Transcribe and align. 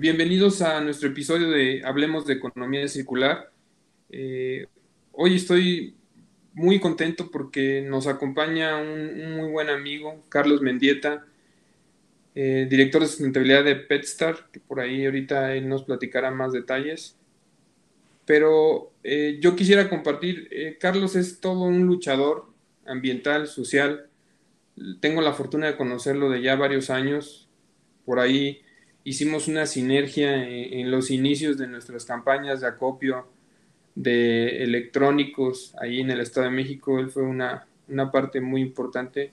Bienvenidos 0.00 0.62
a 0.62 0.80
nuestro 0.80 1.10
episodio 1.10 1.50
de 1.50 1.82
Hablemos 1.84 2.24
de 2.24 2.32
Economía 2.32 2.88
Circular. 2.88 3.52
Eh, 4.08 4.66
hoy 5.12 5.34
estoy 5.34 5.94
muy 6.54 6.80
contento 6.80 7.30
porque 7.30 7.82
nos 7.82 8.06
acompaña 8.06 8.78
un, 8.78 9.36
muy 9.36 9.50
buen 9.50 9.68
amigo, 9.68 10.24
Carlos 10.30 10.62
Mendieta, 10.62 11.26
eh, 12.34 12.66
director 12.70 13.02
de 13.02 13.08
sustentabilidad 13.08 13.62
de 13.62 13.76
PetStar, 13.76 14.50
que 14.50 14.58
por 14.58 14.80
ahí 14.80 15.04
ahorita 15.04 15.54
él 15.54 15.68
nos 15.68 15.84
platicará 15.84 16.30
más 16.30 16.52
detalles. 16.52 17.18
Pero 18.24 18.92
eh, 19.04 19.36
yo 19.42 19.54
quisiera 19.54 19.90
compartir, 19.90 20.48
Carlos 20.80 21.14
es 21.14 21.40
todo 21.40 21.64
un 21.64 21.84
luchador 21.84 22.46
ambiental, 22.86 23.48
social. 23.48 24.08
Tengo 25.00 25.20
la 25.20 25.34
fortuna 25.34 25.66
de 25.66 25.76
conocerlo 25.76 26.30
de 26.30 26.40
ya 26.40 26.56
varios 26.56 26.88
años. 26.88 27.50
Por 28.06 28.18
ahí 28.18 28.62
hicimos 29.04 29.48
una 29.48 29.66
sinergia 29.66 30.46
en, 30.46 30.90
los 30.90 31.10
inicios 31.10 31.56
de 31.58 31.66
nuestras 31.66 32.04
campañas 32.04 32.60
de 32.60 32.66
acopio 32.66 33.26
de 33.94 34.62
electrónicos 34.62 35.74
ahí 35.80 36.00
en 36.00 36.10
el 36.10 36.20
Estado 36.20 36.46
de 36.46 36.52
México. 36.52 36.98
Él 36.98 37.10
fue 37.10 37.22
una, 37.22 37.66
parte 38.12 38.40
muy 38.40 38.60
importante 38.60 39.32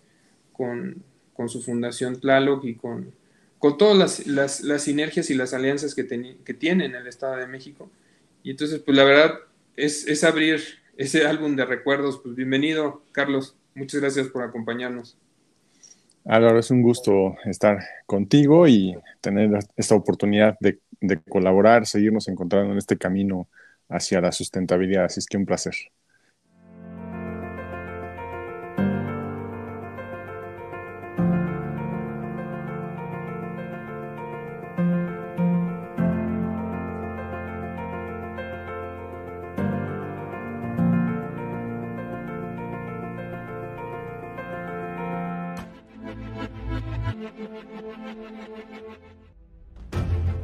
con, 0.54 1.04
su 1.48 1.62
fundación 1.62 2.20
Tlaloc 2.20 2.64
y 2.66 2.76
con, 2.76 3.14
con 3.60 3.78
todas 3.78 4.26
las, 4.26 4.64
sinergias 4.82 5.30
y 5.30 5.36
las 5.36 5.54
alianzas 5.54 5.94
que, 5.94 6.08
que 6.44 6.54
tiene 6.54 6.86
en 6.86 6.96
el 6.96 7.08
Estado 7.08 7.36
de 7.38 7.48
México. 7.48 7.90
Y 8.44 8.52
entonces, 8.52 8.80
pues 8.80 8.96
la 8.98 9.04
verdad 9.04 9.40
es, 9.76 10.08
es 10.08 10.24
abrir 10.24 10.62
ese 10.98 11.28
álbum 11.28 11.56
de 11.56 11.66
recuerdos. 11.66 12.20
Pues 12.24 12.36
bienvenido, 12.36 13.04
Carlos. 13.12 13.56
Muchas 13.76 14.02
gracias 14.02 14.28
por 14.30 14.44
acompañarnos. 14.44 15.18
Álvaro, 16.28 16.60
es 16.60 16.72
un 16.72 16.82
gusto 16.82 17.36
estar 17.46 17.80
contigo 18.06 18.68
y 18.68 18.98
tener 19.22 19.60
esta 19.78 19.96
oportunidad 19.96 20.58
de, 20.60 20.80
de 21.00 21.22
colaborar, 21.22 21.86
seguirnos 21.86 22.28
encontrando 22.28 22.74
en 22.74 22.78
este 22.78 22.98
camino 22.98 23.48
hacia 23.90 24.22
la 24.22 24.32
sustentabilidad. 24.32 25.06
Así 25.06 25.20
es 25.20 25.26
que 25.26 25.38
un 25.38 25.46
placer. 25.46 25.74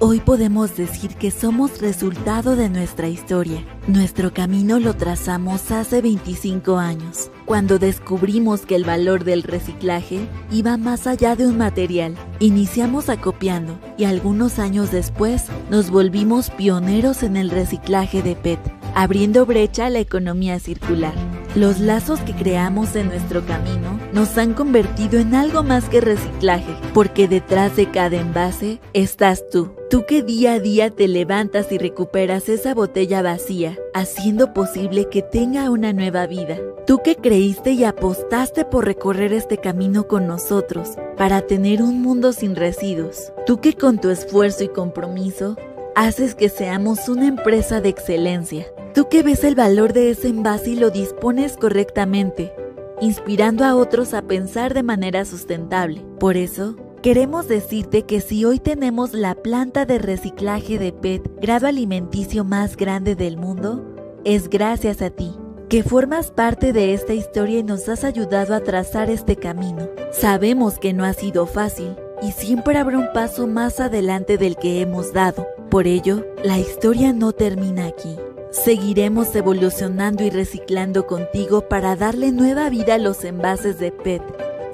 Hoy 0.06 0.20
podemos 0.20 0.76
decir 0.76 1.16
que 1.16 1.32
somos 1.32 1.80
resultado 1.80 2.58
de 2.58 2.70
nuestra 2.70 3.08
historia. 3.08 3.64
Nuestro 3.88 4.34
camino 4.34 4.78
lo 4.80 4.96
trazamos 4.96 5.72
hace 5.72 6.02
25 6.02 6.78
años, 6.78 7.32
cuando 7.46 7.80
descubrimos 7.80 8.66
que 8.66 8.76
el 8.76 8.84
valor 8.84 9.24
del 9.24 9.44
reciclaje 9.44 10.28
iba 10.52 10.76
más 10.76 11.08
allá 11.08 11.38
de 11.38 11.48
un 11.48 11.58
material. 11.58 12.16
Iniciamos 12.40 13.08
acopiando 13.08 13.80
y 13.98 14.04
algunos 14.04 14.60
años 14.60 14.92
después 14.92 15.46
nos 15.70 15.90
volvimos 15.90 16.50
pioneros 16.50 17.24
en 17.24 17.38
el 17.38 17.50
reciclaje 17.50 18.22
de 18.22 18.36
PET, 18.36 18.60
abriendo 18.96 19.46
brecha 19.46 19.86
a 19.86 19.90
la 19.90 20.00
economía 20.00 20.60
circular. 20.60 21.14
Los 21.56 21.80
lazos 21.80 22.20
que 22.22 22.34
creamos 22.34 22.96
en 22.96 23.10
nuestro 23.10 23.46
camino 23.46 24.00
nos 24.12 24.40
han 24.40 24.56
convertido 24.56 25.20
en 25.20 25.36
algo 25.36 25.62
más 25.62 25.88
que 25.88 26.02
reciclaje, 26.02 26.76
porque 26.96 27.28
detrás 27.28 27.76
de 27.76 27.92
cada 27.92 28.18
envase 28.18 28.80
estás 28.94 29.48
tú. 29.52 29.72
Tú 29.88 30.04
que 30.08 30.24
día 30.24 30.54
a 30.54 30.60
día 30.60 30.90
te 30.90 31.08
levantas 31.08 31.72
y 31.72 31.78
recuperas 31.78 32.50
esa 32.50 32.74
botella 32.74 33.22
vacía, 33.22 33.78
haciendo 33.94 34.52
posible 34.52 35.10
que 35.10 35.22
tenga 35.22 35.70
una 35.70 35.94
nueva 35.94 36.26
vida. 36.26 36.58
Tú 36.88 37.02
que 37.04 37.16
creíste 37.18 37.74
y 37.74 37.84
apostaste 37.84 38.66
por 38.66 38.86
recorrer 38.86 39.32
este 39.32 39.60
camino 39.60 40.08
con 40.08 40.26
nosotros, 40.26 40.98
para 41.18 41.42
tener 41.42 41.84
un 41.84 42.02
mundo 42.02 42.34
sin 42.34 42.56
residuos. 42.56 43.32
Tú 43.46 43.62
que 43.62 43.76
con 43.76 44.00
tu 44.00 44.10
esfuerzo 44.10 44.64
y 44.64 44.70
compromiso 44.70 45.56
haces 45.96 46.34
que 46.34 46.50
seamos 46.50 47.08
una 47.10 47.28
empresa 47.28 47.80
de 47.80 47.90
excelencia 47.90 48.66
Tú 48.94 49.10
que 49.10 49.24
ves 49.24 49.44
el 49.44 49.56
valor 49.56 49.92
de 49.92 50.12
ese 50.12 50.28
envase 50.28 50.72
y 50.72 50.76
lo 50.76 50.92
dispones 50.92 51.58
correctamente, 51.58 52.54
inspirando 53.02 53.66
a 53.66 53.76
otros 53.76 54.14
a 54.14 54.22
pensar 54.22 54.76
de 54.76 54.84
manera 54.84 55.26
sustentable. 55.26 56.06
Por 56.20 56.38
eso, 56.38 56.76
queremos 57.02 57.48
decirte 57.48 58.04
que 58.04 58.22
si 58.22 58.46
hoy 58.46 58.60
tenemos 58.60 59.14
la 59.14 59.34
planta 59.34 59.88
de 59.88 59.98
reciclaje 59.98 60.78
de 60.78 60.94
PET 60.94 61.28
grado 61.42 61.66
alimenticio 61.66 62.44
más 62.44 62.78
grande 62.78 63.16
del 63.16 63.36
mundo, 63.36 63.84
es 64.26 64.48
gracias 64.48 65.02
a 65.02 65.10
ti, 65.10 65.34
que 65.70 65.82
formas 65.82 66.30
parte 66.30 66.72
de 66.72 66.94
esta 66.94 67.16
historia 67.16 67.60
y 67.60 67.64
nos 67.64 67.90
has 67.90 68.04
ayudado 68.04 68.54
a 68.54 68.60
trazar 68.60 69.10
este 69.10 69.38
camino. 69.38 69.90
Sabemos 70.12 70.78
que 70.78 70.94
no 70.94 71.04
ha 71.04 71.14
sido 71.14 71.48
fácil 71.48 71.96
y 72.22 72.32
siempre 72.32 72.78
habrá 72.78 73.00
un 73.00 73.12
paso 73.12 73.48
más 73.48 73.80
adelante 73.80 74.38
del 74.38 74.56
que 74.56 74.82
hemos 74.82 75.14
dado. 75.14 75.48
Por 75.72 75.88
ello, 75.88 76.28
la 76.44 76.60
historia 76.60 77.12
no 77.12 77.32
termina 77.32 77.88
aquí. 77.88 78.16
Seguiremos 78.54 79.36
evolucionando 79.36 80.24
y 80.24 80.30
reciclando 80.30 81.08
contigo 81.08 81.68
para 81.68 81.96
darle 81.96 82.32
nueva 82.32 82.70
vida 82.70 82.94
a 82.94 82.98
los 83.00 83.26
envases 83.26 83.80
de 83.80 83.92
PET, 83.92 84.22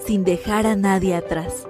sin 0.05 0.25
dejar 0.25 0.67
a 0.67 0.75
nadie 0.75 1.15
atrás. 1.15 1.65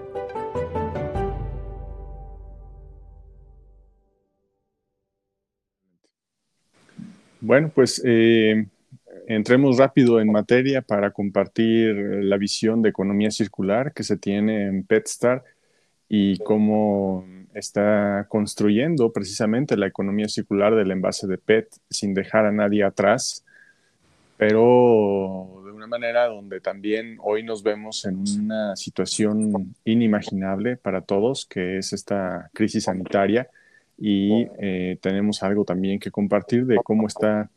Bueno, 7.39 7.71
pues 7.73 8.01
eh, 8.03 8.65
entremos 9.27 9.77
rápido 9.77 10.19
en 10.19 10.31
materia 10.31 10.81
para 10.81 11.11
compartir 11.11 11.95
la 11.95 12.37
visión 12.37 12.81
de 12.81 12.89
economía 12.89 13.29
circular 13.29 13.93
que 13.93 14.01
se 14.01 14.17
tiene 14.17 14.65
en 14.65 14.83
PetStar 14.83 15.43
y 16.09 16.39
cómo 16.39 17.23
está 17.53 18.25
construyendo 18.29 19.11
precisamente 19.11 19.77
la 19.77 19.87
economía 19.87 20.27
circular 20.27 20.75
del 20.75 20.91
envase 20.91 21.27
de 21.27 21.37
PET 21.37 21.67
sin 21.89 22.13
dejar 22.13 22.45
a 22.45 22.51
nadie 22.51 22.83
atrás, 22.83 23.45
pero 24.37 25.61
de 25.65 25.71
una 25.71 25.87
manera 25.87 26.27
donde 26.27 26.61
también 26.61 27.17
hoy 27.21 27.43
nos 27.43 27.63
vemos 27.63 28.05
en 28.05 28.23
una 28.41 28.75
situación 28.75 29.75
inimaginable 29.83 30.77
para 30.77 31.01
todos, 31.01 31.45
que 31.45 31.77
es 31.77 31.93
esta 31.93 32.49
crisis 32.53 32.85
sanitaria, 32.85 33.49
y 33.97 34.47
eh, 34.59 34.97
tenemos 35.01 35.43
algo 35.43 35.65
también 35.65 35.99
que 35.99 36.11
compartir 36.11 36.65
de 36.65 36.77
cómo 36.83 37.07
está 37.07 37.49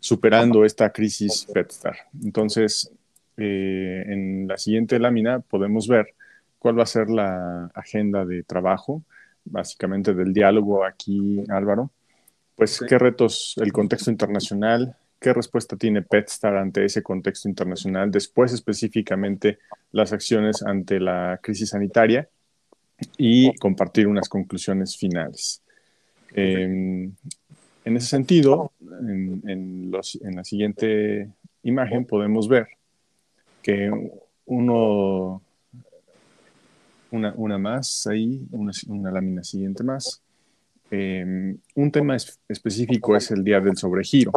superando 0.00 0.64
esta 0.64 0.90
crisis 0.90 1.46
PetStar. 1.52 1.96
Entonces, 2.22 2.90
eh, 3.36 4.04
en 4.06 4.48
la 4.48 4.58
siguiente 4.58 4.98
lámina 4.98 5.40
podemos 5.40 5.88
ver 5.88 6.14
cuál 6.58 6.78
va 6.78 6.82
a 6.82 6.86
ser 6.86 7.10
la 7.10 7.70
agenda 7.74 8.24
de 8.24 8.42
trabajo 8.42 9.02
básicamente 9.44 10.14
del 10.14 10.32
diálogo 10.32 10.84
aquí, 10.84 11.42
Álvaro, 11.48 11.90
pues 12.56 12.84
qué 12.88 12.98
retos 12.98 13.54
el 13.56 13.72
contexto 13.72 14.10
internacional, 14.10 14.96
qué 15.20 15.32
respuesta 15.32 15.76
tiene 15.76 16.02
PetStar 16.02 16.56
ante 16.56 16.84
ese 16.84 17.02
contexto 17.02 17.48
internacional, 17.48 18.10
después 18.10 18.52
específicamente 18.52 19.58
las 19.92 20.12
acciones 20.12 20.62
ante 20.62 21.00
la 21.00 21.40
crisis 21.42 21.70
sanitaria 21.70 22.28
y 23.16 23.54
compartir 23.56 24.06
unas 24.06 24.28
conclusiones 24.28 24.96
finales. 24.96 25.62
Em, 26.32 27.12
en 27.84 27.96
ese 27.96 28.06
sentido, 28.06 28.72
en, 28.80 29.90
la 29.90 30.44
siguiente 30.44 31.28
imagen 31.62 32.04
podemos 32.04 32.48
ver 32.48 32.68
que 33.62 33.90
uno 34.46 35.42
una, 37.14 37.58
más 37.58 38.06
ahí, 38.06 38.46
una, 38.50 39.10
lámina 39.10 39.44
siguiente 39.44 39.82
más. 39.84 40.20
Em, 40.90 41.56
un 41.74 41.90
tema 41.90 42.16
específico 42.48 43.16
es 43.16 43.30
el 43.30 43.42
día 43.44 43.60
del 43.60 43.76
sobregiro. 43.76 44.32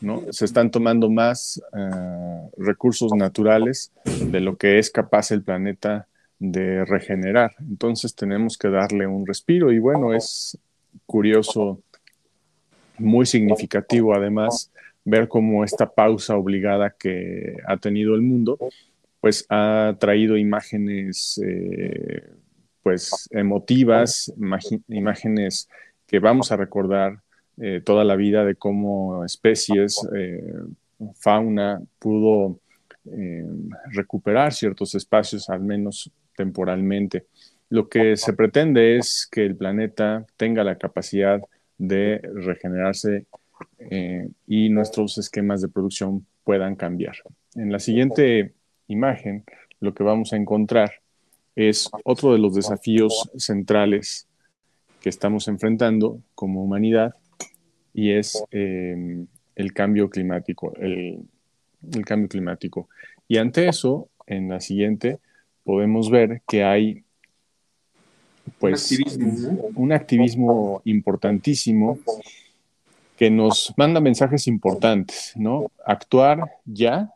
¿no? 0.00 0.22
Se 0.30 0.44
están 0.44 0.70
tomando 0.70 1.08
más 1.10 1.62
eh, 1.76 2.50
recursos 2.58 3.12
naturales 3.14 3.92
de 4.04 4.40
lo 4.40 4.56
que 4.56 4.78
es 4.78 4.90
capaz 4.90 5.30
el 5.30 5.42
planeta 5.42 6.06
de 6.38 6.84
regenerar. 6.84 7.54
Entonces 7.60 8.14
tenemos 8.14 8.58
que 8.58 8.68
darle 8.68 9.06
un 9.06 9.26
respiro 9.26 9.72
y 9.72 9.78
bueno, 9.78 10.14
es 10.14 10.58
curioso, 11.06 11.80
muy 12.98 13.26
significativo 13.26 14.14
además, 14.14 14.70
ver 15.04 15.28
cómo 15.28 15.64
esta 15.64 15.88
pausa 15.88 16.36
obligada 16.36 16.90
que 16.90 17.56
ha 17.66 17.76
tenido 17.76 18.14
el 18.14 18.22
mundo 18.22 18.58
pues 19.26 19.44
ha 19.48 19.96
traído 19.98 20.36
imágenes 20.36 21.40
eh, 21.44 22.30
pues 22.80 23.28
emotivas, 23.32 24.32
imágenes 24.86 25.68
que 26.06 26.20
vamos 26.20 26.52
a 26.52 26.56
recordar 26.56 27.18
eh, 27.56 27.82
toda 27.84 28.04
la 28.04 28.14
vida 28.14 28.44
de 28.44 28.54
cómo 28.54 29.24
especies, 29.24 29.98
eh, 30.14 30.54
fauna 31.16 31.82
pudo 31.98 32.60
recuperar 33.90 34.52
ciertos 34.52 34.94
espacios, 34.94 35.50
al 35.50 35.62
menos 35.62 36.08
temporalmente. 36.36 37.26
lo 37.68 37.88
que 37.88 38.16
se 38.16 38.32
pretende 38.32 38.96
es 38.96 39.28
que 39.28 39.44
el 39.44 39.56
planeta 39.56 40.24
tenga 40.36 40.62
la 40.62 40.78
capacidad 40.78 41.40
de 41.78 42.20
regenerarse 42.32 43.26
y 44.46 44.68
nuestros 44.68 45.18
esquemas 45.18 45.62
de 45.62 45.68
producción 45.68 46.24
puedan 46.44 46.76
cambiar. 46.76 47.16
En 47.56 47.72
la 47.72 47.80
siguiente 47.80 48.54
imagen, 48.88 49.44
lo 49.80 49.94
que 49.94 50.02
vamos 50.02 50.32
a 50.32 50.36
encontrar 50.36 50.92
es 51.54 51.90
otro 52.04 52.32
de 52.32 52.38
los 52.38 52.54
desafíos 52.54 53.30
centrales 53.36 54.28
que 55.00 55.08
estamos 55.08 55.48
enfrentando 55.48 56.20
como 56.34 56.62
humanidad 56.62 57.14
y 57.94 58.12
es 58.12 58.42
eh, 58.50 59.24
el 59.54 59.72
cambio 59.72 60.10
climático, 60.10 60.74
el, 60.76 61.26
cambio 62.04 62.28
climático. 62.28 62.88
Y 63.26 63.38
ante 63.38 63.68
eso, 63.68 64.08
en 64.26 64.50
la 64.50 64.60
siguiente, 64.60 65.18
podemos 65.64 66.10
ver 66.10 66.42
que 66.46 66.62
hay 66.62 67.04
pues 68.58 68.96
un 69.74 69.92
activismo, 69.92 70.82
importantísimo 70.84 71.98
que 73.16 73.30
nos 73.30 73.72
manda 73.76 73.98
mensajes 74.00 74.46
importantes, 74.46 75.32
¿no? 75.36 75.70
Actuar 75.84 76.52
ya, 76.66 77.10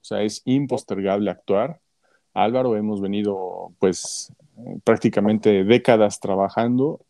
o 0.00 0.04
sea, 0.04 0.22
es 0.22 0.42
impostergable 0.44 1.30
actuar. 1.30 1.80
Álvaro, 2.34 2.76
hemos 2.76 3.00
venido 3.00 3.72
pues 3.78 4.32
prácticamente 4.84 5.64
décadas 5.64 6.20
trabajando, 6.20 7.00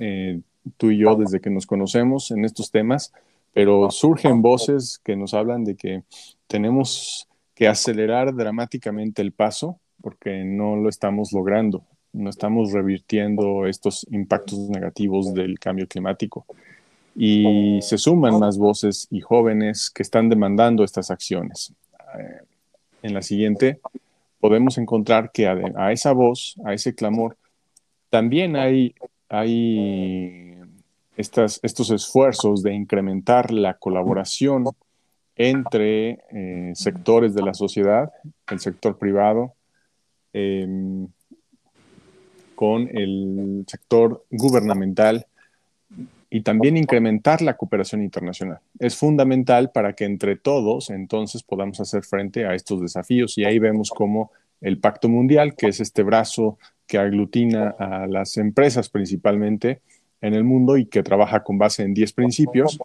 eh, 0.00 0.40
tú 0.76 0.90
y 0.90 0.98
yo 0.98 1.16
desde 1.16 1.40
que 1.40 1.50
nos 1.50 1.66
conocemos 1.66 2.30
en 2.30 2.44
estos 2.44 2.70
temas, 2.70 3.12
pero 3.52 3.90
surgen 3.90 4.42
voces 4.42 5.00
que 5.02 5.16
nos 5.16 5.34
hablan 5.34 5.64
de 5.64 5.76
que 5.76 6.02
tenemos 6.46 7.28
que 7.54 7.68
acelerar 7.68 8.34
dramáticamente 8.34 9.22
el 9.22 9.32
paso 9.32 9.80
porque 10.00 10.44
no 10.44 10.76
lo 10.76 10.88
estamos 10.88 11.32
logrando, 11.32 11.84
no 12.12 12.30
estamos 12.30 12.72
revirtiendo 12.72 13.66
estos 13.66 14.06
impactos 14.10 14.58
negativos 14.68 15.34
del 15.34 15.58
cambio 15.58 15.88
climático. 15.88 16.46
Y 17.20 17.82
se 17.82 17.98
suman 17.98 18.38
más 18.38 18.58
voces 18.58 19.08
y 19.10 19.20
jóvenes 19.20 19.90
que 19.90 20.04
están 20.04 20.28
demandando 20.28 20.84
estas 20.84 21.10
acciones. 21.10 21.74
Eh, 22.16 22.42
en 23.02 23.12
la 23.12 23.22
siguiente 23.22 23.80
podemos 24.38 24.78
encontrar 24.78 25.32
que 25.32 25.48
a, 25.48 25.92
esa 25.92 26.12
voz, 26.12 26.54
a 26.64 26.74
ese 26.74 26.94
clamor, 26.94 27.36
también 28.08 28.54
hay, 28.54 28.94
hay 29.28 30.54
estos 31.16 31.90
esfuerzos 31.90 32.62
de 32.62 32.72
incrementar 32.72 33.50
la 33.52 33.74
colaboración 33.74 34.66
entre 35.34 36.18
eh, 36.30 36.72
sectores 36.74 37.34
de 37.34 37.42
la 37.42 37.54
sociedad, 37.54 38.12
el 38.50 38.60
sector 38.60 38.96
privado, 38.96 39.54
em, 40.32 41.08
con 42.54 42.88
el 42.88 43.64
sector 43.68 44.24
gubernamental 44.30 45.26
y 46.30 46.42
también 46.42 46.76
incrementar 46.76 47.40
la 47.40 47.56
cooperación 47.56 48.02
internacional. 48.02 48.58
Es 48.78 48.96
fundamental 48.96 49.70
para 49.70 49.94
que 49.94 50.04
entre 50.04 50.36
todos 50.36 50.90
entonces 50.90 51.42
podamos 51.42 51.80
hacer 51.80 52.04
frente 52.04 52.46
a 52.46 52.54
estos 52.54 52.80
desafíos 52.80 53.38
y 53.38 53.44
ahí 53.44 53.58
vemos 53.58 53.90
cómo 53.90 54.30
el 54.60 54.78
Pacto 54.78 55.08
Mundial, 55.08 55.54
que 55.54 55.68
es 55.68 55.80
este 55.80 56.02
brazo 56.02 56.58
que 56.86 56.98
aglutina 56.98 57.74
a 57.78 58.06
las 58.06 58.36
empresas 58.36 58.88
principalmente, 58.88 59.80
en 60.20 60.34
el 60.34 60.44
mundo 60.44 60.76
y 60.76 60.86
que 60.86 61.02
trabaja 61.02 61.44
con 61.44 61.58
base 61.58 61.82
en 61.82 61.94
10 61.94 62.12
principios 62.12 62.78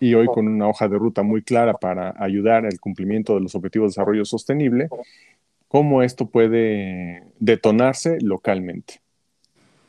y 0.00 0.14
hoy 0.14 0.26
con 0.26 0.48
una 0.48 0.68
hoja 0.68 0.88
de 0.88 0.98
ruta 0.98 1.22
muy 1.22 1.42
clara 1.42 1.74
para 1.74 2.14
ayudar 2.18 2.66
al 2.66 2.80
cumplimiento 2.80 3.34
de 3.34 3.42
los 3.42 3.54
objetivos 3.54 3.86
de 3.86 3.90
desarrollo 3.90 4.24
sostenible, 4.24 4.88
cómo 5.68 6.02
esto 6.02 6.26
puede 6.26 7.22
detonarse 7.38 8.18
localmente. 8.20 9.00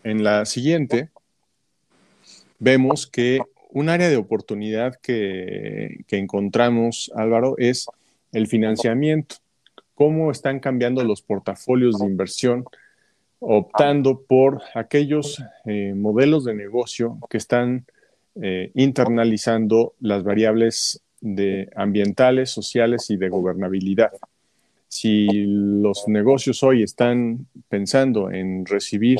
En 0.03 0.23
la 0.23 0.45
siguiente, 0.45 1.09
vemos 2.63 3.05
que 3.05 3.41
un 3.69 3.89
área 3.89 4.09
de 4.09 4.17
oportunidad 4.17 4.95
que, 4.95 6.05
encontramos, 6.09 7.11
Álvaro, 7.15 7.55
es 7.57 7.87
el 8.31 8.47
financiamiento. 8.47 9.35
Cómo 9.95 10.31
están 10.31 10.59
cambiando 10.59 11.03
los 11.03 11.21
portafolios 11.21 11.99
de 11.99 12.05
inversión 12.05 12.65
optando 13.39 14.21
por 14.21 14.61
aquellos 14.73 15.43
eh, 15.65 15.93
modelos 15.95 16.45
de 16.45 16.53
negocio 16.53 17.19
que 17.29 17.37
están 17.37 17.85
eh, 18.41 18.71
internalizando 18.73 19.93
las 19.99 20.23
variables 20.23 21.01
de 21.19 21.69
ambientales, 21.75 22.51
sociales 22.51 23.09
y 23.09 23.17
de 23.17 23.27
gobernabilidad. 23.27 24.13
Si 24.87 25.27
los 25.27 26.07
negocios 26.07 26.63
hoy 26.63 26.83
están 26.83 27.47
pensando 27.67 28.31
en 28.31 28.65
recibir, 28.65 29.19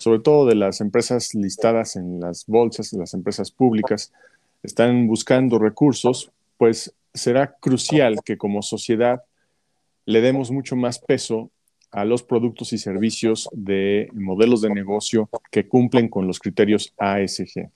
sobre 0.00 0.20
todo 0.20 0.46
de 0.46 0.54
las 0.54 0.80
empresas 0.80 1.34
listadas 1.34 1.94
en 1.94 2.20
las 2.20 2.46
bolsas, 2.46 2.94
las 2.94 3.12
empresas 3.12 3.50
públicas, 3.50 4.12
están 4.62 5.06
buscando 5.06 5.58
recursos, 5.58 6.32
pues 6.56 6.94
será 7.12 7.54
crucial 7.60 8.16
que 8.24 8.38
como 8.38 8.62
sociedad 8.62 9.22
le 10.06 10.22
demos 10.22 10.50
mucho 10.50 10.74
más 10.74 10.98
peso 10.98 11.50
a 11.90 12.06
los 12.06 12.22
productos 12.22 12.72
y 12.72 12.78
servicios 12.78 13.46
de 13.52 14.08
modelos 14.14 14.62
de 14.62 14.70
negocio 14.70 15.28
que 15.50 15.68
cumplen 15.68 16.08
con 16.08 16.26
los 16.26 16.38
criterios 16.38 16.94
ASG. 16.96 17.68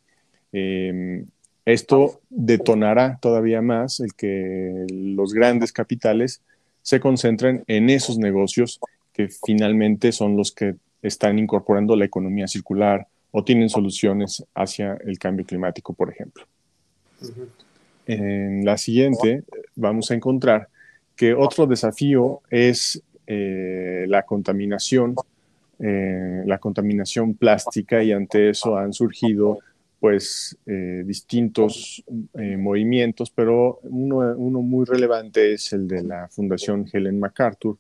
Em, 0.52 1.26
esto 1.66 2.22
detonará 2.30 3.18
todavía 3.20 3.60
más 3.60 4.00
el 4.00 4.14
que 4.14 4.86
los 4.88 5.34
grandes 5.34 5.72
capitales 5.72 6.40
se 6.80 7.00
concentren 7.00 7.64
en 7.66 7.90
esos 7.90 8.16
negocios 8.16 8.80
que 9.12 9.28
finalmente 9.28 10.10
son 10.10 10.38
los 10.38 10.52
que 10.52 10.76
están 11.04 11.38
incorporando 11.38 11.94
la 11.94 12.06
economía 12.06 12.48
circular 12.48 13.06
o 13.30 13.44
tienen 13.44 13.68
soluciones 13.68 14.42
hacia 14.54 14.94
el 15.04 15.18
cambio 15.18 15.44
climático, 15.44 15.92
por 15.92 16.10
ejemplo. 16.10 16.44
En 18.06 18.64
la 18.64 18.78
siguiente 18.78 19.44
vamos 19.76 20.10
a 20.10 20.14
encontrar 20.14 20.68
que 21.14 21.34
otro 21.34 21.66
desafío 21.66 22.40
es 22.50 23.02
eh, 23.26 24.06
la 24.08 24.22
contaminación, 24.22 25.14
eh, 25.78 26.42
la 26.46 26.58
contaminación 26.58 27.34
plástica 27.34 28.02
y 28.02 28.12
ante 28.12 28.50
eso 28.50 28.76
han 28.76 28.92
surgido 28.92 29.58
pues 30.00 30.56
eh, 30.66 31.02
distintos 31.06 32.04
movimientos, 32.34 33.30
pero 33.30 33.80
uno, 33.84 34.60
muy 34.60 34.84
relevante 34.84 35.54
es 35.54 35.72
el 35.72 35.88
de 35.88 36.02
la 36.02 36.28
Fundación 36.28 36.86
Helen 36.92 37.18
MacArthur 37.18 37.78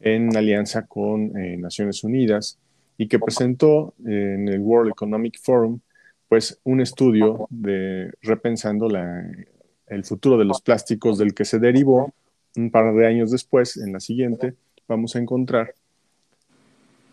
en 0.00 0.36
alianza 0.36 0.86
con 0.86 1.32
Naciones 1.60 2.02
Unidas 2.04 2.58
y 2.96 3.06
que 3.06 3.18
presentó 3.18 3.94
en 4.04 4.48
el 4.48 4.60
World 4.60 4.92
Economic 4.92 5.38
Forum 5.40 5.80
pues 6.28 6.60
un 6.64 6.80
estudio 6.80 7.46
de 7.50 8.12
repensando 8.22 8.88
el 9.86 10.04
futuro 10.04 10.38
de 10.38 10.44
los 10.44 10.60
plásticos 10.62 11.18
del 11.18 11.34
que 11.34 11.44
se 11.44 11.58
derivó 11.58 12.14
un 12.56 12.70
par 12.70 12.94
de 12.94 13.06
años 13.06 13.30
después, 13.30 13.76
en 13.76 13.92
la 13.92 14.00
siguiente, 14.00 14.54
vamos 14.88 15.14
a 15.14 15.20
encontrar 15.20 15.74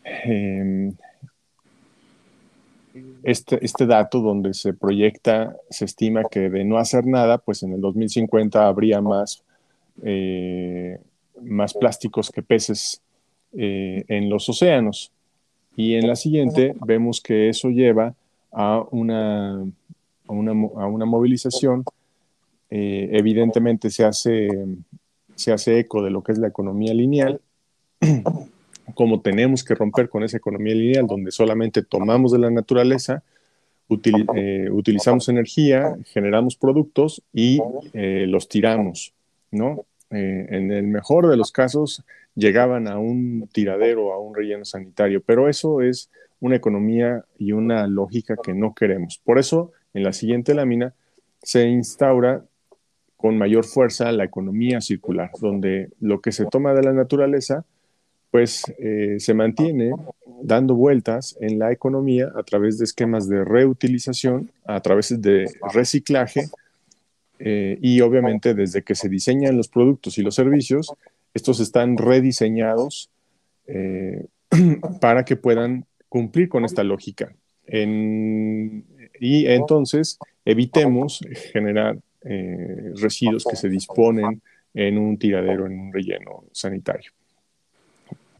em, 0.03 0.93
este, 3.23 3.63
este, 3.63 3.85
dato 3.85 4.19
donde 4.19 4.53
se 4.53 4.73
proyecta, 4.73 5.55
se 5.69 5.85
estima 5.85 6.23
que 6.29 6.49
de 6.49 6.63
no 6.63 6.77
hacer 6.77 7.05
nada, 7.05 7.37
pues 7.37 7.61
en 7.63 7.73
el 7.73 7.81
2050 7.81 8.67
habría 8.67 9.01
más, 9.01 9.43
eh, 10.03 10.99
más 11.43 11.73
plásticos 11.73 12.29
que 12.31 12.41
peces 12.41 13.01
eh, 13.53 14.03
en 14.07 14.29
los 14.29 14.47
océanos. 14.49 15.11
Y 15.75 15.95
en 15.95 16.07
la 16.07 16.15
siguiente 16.15 16.75
vemos 16.85 17.21
que 17.21 17.49
eso 17.49 17.69
lleva 17.69 18.15
a 18.51 18.83
una, 18.91 19.63
a 20.27 20.31
una, 20.31 21.05
movilización. 21.05 21.83
Eh, 22.69 23.09
evidentemente 23.13 23.89
se 23.89 24.03
hace, 24.03 24.49
se 25.35 25.51
hace 25.51 25.79
eco 25.79 26.01
de 26.01 26.09
lo 26.09 26.23
que 26.23 26.31
es 26.31 26.37
la 26.37 26.47
economía 26.47 26.93
lineal 26.93 27.39
como 28.93 29.21
tenemos 29.21 29.63
que 29.63 29.75
romper 29.75 30.09
con 30.09 30.23
esa 30.23 30.37
economía 30.37 30.73
lineal 30.73 31.07
donde 31.07 31.31
solamente 31.31 31.83
tomamos 31.83 32.31
de 32.31 32.39
la 32.39 32.49
naturaleza, 32.49 33.23
eh, 33.89 34.69
utilizamos 34.71 35.29
energía, 35.29 35.95
generamos 36.05 36.55
productos 36.55 37.21
y 37.33 37.61
eh, 37.93 38.25
los 38.27 38.49
tiramos, 38.49 39.13
¿no? 39.51 39.85
Eh, 40.11 40.47
en 40.49 40.71
el 40.71 40.87
mejor 40.87 41.29
de 41.29 41.37
los 41.37 41.51
casos 41.51 42.03
llegaban 42.35 42.87
a 42.87 42.97
un 42.97 43.49
tiradero, 43.51 44.13
a 44.13 44.19
un 44.19 44.35
relleno 44.35 44.63
sanitario, 44.63 45.21
pero 45.25 45.49
eso 45.49 45.81
es 45.81 46.09
una 46.39 46.55
economía 46.55 47.25
y 47.37 47.51
una 47.51 47.87
lógica 47.87 48.35
que 48.41 48.53
no 48.53 48.73
queremos. 48.73 49.19
Por 49.23 49.39
eso, 49.39 49.71
en 49.93 50.03
la 50.03 50.13
siguiente 50.13 50.53
lámina 50.53 50.93
se 51.41 51.67
instaura 51.67 52.43
con 53.15 53.37
mayor 53.37 53.65
fuerza 53.65 54.11
la 54.11 54.23
economía 54.23 54.79
circular, 54.79 55.31
donde 55.41 55.89
lo 55.99 56.21
que 56.21 56.31
se 56.31 56.45
toma 56.45 56.73
de 56.73 56.83
la 56.83 56.93
naturaleza 56.93 57.65
pues 58.29 58.63
eh, 58.77 59.15
se 59.19 59.33
mantiene 59.33 59.91
dando 60.41 60.75
vueltas 60.75 61.35
en 61.39 61.57
la 61.57 61.71
economía 61.71 62.31
a 62.35 62.43
través 62.43 62.77
de 62.77 62.85
esquemas 62.85 63.27
de 63.27 63.43
reutilización, 63.43 64.51
a 64.65 64.79
través 64.81 65.19
de 65.21 65.49
reciclaje 65.73 66.49
eh, 67.39 67.77
y 67.81 68.01
obviamente 68.01 68.53
desde 68.53 68.83
que 68.83 68.95
se 68.95 69.09
diseñan 69.09 69.57
los 69.57 69.67
productos 69.67 70.17
y 70.17 70.23
los 70.23 70.35
servicios, 70.35 70.93
estos 71.33 71.59
están 71.59 71.97
rediseñados 71.97 73.09
eh, 73.67 74.25
para 75.01 75.25
que 75.25 75.35
puedan 75.35 75.85
cumplir 76.09 76.49
con 76.49 76.65
esta 76.65 76.83
lógica. 76.83 77.35
y 77.67 79.45
entonces 79.45 80.17
evitemos 80.45 81.19
generar 81.51 81.97
eh, 82.23 82.93
residuos 82.95 83.45
que 83.45 83.55
se 83.55 83.69
disponen 83.69 84.41
en 84.73 84.97
un 84.97 85.17
tiradero, 85.17 85.65
en 85.65 85.79
un 85.79 85.93
relleno 85.93 86.45
sanitario. 86.51 87.11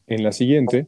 En 0.07 0.23
la 0.23 0.31
siguiente, 0.31 0.87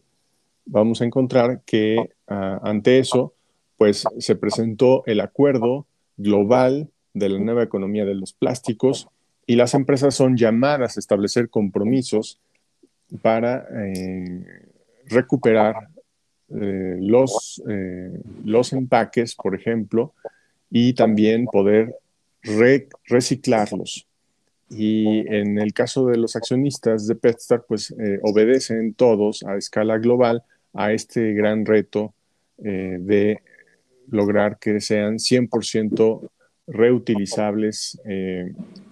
vamos 0.66 1.02
a 1.02 1.06
encontrar 1.06 1.62
que 1.66 2.12
ah, 2.28 2.60
ante 2.64 3.00
eso, 3.00 3.34
pues 3.78 4.06
se 4.18 4.36
presentó 4.36 5.04
el 5.06 5.20
acuerdo 5.20 5.86
global 6.18 6.90
de 7.20 7.30
la 7.30 7.40
nueva 7.40 7.64
economía 7.64 8.06
de 8.06 8.16
los 8.16 8.34
plásticos 8.34 9.08
y 9.46 9.56
las 9.56 9.74
empresas 9.74 10.16
son 10.16 10.38
llamadas 10.38 10.96
a 10.96 11.00
establecer 11.00 11.50
compromisos 11.50 12.40
para 13.22 13.68
eh, 13.74 14.46
recuperar 15.08 15.90
eh, 16.50 16.98
los, 17.00 17.62
eh, 17.68 18.22
los 18.46 18.74
empaques, 18.74 19.36
por 19.36 19.56
ejemplo, 19.56 20.14
y 20.70 20.94
también 20.94 21.46
poder 21.46 21.96
reciclarlos. 23.08 24.06
Y 24.70 25.28
en 25.34 25.58
el 25.58 25.74
caso 25.74 26.06
de 26.06 26.18
los 26.18 26.36
accionistas 26.36 27.08
de 27.08 27.16
Petstar, 27.16 27.66
pues 27.68 27.94
obedecen 28.22 28.94
todos 28.94 29.42
a 29.42 29.58
escala 29.58 29.98
global 29.98 30.44
a 30.74 30.94
este 30.94 31.34
gran 31.34 31.66
reto 31.66 32.14
de 32.58 33.42
lograr 34.12 34.60
que 34.60 34.80
sean 34.80 35.16
100% 35.16 36.30
reutilizables 36.70 38.00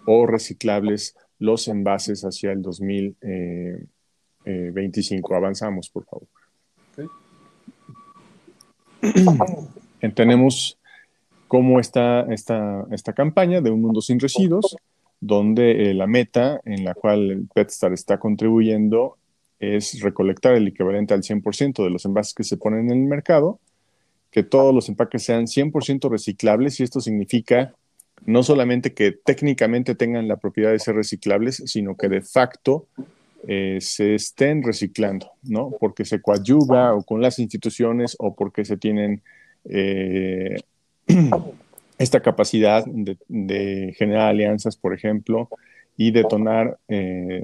o 0.05 0.25
reciclables 0.25 1.15
los 1.39 1.67
envases 1.67 2.21
hacia 2.23 2.51
el 2.51 2.61
2025. 2.61 5.33
Eh, 5.33 5.37
Avanzamos, 5.37 5.89
por 5.89 6.05
favor. 6.05 6.27
Tenemos 10.15 10.77
cómo 11.47 11.79
está 11.79 12.21
esta, 12.33 12.85
esta 12.91 13.13
campaña 13.13 13.61
de 13.61 13.71
Un 13.71 13.81
Mundo 13.81 14.01
Sin 14.01 14.19
Residuos, 14.19 14.75
donde 15.19 15.91
eh, 15.91 15.93
la 15.93 16.07
meta 16.07 16.59
en 16.65 16.83
la 16.83 16.93
cual 16.93 17.31
el 17.31 17.47
PetStar 17.53 17.93
está 17.93 18.19
contribuyendo 18.19 19.17
es 19.59 20.01
recolectar 20.01 20.53
el 20.53 20.67
equivalente 20.67 21.15
al 21.15 21.23
100% 21.23 21.83
de 21.83 21.89
los 21.89 22.05
envases 22.05 22.33
que 22.33 22.43
se 22.43 22.57
ponen 22.57 22.91
en 22.91 23.01
el 23.01 23.07
mercado, 23.07 23.59
que 24.37 24.43
todos 24.43 24.71
los 24.71 24.87
empaques 24.87 25.23
sean 25.23 25.47
100% 25.47 26.11
reciclables 26.11 26.79
y 26.79 26.83
esto 26.83 27.01
significa 27.01 27.73
no 28.27 28.43
solamente 28.43 28.93
que 28.93 29.11
técnicamente 29.11 29.95
tengan 29.95 30.27
la 30.27 30.35
propiedad 30.35 30.69
de 30.69 30.77
ser 30.77 30.93
reciclables, 30.93 31.63
sino 31.65 31.97
que 31.97 32.07
de 32.07 32.21
facto 32.21 32.85
eh, 33.47 33.79
se 33.81 34.13
estén 34.13 34.61
reciclando, 34.61 35.31
¿no? 35.41 35.71
Porque 35.79 36.05
se 36.05 36.21
coadyuva 36.21 36.93
o 36.93 37.01
con 37.01 37.19
las 37.19 37.39
instituciones 37.39 38.15
o 38.19 38.35
porque 38.35 38.63
se 38.63 38.77
tienen 38.77 39.23
eh, 39.65 40.57
esta 41.97 42.19
capacidad 42.19 42.85
de, 42.85 43.95
generar 43.97 44.29
alianzas, 44.29 44.77
por 44.77 44.93
ejemplo, 44.93 45.49
y 45.97 46.11
detonar, 46.11 46.77
eh, 46.89 47.41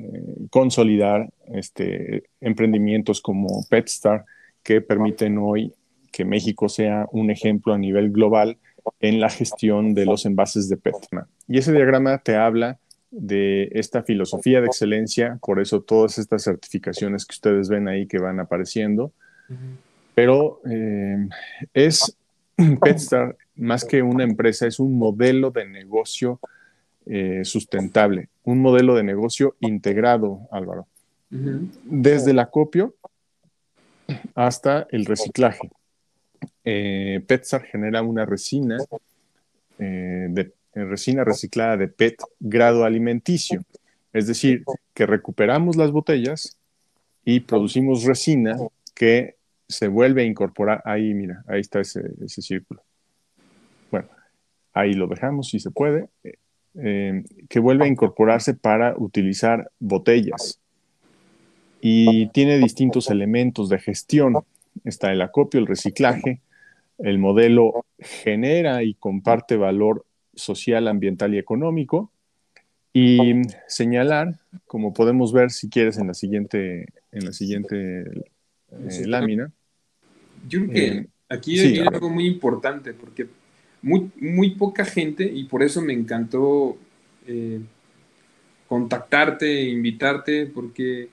consolidar 0.51 1.27
este, 1.55 2.25
emprendimientos 2.39 3.19
como 3.19 3.65
PetStar 3.67 4.25
que 4.61 4.79
permiten 4.79 5.39
hoy 5.39 5.73
que 6.13 6.23
México 6.23 6.69
sea 6.69 7.07
un 7.11 7.31
ejemplo 7.31 7.73
a 7.73 7.77
nivel 7.77 8.11
global 8.11 8.57
en 8.99 9.19
la 9.19 9.29
gestión 9.29 9.93
de 9.95 10.05
los 10.05 10.25
envases 10.25 10.69
de 10.69 10.77
PET. 10.77 10.95
Y 11.47 11.57
ese 11.57 11.73
diagrama 11.73 12.19
te 12.19 12.35
habla 12.35 12.77
de 13.09 13.69
esta 13.73 14.03
filosofía 14.03 14.61
de 14.61 14.67
excelencia, 14.67 15.39
por 15.41 15.59
eso 15.59 15.81
todas 15.81 16.17
estas 16.19 16.43
certificaciones 16.43 17.25
que 17.25 17.33
ustedes 17.33 17.67
ven 17.67 17.87
ahí 17.87 18.05
que 18.05 18.19
van 18.19 18.39
apareciendo. 18.39 19.11
Pero 20.15 20.61
eh, 20.69 21.27
es 21.73 22.15
Petstar, 22.81 23.35
más 23.55 23.83
que 23.83 24.03
una 24.03 24.23
empresa, 24.23 24.67
es 24.67 24.79
un 24.79 24.97
modelo 24.97 25.49
de 25.49 25.67
negocio 25.67 26.39
eh, 27.07 27.41
sustentable, 27.43 28.29
un 28.43 28.59
modelo 28.59 28.95
de 28.95 29.03
negocio 29.03 29.55
integrado, 29.59 30.41
Álvaro. 30.51 30.87
Desde 31.29 32.29
el 32.29 32.37
acopio 32.37 32.93
hasta 34.35 34.85
el 34.91 35.05
reciclaje 35.05 35.71
eh, 36.63 37.23
PetStar 37.27 37.63
genera 37.63 38.01
una 38.01 38.25
resina, 38.25 38.77
eh, 39.79 40.27
de, 40.29 40.53
eh, 40.75 40.83
resina 40.85 41.23
reciclada 41.23 41.77
de 41.77 41.87
PET 41.87 42.21
grado 42.39 42.85
alimenticio. 42.85 43.63
Es 44.11 44.27
decir, 44.27 44.63
que 44.93 45.05
recuperamos 45.05 45.75
las 45.75 45.91
botellas 45.91 46.57
y 47.25 47.41
producimos 47.41 48.03
resina 48.03 48.57
que 48.93 49.35
se 49.67 49.87
vuelve 49.87 50.23
a 50.23 50.25
incorporar. 50.25 50.81
Ahí, 50.85 51.13
mira, 51.13 51.43
ahí 51.47 51.61
está 51.61 51.79
ese, 51.79 52.03
círculo. 52.27 52.81
Bueno, 53.91 54.09
ahí 54.73 54.93
lo 54.93 55.07
dejamos 55.07 55.49
si 55.49 55.59
se 55.59 55.71
puede. 55.71 56.09
Eh, 56.75 57.23
que 57.49 57.59
vuelve 57.59 57.85
a 57.85 57.87
incorporarse 57.87 58.53
para 58.53 58.95
utilizar 58.97 59.69
botellas. 59.79 60.59
Y 61.81 62.27
tiene 62.27 62.57
distintos 62.57 63.09
elementos 63.09 63.69
de 63.69 63.79
gestión. 63.79 64.35
Está 64.83 65.11
el 65.11 65.21
acopio, 65.21 65.59
el 65.59 65.67
reciclaje, 65.67 66.41
el 66.97 67.17
modelo 67.17 67.85
genera 67.99 68.83
y 68.83 68.93
comparte 68.95 69.57
valor 69.57 70.05
social, 70.35 70.87
ambiental 70.87 71.33
y 71.33 71.37
económico. 71.37 72.11
Y 72.93 73.41
señalar, 73.67 74.39
como 74.67 74.93
podemos 74.93 75.33
ver 75.33 75.49
si 75.49 75.67
quieres 75.67 75.97
en 75.97 76.07
la 76.07 76.13
siguiente, 76.13 76.85
en 77.11 77.25
la 77.25 77.33
siguiente 77.33 78.03
eh, 78.71 79.07
lámina. 79.07 79.51
Yo 80.47 80.59
creo 80.61 80.71
que 80.71 80.87
eh, 80.87 81.07
aquí 81.27 81.59
hay 81.59 81.79
algo 81.79 82.09
muy 82.09 82.27
importante, 82.27 82.93
porque 82.93 83.27
muy, 83.81 84.11
muy 84.19 84.51
poca 84.51 84.85
gente, 84.85 85.23
y 85.23 85.45
por 85.45 85.63
eso 85.63 85.81
me 85.81 85.93
encantó 85.93 86.77
eh, 87.27 87.61
contactarte, 88.67 89.69
invitarte, 89.69 90.45
porque 90.45 91.09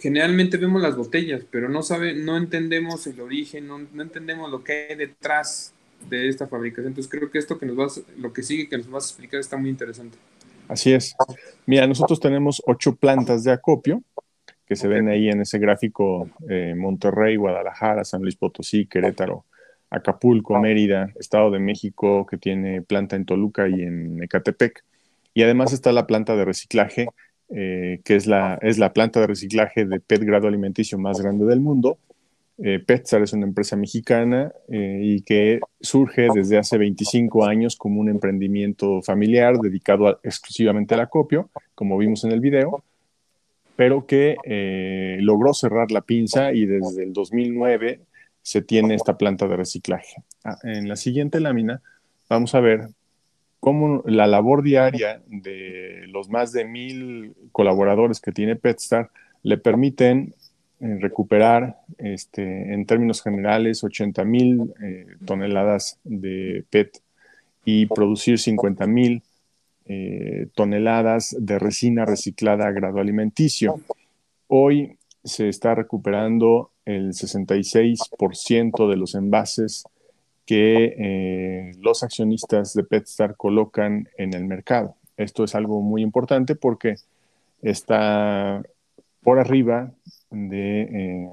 generalmente 0.00 0.56
vemos 0.56 0.82
las 0.82 0.96
botellas, 0.96 1.42
pero 1.50 1.68
no 1.68 1.82
sabe, 1.82 2.14
no 2.14 2.36
entendemos 2.36 3.06
el 3.06 3.20
origen, 3.20 3.66
no, 3.66 3.78
entendemos 4.02 4.50
lo 4.50 4.62
que 4.62 4.88
hay 4.90 4.96
detrás 4.96 5.72
de 6.08 6.28
esta 6.28 6.46
fabricación. 6.46 6.88
Entonces 6.88 7.10
creo 7.10 7.30
que 7.30 7.38
esto 7.38 7.58
que 7.58 7.66
nos 7.66 7.76
vas, 7.76 8.02
lo 8.16 8.32
que 8.32 8.42
sigue 8.42 8.68
que 8.68 8.78
nos 8.78 8.90
vas 8.90 9.04
a 9.04 9.08
explicar 9.08 9.40
está 9.40 9.56
muy 9.56 9.70
interesante. 9.70 10.18
Así 10.68 10.92
es. 10.92 11.14
Mira, 11.64 11.86
nosotros 11.86 12.20
tenemos 12.20 12.62
ocho 12.66 12.96
plantas 12.96 13.44
de 13.44 13.52
acopio 13.52 14.02
que 14.66 14.74
se 14.74 14.88
ven 14.88 15.08
ahí 15.08 15.28
en 15.28 15.40
ese 15.40 15.58
gráfico 15.58 16.28
eh, 16.48 16.74
Monterrey, 16.76 17.36
Guadalajara, 17.36 18.04
San 18.04 18.22
Luis 18.22 18.34
Potosí, 18.34 18.86
Querétaro, 18.86 19.44
Acapulco, 19.90 20.58
Mérida, 20.58 21.12
Estado 21.20 21.52
de 21.52 21.60
México, 21.60 22.26
que 22.26 22.36
tiene 22.36 22.82
planta 22.82 23.14
en 23.14 23.24
Toluca 23.24 23.68
y 23.68 23.82
en 23.82 24.20
Ecatepec. 24.22 24.82
Y 25.34 25.42
además 25.42 25.72
está 25.72 25.92
la 25.92 26.06
planta 26.06 26.34
de 26.34 26.44
reciclaje 26.44 27.06
eh, 27.48 28.00
que 28.04 28.16
es 28.16 28.26
la, 28.26 28.58
es 28.60 28.78
la 28.78 28.92
planta 28.92 29.20
de 29.20 29.28
reciclaje 29.28 29.84
de 29.84 30.00
PET 30.00 30.24
grado 30.24 30.48
alimenticio 30.48 30.98
más 30.98 31.20
grande 31.20 31.44
del 31.44 31.60
mundo. 31.60 31.98
Eh, 32.58 32.80
PetStar 32.84 33.22
es 33.22 33.32
una 33.34 33.46
empresa 33.46 33.76
mexicana 33.76 34.50
eh, 34.68 35.00
y 35.02 35.20
que 35.20 35.60
surge 35.80 36.28
desde 36.34 36.58
hace 36.58 36.78
25 36.78 37.44
años 37.44 37.76
como 37.76 38.00
un 38.00 38.08
emprendimiento 38.08 39.02
familiar 39.02 39.58
dedicado 39.58 40.18
exclusivamente 40.22 40.94
al 40.94 41.00
acopio, 41.00 41.50
como 41.74 41.98
vimos 41.98 42.24
en 42.24 42.32
el 42.32 42.40
video, 42.40 42.82
pero 43.76 44.06
que 44.06 44.36
logró 45.20 45.52
cerrar 45.52 45.90
la 45.90 46.00
pinza 46.00 46.52
y 46.52 46.64
desde 46.64 47.04
el 47.04 47.12
2009 47.12 48.00
se 48.40 48.62
tiene 48.62 48.94
esta 48.94 49.18
planta 49.18 49.46
de 49.46 49.56
reciclaje. 49.56 50.22
Ah, 50.44 50.56
en 50.62 50.88
la 50.88 50.96
siguiente 50.96 51.40
lámina 51.40 51.82
vamos 52.28 52.54
a 52.54 52.60
ver 52.60 52.88
la 54.04 54.26
labor 54.26 54.62
diaria 54.62 55.22
de 55.26 56.04
los 56.08 56.28
más 56.28 56.52
de 56.52 56.64
mil 56.64 57.34
colaboradores 57.52 58.20
que 58.20 58.32
tiene 58.32 58.54
PetStar 58.54 59.10
le 59.42 59.58
permiten 59.58 60.34
eh, 60.78 60.98
recuperar, 61.00 61.80
este, 61.98 62.74
en 62.74 62.84
términos 62.86 63.22
generales, 63.22 63.82
80 63.82 64.24
mil 64.24 64.74
eh, 64.82 65.06
toneladas 65.24 65.98
de 66.04 66.64
PET 66.70 67.00
y 67.64 67.86
producir 67.86 68.38
50 68.38 68.86
mil 68.86 69.22
eh, 69.86 70.48
toneladas 70.54 71.34
de 71.38 71.58
resina 71.58 72.04
reciclada 72.04 72.66
a 72.66 72.72
grado 72.72 73.00
alimenticio. 73.00 73.80
Hoy 74.48 74.98
se 75.24 75.48
está 75.48 75.74
recuperando 75.74 76.70
el 76.84 77.14
66% 77.14 78.88
de 78.88 78.96
los 78.96 79.14
envases 79.16 79.84
que 80.46 80.94
eh, 80.96 81.72
los 81.80 82.04
accionistas 82.04 82.72
de 82.72 82.84
PetStar 82.84 83.36
colocan 83.36 84.08
en 84.16 84.32
el 84.32 84.44
mercado. 84.44 84.94
Esto 85.16 85.42
es 85.44 85.54
algo 85.56 85.82
muy 85.82 86.02
importante 86.02 86.54
porque 86.54 86.94
está 87.62 88.62
por 89.22 89.40
arriba 89.40 89.92
de, 90.30 90.82
eh, 90.82 91.30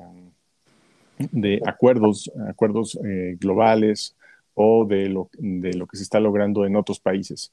de 1.32 1.62
acuerdos, 1.64 2.32
acuerdos 2.50 3.00
eh, 3.06 3.38
globales 3.40 4.16
o 4.56 4.86
de 4.86 5.10
lo, 5.10 5.30
de 5.38 5.74
lo, 5.74 5.86
que 5.86 5.98
se 5.98 6.04
está 6.04 6.20
logrando 6.20 6.66
en 6.66 6.76
otros 6.76 7.00
países. 7.00 7.52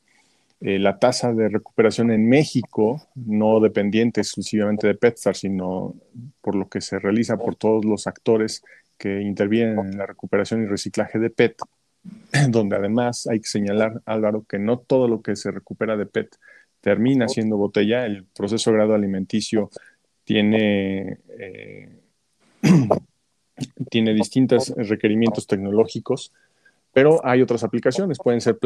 la 0.61 0.99
tasa 0.99 1.33
de 1.33 1.49
recuperación 1.49 2.11
en 2.11 2.29
México, 2.29 3.01
no 3.15 3.61
dependiente 3.61 4.21
exclusivamente 4.21 4.87
de 4.87 4.95
PetStar, 4.95 5.35
sino 5.35 5.95
por 6.43 6.55
lo 6.55 6.69
que 6.69 6.83
se 6.83 6.99
realiza 6.99 7.39
por 7.39 7.55
todos 7.55 7.85
los 7.87 8.07
actores 8.07 8.63
que 9.01 9.23
intervienen 9.23 9.79
en 9.79 9.97
la 9.97 10.05
recuperación 10.05 10.63
y 10.63 10.67
reciclaje 10.67 11.19
de 11.19 11.31
PET, 11.31 11.57
donde 12.51 12.77
además 12.77 13.27
hay 13.27 13.41
que 13.41 13.49
señalar, 13.49 14.03
Álvaro, 14.05 14.45
que 14.47 14.59
no 14.59 14.79
todo 14.79 15.09
lo 15.09 15.23
que 15.23 15.37
se 15.37 15.51
recupera 15.51 15.97
de 15.97 16.05
PET 16.05 16.37
termina 16.83 17.27
siendo 17.27 17.57
botella. 17.57 18.05
El 18.05 18.25
proceso 18.25 18.71
grado 18.73 18.95
alimenticio 18.95 19.71
tiene, 20.25 21.19
eh, 21.39 21.89
tiene 23.91 24.13
distintos 24.13 24.75
requerimientos 24.77 25.47
tecnológicos 25.47 26.33
pero 26.93 27.25
hay 27.25 27.41
otras 27.41 27.63
aplicaciones, 27.63 28.19
pueden 28.19 28.41
ser 28.41 28.59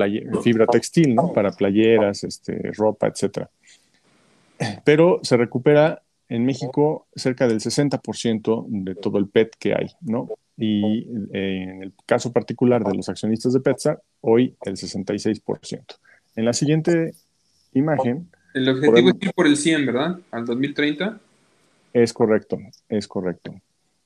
fibra 0.43 0.67
textil, 0.67 1.15
¿no? 1.15 1.33
Para 1.33 1.53
playeras, 1.53 2.25
este, 2.25 2.73
ropa, 2.73 3.09
etc. 3.09 3.49
Pero 4.85 5.21
se 5.23 5.37
recupera 5.37 6.03
en 6.29 6.45
México 6.45 7.07
cerca 7.15 7.47
del 7.47 7.61
60% 7.61 8.67
de 8.69 8.95
todo 8.95 9.19
el 9.19 9.29
PET 9.29 9.55
que 9.59 9.75
hay, 9.75 9.91
¿no? 10.01 10.29
Y 10.57 11.09
eh, 11.33 11.63
en 11.63 11.83
el 11.83 11.93
caso 12.07 12.33
particular 12.33 12.85
de 12.85 12.95
los 12.95 13.09
accionistas 13.09 13.53
de 13.53 13.61
PETSA, 13.61 14.01
hoy 14.21 14.57
el 14.65 14.77
66%. 14.77 15.83
En 16.37 16.45
la 16.45 16.53
siguiente 16.53 17.13
imagen... 17.73 18.29
El 18.55 18.69
objetivo 18.69 19.09
es 19.09 19.17
ir 19.21 19.33
por 19.35 19.47
el 19.47 19.57
100, 19.57 19.87
¿verdad? 19.87 20.19
Al 20.31 20.45
2030. 20.45 21.19
Es 21.93 22.13
correcto, 22.13 22.59
es 22.89 23.09
correcto. 23.09 23.55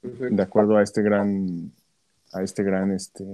De 0.02 0.42
acuerdo 0.42 0.76
a 0.76 0.82
este 0.82 1.02
gran 1.02 1.72
a 2.32 2.42
este 2.42 2.62
gran 2.62 2.92
este, 2.92 3.24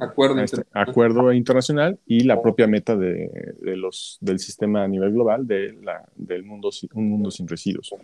acuerdo, 0.00 0.40
este 0.40 0.62
acuerdo 0.72 1.32
internacional 1.32 1.98
y 2.06 2.24
la 2.24 2.42
propia 2.42 2.66
meta 2.66 2.96
de, 2.96 3.52
los, 3.76 4.18
del 4.20 4.38
sistema 4.38 4.84
a 4.84 4.88
nivel 4.88 5.12
global 5.12 5.46
de 5.46 5.72
la, 5.82 6.04
del 6.16 6.44
mundo, 6.44 6.70
un 6.94 7.08
mundo 7.08 7.30
sin 7.30 7.46
residuos. 7.46 7.94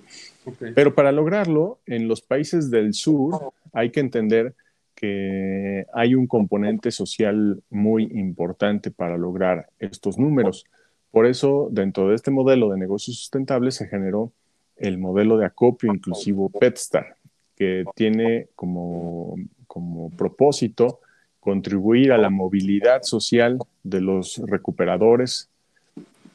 Pero 0.75 0.95
para 0.95 1.13
lograrlo, 1.13 1.81
en 1.87 2.09
los 2.09 2.21
países 2.21 2.71
del 2.71 2.95
sur 2.95 3.53
hay 3.73 3.91
que 3.91 4.01
entender 4.01 4.55
que 4.95 5.87
hay 5.93 6.15
un 6.15 6.27
componente 6.27 6.91
social 6.91 7.63
muy 7.69 8.05
importante 8.05 8.91
para 8.91 9.19
lograr 9.19 9.69
estos 9.79 10.19
números. 10.19 10.65
Por 11.11 11.27
eso, 11.27 11.69
dentro 11.71 12.09
de 12.09 12.15
este 12.15 12.31
modelo 12.31 12.71
de 12.71 12.79
negocios 12.79 13.19
sustentables 13.19 13.75
se 13.75 13.89
generó 13.89 14.33
el 14.77 14.99
modelo 14.99 15.37
de 15.37 15.47
acopio 15.47 15.93
inclusivo 15.93 16.49
PetStar, 16.49 17.17
que 17.57 17.85
tiene 17.95 18.49
como 18.55 19.37
como 19.77 20.09
propósito 20.09 21.01
contribuir 21.39 22.11
a 22.11 22.17
la 22.17 22.31
movilidad 22.31 23.03
social 23.03 23.59
de 23.83 24.01
los 24.01 24.41
recuperadores 24.47 25.51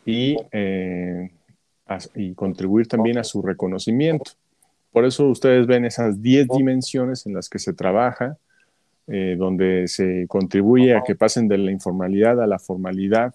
y, 0.06 0.38
eh, 0.52 1.32
contribuir 2.36 2.88
también 2.88 3.18
a 3.18 3.24
su 3.24 3.42
reconocimiento. 3.42 4.34
Por 4.92 5.06
eso 5.06 5.28
ustedes 5.28 5.66
ven 5.66 5.86
esas 5.86 6.22
10 6.22 6.50
dimensiones 6.56 7.26
en 7.26 7.34
las 7.34 7.50
que 7.50 7.58
se 7.58 7.74
trabaja, 7.74 8.38
eh, 9.08 9.36
donde 9.40 9.88
se 9.88 10.28
contribuye 10.28 10.96
a 10.96 11.02
que 11.02 11.16
pasen 11.16 11.48
de 11.48 11.58
la 11.58 11.72
informalidad 11.72 12.40
a 12.44 12.46
la 12.46 12.60
formalidad 12.60 13.34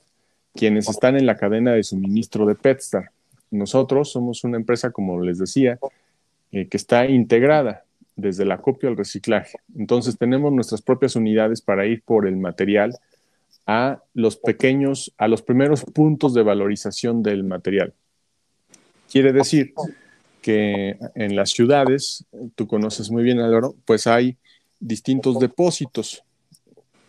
quienes 0.55 0.89
están 0.89 1.17
en 1.17 1.27
la 1.27 1.37
cadena 1.37 1.73
de 1.73 1.83
suministro 1.83 2.47
de 2.47 2.55
Petstar. 2.55 3.11
Nosotros 3.51 4.13
somos 4.13 4.45
una 4.45 4.57
empresa, 4.57 4.93
como 4.93 5.21
les 5.21 5.39
decía, 5.39 5.81
eh, 6.53 6.69
que 6.69 6.77
está 6.77 7.07
integrada 7.07 7.86
desde 8.17 8.43
el 8.43 8.53
acopio 8.53 8.89
al 8.89 8.97
reciclaje. 8.97 9.59
Entonces 9.77 10.19
tenemos 10.19 10.53
nuestras 10.53 10.83
propias 10.83 11.17
unidades 11.17 11.61
para 11.61 11.87
ir 11.87 12.03
por 12.03 12.27
el 12.27 12.37
material 12.37 12.99
a 13.67 14.03
los 14.15 14.37
pequeños, 14.37 15.13
a 15.19 15.29
los 15.29 15.43
primeros 15.43 15.85
puntos 15.85 16.35
de 16.35 16.43
valorización 16.43 17.23
del 17.23 17.45
material. 17.45 17.93
Quiere 19.11 19.33
decir 19.33 19.75
que 20.41 20.97
en 21.15 21.37
las 21.37 21.51
ciudades, 21.51 22.25
tú 22.55 22.67
conoces 22.67 23.11
muy 23.11 23.23
bien 23.23 23.41
Álvaro, 23.41 23.75
pues 23.85 24.07
hay 24.07 24.37
distintos 24.81 25.39
depósitos 25.39 26.23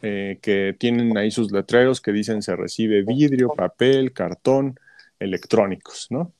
eh, 0.01 0.39
que 0.41 0.75
tienen 0.77 1.17
ahí 1.17 1.31
sus 1.31 1.51
letreros 1.51 2.01
que 2.01 2.11
dicen 2.11 2.41
se 2.41 2.55
recibe 2.55 3.03
vidrio, 3.03 3.49
papel, 3.49 4.13
cartón, 4.13 4.79
electrónicos, 5.19 6.07
¿no? 6.09 6.31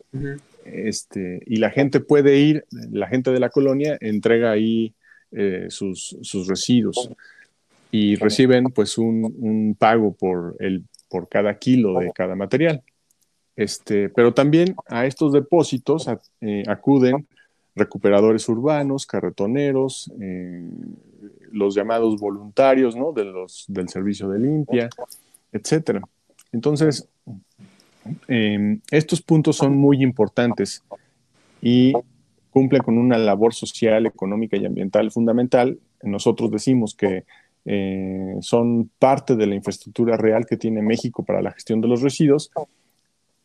Este, 0.71 1.41
y 1.45 1.57
la 1.57 1.69
gente 1.69 1.99
puede 1.99 2.37
ir, 2.37 2.65
la 2.91 3.07
gente 3.07 3.31
de 3.31 3.39
la 3.39 3.49
colonia 3.49 3.97
entrega 3.99 4.51
ahí 4.51 4.93
eh, 5.31 5.67
sus, 5.69 6.17
residuos 6.47 7.09
y 7.91 8.15
reciben 8.15 8.65
pues 8.65 8.97
un, 8.97 9.75
pago 9.77 10.13
por, 10.13 10.55
el, 10.59 10.83
por 11.09 11.27
cada 11.27 11.57
kilo 11.57 11.99
de 11.99 12.11
cada 12.13 12.35
material. 12.35 12.83
Este, 13.55 14.09
pero 14.09 14.33
también 14.33 14.75
a 14.87 15.05
estos 15.05 15.33
depósitos 15.33 16.07
eh, 16.41 16.63
acuden 16.67 17.27
recuperadores 17.75 18.47
urbanos, 18.49 19.05
carretoneros, 19.05 20.11
eh, 20.19 20.69
los 21.51 21.75
llamados 21.75 22.19
voluntarios 22.19 22.95
¿no? 22.95 23.11
de 23.13 23.25
los, 23.25 23.65
del 23.67 23.89
servicio 23.89 24.29
de 24.29 24.39
limpia, 24.39 24.89
etc. 25.51 26.01
Entonces, 26.51 27.07
Em, 28.27 28.79
estos 28.91 29.21
puntos 29.21 29.57
son 29.57 29.77
muy 29.77 30.03
importantes 30.03 30.83
y 31.61 31.93
cumplen 32.51 32.81
con 32.83 32.97
una 32.97 33.17
labor 33.17 33.53
social, 33.53 34.05
económica 34.05 34.57
y 34.57 34.65
ambiental 34.65 35.11
fundamental. 35.11 35.79
Nosotros 36.01 36.51
decimos 36.51 36.95
que 36.95 37.23
eh, 37.65 38.37
son 38.41 38.89
parte 38.97 39.35
de 39.35 39.45
la 39.45 39.55
infraestructura 39.55 40.17
real 40.17 40.45
que 40.45 40.57
tiene 40.57 40.81
México 40.81 41.23
para 41.23 41.41
la 41.41 41.51
gestión 41.51 41.81
de 41.81 41.87
los 41.87 42.01
residuos 42.01 42.51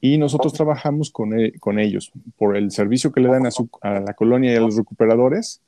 y 0.01 0.19
nosotros 0.19 0.53
trabajamos 0.53 1.11
con, 1.11 1.39
e, 1.39 1.53
ellos 1.79 2.13
por 2.37 2.57
el 2.57 2.71
servicio 2.71 3.13
que 3.13 3.21
le 3.21 3.29
dan 3.29 3.47
a, 3.47 4.01
la 4.01 4.15
colonia 4.15 4.53
y 4.53 4.57
a 4.57 4.61
los 4.61 4.77
recuperadores, 4.77 5.61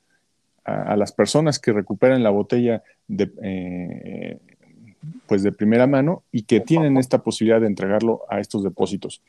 a, 0.64 0.96
las 0.96 1.12
personas 1.12 1.58
que 1.58 1.72
recuperan 1.72 2.22
la 2.22 2.30
botella 2.30 2.82
de, 3.06 3.30
eh, 3.42 4.38
pues 5.26 5.42
de 5.42 5.52
primera 5.52 5.86
mano 5.86 6.22
y 6.32 6.42
que 6.42 6.60
tienen 6.60 6.96
esta 6.96 7.22
posibilidad 7.22 7.60
de 7.60 7.66
entregarlo 7.66 8.22
a 8.28 8.40
estos 8.40 8.62
depósitos. 8.62 9.22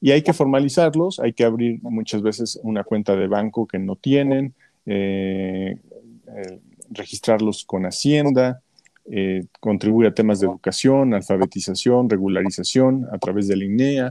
Y 0.00 0.10
hay 0.10 0.22
que 0.22 0.32
formalizarlos, 0.32 1.20
hay 1.20 1.32
que 1.32 1.44
abrir 1.44 1.80
muchas 1.82 2.22
veces 2.22 2.58
una 2.62 2.82
cuenta 2.84 3.14
de 3.14 3.28
banco 3.28 3.66
que 3.66 3.78
no 3.78 3.96
tienen, 3.96 4.54
eh, 4.84 5.76
eh, 6.36 6.58
registrarlos 6.90 7.64
con 7.64 7.84
Hacienda, 7.84 8.62
eh, 9.10 9.44
contribuir 9.60 10.08
a 10.08 10.14
temas 10.14 10.40
de 10.40 10.46
educación, 10.46 11.14
alfabetización, 11.14 12.08
regularización 12.08 13.08
a 13.12 13.18
través 13.18 13.48
de 13.48 13.56
la 13.56 13.64
INEA, 13.64 14.10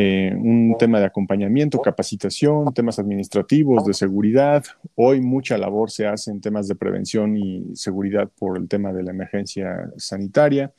eh, 0.00 0.32
un 0.32 0.76
tema 0.78 1.00
de 1.00 1.06
acompañamiento, 1.06 1.82
capacitación, 1.82 2.72
temas 2.72 3.00
administrativos, 3.00 3.84
de 3.84 3.92
seguridad. 3.92 4.62
Hoy 4.94 5.20
mucha 5.20 5.58
labor 5.58 5.90
se 5.90 6.06
hace 6.06 6.30
en 6.30 6.40
temas 6.40 6.68
de 6.68 6.76
prevención 6.76 7.36
y 7.36 7.74
seguridad 7.74 8.30
por 8.38 8.58
el 8.58 8.68
tema 8.68 8.92
de 8.92 9.02
la 9.02 9.10
emergencia 9.10 9.90
sanitaria. 9.96 10.72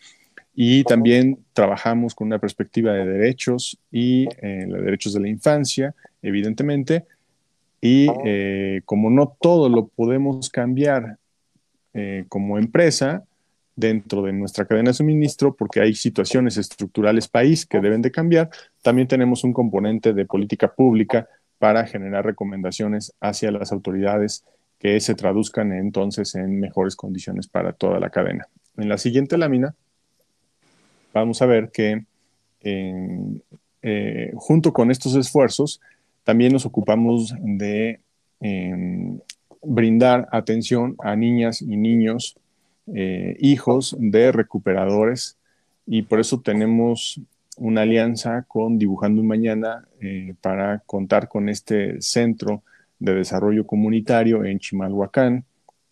Y 0.56 0.86
también 0.86 1.38
trabajamos 1.52 2.16
con 2.16 2.28
una 2.28 2.40
perspectiva 2.40 2.94
de 2.94 3.06
derechos 3.06 3.78
y 3.92 4.26
eh, 4.42 4.66
los 4.70 4.86
derechos 4.86 5.12
de 5.12 5.20
la 5.20 5.28
infancia, 5.28 5.94
evidentemente. 6.22 7.04
Y 7.82 8.08
eh, 8.24 8.84
como 8.86 9.10
no 9.10 9.36
todo 9.42 9.68
lo 9.68 9.88
podemos 9.88 10.50
cambiar 10.50 11.18
como 12.30 12.58
empresa, 12.58 13.26
dentro 13.80 14.24
de 14.24 14.34
nuestra 14.34 14.66
cadena 14.66 14.90
de 14.90 14.96
suministro 14.96 15.56
porque 15.56 15.80
hay 15.80 15.94
situaciones 15.94 16.58
estructurales 16.58 17.28
país 17.28 17.66
que 17.66 17.80
deben 17.80 18.02
de 18.02 18.12
cambiar. 18.12 18.50
También 18.82 19.08
tenemos 19.08 19.44
un 19.44 19.54
componente 19.54 20.14
de 20.14 20.26
política 20.26 20.74
pública 20.74 21.28
para 21.58 21.86
generar 21.86 22.26
recomendaciones 22.26 23.14
hacia 23.22 23.52
las 23.52 23.72
autoridades 23.72 24.44
que 24.80 25.00
se 25.00 25.16
traduzcan 25.16 25.74
entonces 25.74 26.36
en 26.36 26.60
mejores 26.60 26.96
condiciones 26.96 27.48
para 27.48 27.74
toda 27.74 28.00
la 28.00 28.10
cadena. 28.10 28.48
En 28.78 28.90
la 28.90 28.98
siguiente 28.98 29.38
lámina 29.38 29.76
vamos 31.14 31.42
a 31.42 31.46
ver 31.46 31.70
que 31.72 32.06
eh, 32.62 34.32
junto 34.36 34.74
con 34.74 34.92
estos 34.92 35.16
esfuerzos 35.16 35.80
también 36.24 36.52
nos 36.52 36.66
ocupamos 36.66 37.34
de 37.40 38.02
em, 38.42 39.20
brindar 39.64 40.28
atención 40.32 40.96
a 41.00 41.16
niñas 41.16 41.62
y 41.62 41.78
niños 41.78 42.36
eh, 42.94 43.36
hijos 43.40 43.96
de 44.00 44.32
recuperadores 44.32 45.38
y 45.86 46.04
por 46.04 46.20
eso 46.20 46.42
tenemos 46.42 47.20
una 47.58 47.82
alianza 47.82 48.44
con 48.48 48.78
Dibujando 48.78 49.22
un 49.22 49.28
Mañana 49.28 49.88
eh, 50.02 50.34
para 50.42 50.80
contar 50.80 51.28
con 51.28 51.50
este 51.50 52.02
centro 52.02 52.64
de 53.00 53.16
desarrollo 53.16 53.66
comunitario 53.66 54.46
en 54.46 54.60
Chimalhuacán, 54.60 55.46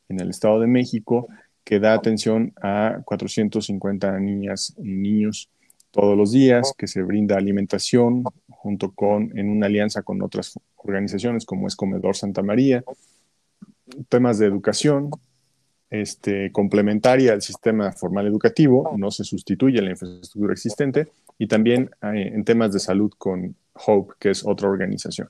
en 0.10 0.20
el 0.20 0.30
Estado 0.30 0.60
de 0.60 0.68
México, 0.68 1.28
que 1.64 1.80
da 1.80 1.94
atención 1.94 2.54
a 2.62 3.02
450 3.04 4.20
niñas 4.20 4.74
y 4.78 4.92
niños 4.92 5.50
todos 5.92 6.18
los 6.18 6.32
días, 6.32 6.74
que 6.78 6.88
se 6.88 7.02
brinda 7.02 7.38
alimentación 7.38 8.24
junto 8.50 8.92
con, 8.92 9.38
en 9.38 9.50
una 9.50 9.66
alianza 9.66 10.04
con 10.04 10.22
otras 10.22 10.60
organizaciones 10.76 11.46
como 11.46 11.68
es 11.68 11.76
Comedor 11.76 12.16
Santa 12.16 12.42
María, 12.42 12.84
temas 14.10 14.38
de 14.38 14.46
educación, 14.46 15.10
este, 15.90 16.52
complementaria 16.52 17.34
al 17.34 17.42
sistema 17.42 17.92
formal 17.92 18.28
educativo, 18.28 18.94
no 18.98 19.12
se 19.12 19.24
sustituye 19.24 19.80
a 19.80 19.82
la 19.82 19.92
infraestructura 19.92 20.54
existente, 20.54 21.08
y 21.38 21.48
también 21.48 21.92
eh, 22.02 22.32
en 22.34 22.44
temas 22.44 22.74
de 22.74 22.80
salud 22.80 23.12
con 23.18 23.56
Hope, 23.74 24.14
que 24.20 24.32
es 24.32 24.46
otra 24.46 24.70
organización. 24.70 25.30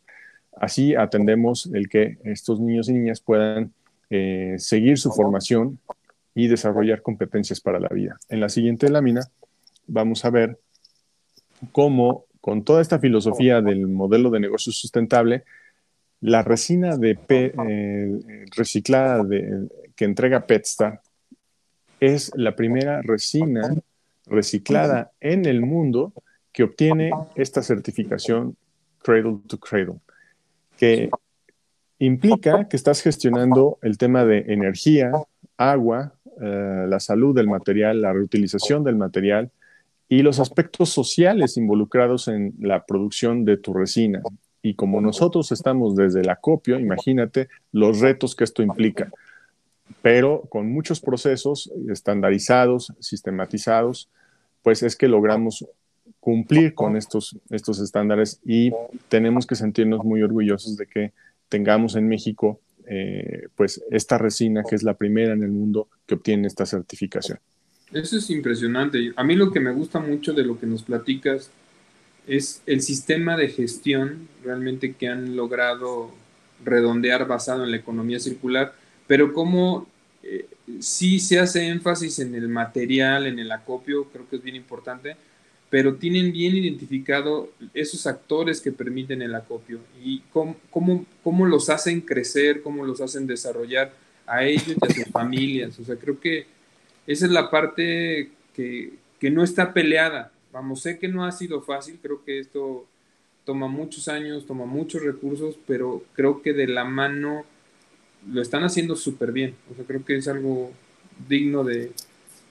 Así 0.56 0.96
atendemos 0.96 1.70
el 1.74 1.88
que 1.90 2.18
estos 2.24 2.60
niños 2.60 2.90
y 2.90 2.94
niñas 2.94 3.22
puedan 3.22 3.74
eh, 4.10 4.56
seguir 4.58 4.98
su 4.98 5.12
formación 5.12 5.80
y 6.34 6.48
desarrollar 6.48 7.02
competencias 7.02 7.62
para 7.62 7.80
la 7.80 7.90
vida. 7.90 8.18
En 8.30 8.40
la 8.40 8.50
siguiente 8.50 8.90
lámina 8.90 9.22
vamos 9.86 10.26
a 10.26 10.30
ver 10.30 10.60
cómo 11.72 12.26
con 12.42 12.64
toda 12.64 12.82
esta 12.82 13.00
filosofía 13.00 13.62
del 13.62 13.88
modelo 13.88 14.30
de 14.30 14.40
negocio 14.40 14.72
sustentable, 14.72 15.44
la 16.22 16.42
resina 16.42 16.98
de 16.98 17.18
eh, 17.30 18.46
reciclada 18.56 19.24
que 19.96 20.06
entrega 20.06 20.46
Petstar 20.46 21.02
es 22.00 22.32
la 22.36 22.56
primera 22.56 23.02
resina 23.02 23.76
reciclada 24.26 25.12
en 25.20 25.46
el 25.46 25.62
mundo 25.62 26.14
que 26.52 26.64
obtiene 26.64 27.12
esta 27.36 27.62
certificación 27.62 28.56
Cradle 29.04 29.40
to 29.48 29.60
Cradle, 29.60 30.00
que 30.78 31.10
implica 32.00 32.68
que 32.68 32.76
estás 32.76 33.02
gestionando 33.02 33.78
el 33.82 33.98
tema 33.98 34.26
de 34.26 34.40
energía, 34.48 35.12
agua, 35.56 36.14
eh, 36.42 36.86
la 36.88 37.00
salud 37.00 37.36
del 37.36 37.48
material, 37.48 38.02
la 38.02 38.14
reutilización 38.14 38.84
del 38.84 38.96
material 38.96 39.52
y 40.10 40.22
los 40.22 40.40
aspectos 40.40 40.90
sociales 40.90 41.58
involucrados 41.58 42.28
en 42.28 42.54
la 42.60 42.86
producción 42.86 43.46
de 43.46 43.58
tu 43.58 43.74
resina. 43.74 44.22
Y 44.68 44.74
como 44.74 45.00
nosotros 45.00 45.54
estamos 45.54 45.96
desde 45.96 46.20
el 46.20 46.30
acopio, 46.30 46.78
imagínate 46.78 47.48
los 47.72 48.02
retos 48.02 48.36
que 48.36 48.44
esto 48.44 48.62
implica, 48.62 49.10
pero 50.02 50.42
con 50.50 50.70
muchos 50.70 51.00
procesos 51.00 51.72
estandarizados, 51.90 52.92
sistematizados, 53.00 54.10
pues 54.64 54.84
es 54.84 54.98
que 54.98 55.08
logramos 55.08 55.66
cumplir 56.20 56.74
con 56.74 56.98
estos, 56.98 57.38
estos 57.50 57.80
estándares 57.80 58.42
y 58.46 58.72
tenemos 59.08 59.48
que 59.48 59.56
sentirnos 59.56 60.04
muy 60.04 60.22
orgullosos 60.22 60.76
de 60.76 60.86
que 60.86 61.14
tengamos 61.48 61.96
en 61.96 62.10
México 62.10 62.60
eh, 62.90 63.48
pues 63.56 63.82
esta 63.90 64.18
resina 64.18 64.64
que 64.70 64.76
es 64.76 64.84
la 64.84 64.96
primera 64.96 65.32
en 65.32 65.44
el 65.44 65.52
mundo 65.52 65.88
que 66.06 66.16
obtiene 66.16 66.48
esta 66.48 66.66
certificación. 66.66 67.40
Eso 67.94 68.18
es 68.18 68.30
impresionante. 68.30 69.14
A 69.16 69.24
mí 69.24 69.38
lo 69.38 69.50
que 69.50 69.62
me 69.62 69.72
gusta 69.72 70.02
mucho 70.02 70.34
de 70.34 70.44
lo 70.44 70.60
que 70.60 70.68
nos 70.68 70.84
platicas 70.84 71.52
es 72.28 72.62
el 72.66 72.82
sistema 72.82 73.38
de 73.38 73.50
gestión 73.50 74.28
realmente 74.44 74.94
que 74.94 75.08
han 75.08 75.36
logrado 75.36 76.12
redondear 76.64 77.28
basado 77.28 77.64
en 77.64 77.72
la 77.72 77.78
economía 77.78 78.20
circular, 78.20 78.74
pero 79.08 79.34
cómo 79.34 79.88
eh, 80.24 80.46
sí 80.80 81.20
se 81.20 81.40
hace 81.40 81.68
énfasis 81.68 82.20
en 82.20 82.36
el 82.36 82.50
material, 82.50 83.28
en 83.28 83.40
el 83.40 83.52
acopio, 83.52 84.06
creo 84.06 84.28
que 84.30 84.36
es 84.36 84.44
bien 84.44 84.56
importante, 84.56 85.16
pero 85.70 85.96
tienen 85.96 86.32
bien 86.32 86.56
identificado 86.56 87.50
esos 87.74 88.08
actores 88.08 88.62
que 88.62 88.72
permiten 88.72 89.22
el 89.22 89.36
acopio 89.36 89.80
y 90.04 90.22
cómo, 90.32 90.56
cómo, 91.24 91.46
los 91.46 91.70
hacen 91.70 92.02
crecer, 92.02 92.62
cómo 92.62 92.86
los 92.86 93.02
hacen 93.02 93.28
desarrollar 93.28 93.94
a 94.26 94.44
ellos 94.44 94.68
y 94.68 94.86
a 94.86 94.94
sus 94.94 95.12
familias. 95.12 95.78
O 95.80 95.84
sea, 95.84 95.96
creo 95.96 96.20
que 96.20 96.46
esa 97.06 97.26
es 97.26 97.32
la 97.32 97.50
parte 97.50 98.30
que, 98.54 98.94
que 99.20 99.30
no 99.30 99.44
está 99.44 99.74
peleada. 99.74 100.32
Vamos, 100.58 100.82
sé 100.82 100.98
que 100.98 101.08
no 101.08 101.24
ha 101.24 101.32
sido 101.32 101.62
fácil, 101.62 102.00
creo 102.02 102.26
que 102.26 102.40
esto 102.40 102.88
toma 103.46 103.68
muchos 103.68 104.08
años, 104.08 104.48
toma 104.48 104.66
muchos 104.66 105.04
recursos, 105.04 105.56
pero 105.68 106.04
creo 106.16 106.42
que 106.42 106.52
de 106.52 106.66
la 106.66 106.84
mano 106.84 107.46
lo 108.28 108.42
están 108.42 108.64
haciendo 108.64 108.96
súper 108.96 109.32
bien. 109.32 109.54
O 109.72 109.76
sea, 109.76 109.86
creo 109.86 110.04
que 110.04 110.16
es 110.16 110.28
algo 110.28 110.72
digno 111.30 111.64
de, 111.64 111.92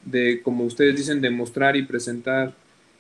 de, 0.04 0.40
como 0.40 0.62
ustedes 0.62 0.96
dicen, 0.96 1.20
demostrar 1.20 1.74
y 1.74 1.82
presentar 1.82 2.54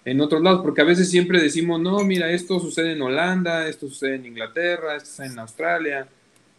en 0.04 0.20
otros 0.20 0.42
lados, 0.42 0.62
porque 0.62 0.80
a 0.80 0.84
veces 0.84 1.08
siempre 1.08 1.40
decimos, 1.40 1.80
no, 1.80 2.02
mira, 2.02 2.32
esto 2.32 2.58
sucede 2.58 2.94
en 2.94 3.02
Holanda, 3.02 3.68
esto 3.68 3.86
sucede 3.86 4.16
en 4.16 4.26
Inglaterra, 4.26 4.96
esto 4.96 5.10
sucede 5.10 5.28
en 5.28 5.38
Australia, 5.38 6.08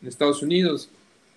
en 0.01 0.07
Estados 0.07 0.41
Unidos, 0.41 0.89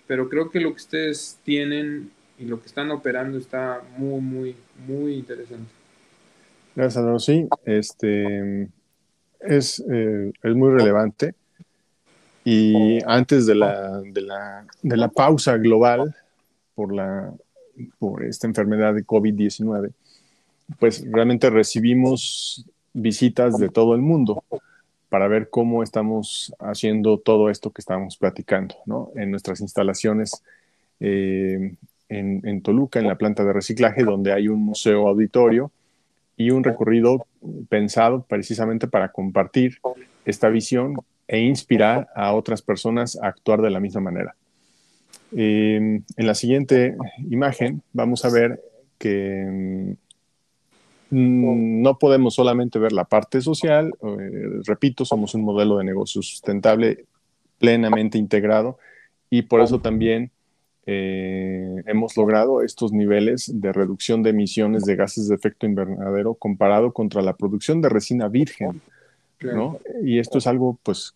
pero 0.07 0.29
creo 0.29 0.49
que 0.49 0.61
lo 0.61 0.69
que 0.69 0.81
ustedes 0.81 1.37
tienen 1.43 2.09
y 2.39 2.45
lo 2.45 2.61
que 2.61 2.67
están 2.67 2.89
operando 2.89 3.37
está 3.37 3.81
muy, 3.97 4.21
muy, 4.21 4.55
muy 4.87 5.15
interesante. 5.15 5.80
Gracias. 6.75 7.23
Sí, 7.23 7.47
este, 7.65 8.69
es, 9.39 9.83
eh, 9.89 10.31
es 10.41 10.55
muy 10.55 10.71
relevante. 10.71 11.35
Y 12.43 12.99
antes 13.05 13.45
de 13.45 13.55
la, 13.55 14.01
de 14.01 14.21
la, 14.21 14.65
de 14.81 14.97
la 14.97 15.09
pausa 15.09 15.57
global 15.57 16.15
por, 16.73 16.93
la, 16.93 17.31
por 17.99 18.23
esta 18.23 18.47
enfermedad 18.47 18.95
de 18.95 19.05
COVID-19, 19.05 19.91
pues 20.79 21.05
realmente 21.11 21.49
recibimos 21.49 22.65
visitas 22.93 23.57
de 23.57 23.69
todo 23.69 23.93
el 23.93 24.01
mundo 24.01 24.43
para 25.09 25.27
ver 25.27 25.49
cómo 25.49 25.83
estamos 25.83 26.53
haciendo 26.59 27.17
todo 27.19 27.49
esto 27.49 27.71
que 27.71 27.81
estamos 27.81 28.17
platicando, 28.17 28.75
¿no? 28.85 29.11
En 29.15 29.29
nuestras 29.29 29.59
instalaciones 29.59 30.41
eh, 30.99 31.75
en, 32.07 32.61
Toluca, 32.61 32.99
en 32.99 33.07
la 33.07 33.17
planta 33.17 33.43
de 33.43 33.53
reciclaje, 33.53 34.03
donde 34.03 34.33
hay 34.33 34.47
un 34.47 34.61
museo 34.61 35.07
auditorio 35.07 35.71
y 36.41 36.51
un 36.51 36.63
recorrido 36.63 37.25
pensado 37.69 38.25
precisamente 38.27 38.87
para 38.87 39.11
compartir 39.11 39.79
esta 40.25 40.49
visión 40.49 40.97
e 41.27 41.39
inspirar 41.39 42.09
a 42.15 42.33
otras 42.33 42.61
personas 42.61 43.17
a 43.21 43.27
actuar 43.27 43.61
de 43.61 43.69
la 43.69 43.79
misma 43.79 44.01
manera. 44.01 44.35
Eh, 45.35 46.01
en 46.17 46.27
la 46.27 46.35
siguiente 46.35 46.95
imagen 47.29 47.81
vamos 47.93 48.25
a 48.25 48.29
ver 48.29 48.61
que 48.97 49.95
Mm, 51.11 51.81
no 51.81 51.99
podemos 51.99 52.35
solamente 52.35 52.79
ver 52.79 52.93
la 52.93 53.03
parte 53.03 53.41
social, 53.41 53.93
eh, 54.01 54.61
repito, 54.65 55.03
somos 55.03 55.35
un 55.35 55.43
modelo 55.43 55.77
de 55.77 55.83
negocio 55.83 56.21
sustentable 56.21 57.05
plenamente 57.59 58.17
integrado 58.17 58.79
y 59.29 59.41
por 59.43 59.59
eso 59.59 59.81
también 59.81 60.31
eh, 60.85 61.60
hemos 61.85 62.17
logrado 62.17 62.61
estos 62.61 62.91
niveles 62.91 63.51
de 63.53 63.73
reducción 63.73 64.23
de 64.23 64.31
emisiones 64.31 64.83
de 64.83 64.95
gases 64.95 65.27
de 65.27 65.35
efecto 65.35 65.65
invernadero 65.65 66.33
comparado 66.33 66.91
contra 66.91 67.21
la 67.21 67.35
producción 67.35 67.81
de 67.81 67.89
resina 67.89 68.27
virgen, 68.27 68.81
¿no? 69.41 69.79
Y 70.03 70.19
esto 70.19 70.37
es 70.37 70.47
algo, 70.47 70.77
pues, 70.83 71.13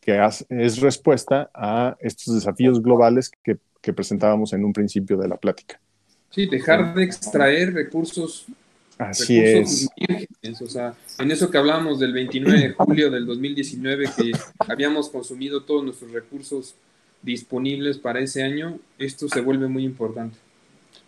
que 0.00 0.20
es 0.48 0.80
respuesta 0.80 1.50
a 1.54 1.96
estos 2.00 2.34
desafíos 2.34 2.82
globales 2.82 3.30
que, 3.42 3.58
que 3.80 3.92
presentábamos 3.92 4.52
en 4.52 4.64
un 4.64 4.72
principio 4.72 5.16
de 5.16 5.28
la 5.28 5.36
plática. 5.36 5.80
Sí, 6.30 6.46
dejar 6.46 6.94
de 6.94 7.04
extraer 7.04 7.72
recursos 7.72 8.46
Así 8.98 9.38
es. 9.38 9.88
o 10.60 10.66
sea, 10.66 10.94
en 11.18 11.30
eso 11.30 11.50
que 11.50 11.58
hablamos 11.58 12.00
del 12.00 12.12
29 12.12 12.60
de 12.60 12.72
julio 12.72 13.10
del 13.10 13.26
2019, 13.26 14.06
que 14.16 14.32
habíamos 14.58 15.08
consumido 15.08 15.62
todos 15.62 15.84
nuestros 15.84 16.10
recursos 16.10 16.74
disponibles 17.22 17.98
para 17.98 18.20
ese 18.20 18.42
año, 18.42 18.78
esto 18.98 19.28
se 19.28 19.40
vuelve 19.40 19.68
muy 19.68 19.84
importante. 19.84 20.36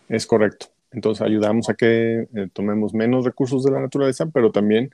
Es 0.09 0.25
correcto. 0.25 0.67
Entonces 0.91 1.25
ayudamos 1.25 1.69
a 1.69 1.73
que 1.73 2.27
eh, 2.33 2.47
tomemos 2.51 2.93
menos 2.93 3.23
recursos 3.23 3.63
de 3.63 3.71
la 3.71 3.79
naturaleza, 3.79 4.25
pero 4.25 4.51
también 4.51 4.93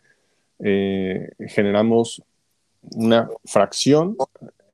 eh, 0.60 1.30
generamos 1.48 2.22
una 2.82 3.30
fracción 3.46 4.16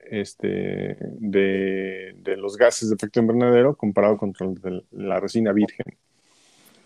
este, 0.09 0.97
de, 0.99 2.15
de, 2.17 2.37
los 2.37 2.57
gases 2.57 2.89
de 2.89 2.95
efecto 2.95 3.19
invernadero 3.21 3.75
comparado 3.75 4.17
con 4.17 4.33
la 4.91 5.19
resina 5.19 5.53
virgen. 5.53 5.97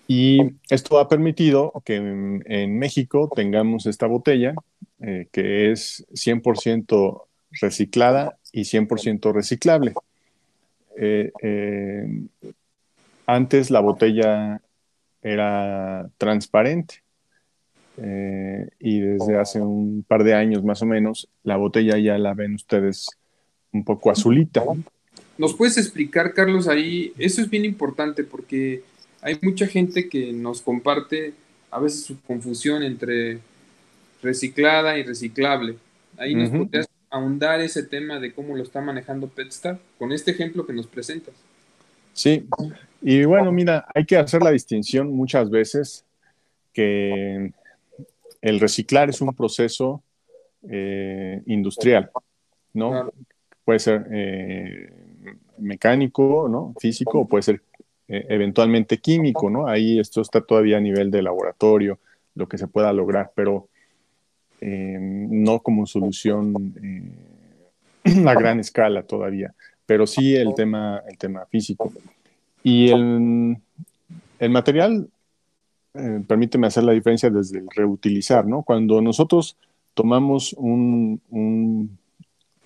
Y 0.08 0.39
esto 0.70 1.00
ha 1.00 1.10
permitido 1.10 1.74
que 1.84 1.96
en, 1.96 2.80
México 2.80 3.30
tengamos 3.36 3.86
esta 3.86 4.08
botella 4.08 4.56
eh, 5.02 5.28
que 5.32 5.72
es 5.72 6.08
100% 6.12 7.24
reciclada 7.51 8.38
y 8.51 8.62
100% 8.62 9.33
reciclable. 9.33 9.93
Eh, 10.97 11.31
eh, 11.41 12.07
antes 13.25 13.71
la 13.71 13.79
botella 13.79 14.62
era 15.21 16.10
transparente 16.17 17.03
y 18.79 18.99
desde 18.99 19.39
hace 19.39 19.60
un 19.60 20.05
par 20.07 20.23
de 20.23 20.36
años 20.36 20.63
más 20.63 20.83
o 20.83 20.86
menos 20.86 21.27
la 21.43 21.57
botella 21.57 21.97
ya 21.97 22.15
la 22.19 22.36
ven 22.36 22.53
ustedes 22.53 23.10
un 23.73 23.83
poco 23.83 24.12
azulita. 24.12 24.63
¿Nos 25.38 25.53
puedes 25.55 25.77
explicar, 25.77 26.33
Carlos, 26.33 26.67
ahí? 26.67 27.13
Eso 27.17 27.41
es 27.41 27.49
bien 27.49 27.65
importante 27.65 28.23
porque 28.23 28.83
hay 29.21 29.38
mucha 29.41 29.67
gente 29.67 30.10
que 30.10 30.33
nos 30.33 30.62
comparte 30.62 31.33
a 31.69 31.79
veces 31.79 32.03
su 32.03 32.19
confusión 32.21 32.83
entre 32.83 33.39
reciclada 34.21 34.97
y 34.97 35.03
reciclable. 35.03 35.75
Ahí 36.17 36.33
nos 36.33 36.49
podrías 36.49 36.88
ahondar 37.10 37.62
ese 37.62 37.84
tema 37.84 38.20
de 38.20 38.34
cómo 38.34 38.56
lo 38.56 38.63
está 38.63 38.82
manejando 38.82 39.28
PetStar 39.28 39.80
con 39.98 40.12
este 40.12 40.32
ejemplo 40.32 40.65
que 40.65 40.74
nos 40.74 40.88
presentas. 40.88 41.34
Sí, 42.13 42.48
y 43.02 43.26
bueno, 43.26 43.52
mira, 43.52 43.86
hay 43.93 44.06
que 44.06 44.17
hacer 44.17 44.41
la 44.41 44.52
distinción 44.52 45.12
muchas 45.13 45.50
veces 45.50 46.04
que 46.74 47.52
el 48.41 48.60
reciclar 48.60 49.10
es 49.10 49.22
un 49.22 49.34
proceso 49.36 50.02
eh, 50.70 51.41
industrial, 51.46 52.10
¿no? 52.74 53.12
Puede 53.63 53.80
ser 53.80 54.08
eh, 54.12 54.89
mecánico, 55.60 56.48
¿no? 56.50 56.74
Físico, 56.80 57.20
o 57.20 57.28
puede 57.28 57.43
ser 57.43 57.62
eh, 58.08 58.26
eventualmente 58.30 58.98
químico, 58.98 59.50
¿no? 59.50 59.67
Ahí 59.67 60.00
esto 60.00 60.22
está 60.22 60.41
todavía 60.41 60.78
a 60.78 60.82
nivel 60.82 61.12
de 61.12 61.22
laboratorio, 61.22 62.00
lo 62.36 62.48
que 62.48 62.58
se 62.58 62.67
pueda 62.67 62.93
lograr, 62.93 63.32
pero 63.36 63.70
eh, 64.62 64.98
no 65.00 65.60
como 65.60 65.86
solución 65.86 66.74
eh, 68.04 68.24
a 68.28 68.34
gran 68.34 68.60
escala 68.60 69.04
todavía, 69.04 69.54
pero 69.86 70.08
sí 70.08 70.36
el 70.36 70.54
tema, 70.56 71.02
el 71.08 71.17
tema 71.17 71.46
físico. 71.46 71.91
Y 72.63 72.89
el, 72.89 73.58
el 74.39 74.50
material, 74.50 75.10
eh, 75.93 76.22
permíteme 76.28 76.67
hacer 76.67 76.84
la 76.84 76.93
diferencia 76.93 77.30
desde 77.30 77.60
el 77.60 77.67
reutilizar, 77.74 78.46
¿no? 78.46 78.63
Cuando 78.63 79.02
nosotros 79.02 79.58
tomamos 79.93 80.54
un, 80.54 81.22
un 81.30 81.98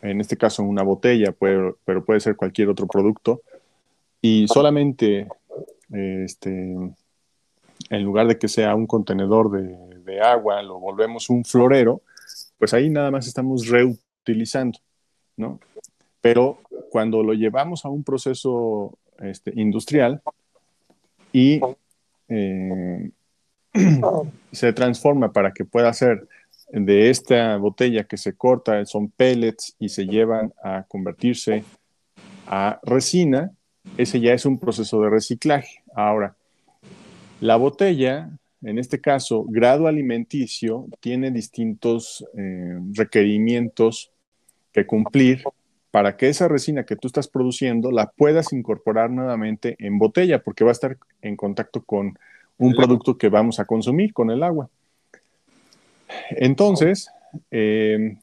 en 0.01 0.19
este 0.19 0.35
caso 0.35 0.63
una 0.63 0.83
botella, 0.83 1.33
pero 1.37 2.05
puede 2.05 2.19
ser 2.19 2.35
cualquier 2.35 2.69
otro 2.69 2.87
producto, 2.87 3.41
y 4.21 4.47
solamente 4.47 5.27
este, 5.91 6.75
en 7.89 8.03
lugar 8.03 8.27
de 8.27 8.37
que 8.37 8.47
sea 8.47 8.75
un 8.75 8.87
contenedor 8.87 9.51
de, 9.51 9.77
agua, 10.21 10.61
lo 10.61 10.79
volvemos 10.79 11.29
un 11.29 11.43
florero, 11.43 12.01
pues 12.57 12.73
ahí 12.73 12.89
nada 12.89 13.11
más 13.11 13.27
estamos 13.27 13.67
reutilizando, 13.67 14.79
¿no? 15.37 15.59
Pero 16.21 16.59
cuando 16.89 17.23
lo 17.23 17.33
llevamos 17.33 17.85
a 17.85 17.89
un 17.89 18.03
proceso 18.03 18.97
este, 19.19 19.51
industrial 19.55 20.21
y 21.33 21.59
eh, 22.29 23.09
se 24.51 24.73
transforma 24.73 25.31
para 25.31 25.51
que 25.51 25.65
pueda 25.65 25.91
ser 25.93 26.27
de 26.71 27.09
esta 27.09 27.57
botella 27.57 28.05
que 28.05 28.17
se 28.17 28.33
corta, 28.33 28.85
son 28.85 29.09
pellets 29.09 29.75
y 29.79 29.89
se 29.89 30.05
llevan 30.05 30.53
a 30.63 30.83
convertirse 30.87 31.63
a 32.47 32.79
resina, 32.83 33.51
ese 33.97 34.19
ya 34.19 34.33
es 34.33 34.45
un 34.45 34.57
proceso 34.57 35.01
de 35.01 35.09
reciclaje. 35.09 35.83
Ahora, 35.95 36.35
la 37.39 37.55
botella, 37.55 38.29
en 38.61 38.77
este 38.77 39.01
caso, 39.01 39.45
grado 39.47 39.87
alimenticio, 39.87 40.87
tiene 40.99 41.31
distintos 41.31 42.25
eh, 42.37 42.79
requerimientos 42.93 44.11
que 44.71 44.85
cumplir 44.85 45.43
para 45.89 46.15
que 46.15 46.29
esa 46.29 46.47
resina 46.47 46.85
que 46.85 46.95
tú 46.95 47.07
estás 47.07 47.27
produciendo 47.27 47.91
la 47.91 48.11
puedas 48.11 48.53
incorporar 48.53 49.09
nuevamente 49.09 49.75
en 49.79 49.99
botella, 49.99 50.41
porque 50.41 50.63
va 50.63 50.71
a 50.71 50.73
estar 50.73 50.97
en 51.21 51.35
contacto 51.35 51.83
con 51.83 52.17
un 52.57 52.75
producto 52.75 53.17
que 53.17 53.29
vamos 53.29 53.59
a 53.59 53.65
consumir, 53.65 54.13
con 54.13 54.29
el 54.29 54.43
agua. 54.43 54.69
Entonces, 56.29 57.09
eh, 57.49 58.17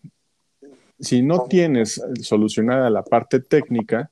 si 1.00 1.22
no 1.22 1.46
tienes 1.48 2.00
solucionada 2.22 2.90
la 2.90 3.02
parte 3.02 3.40
técnica, 3.40 4.10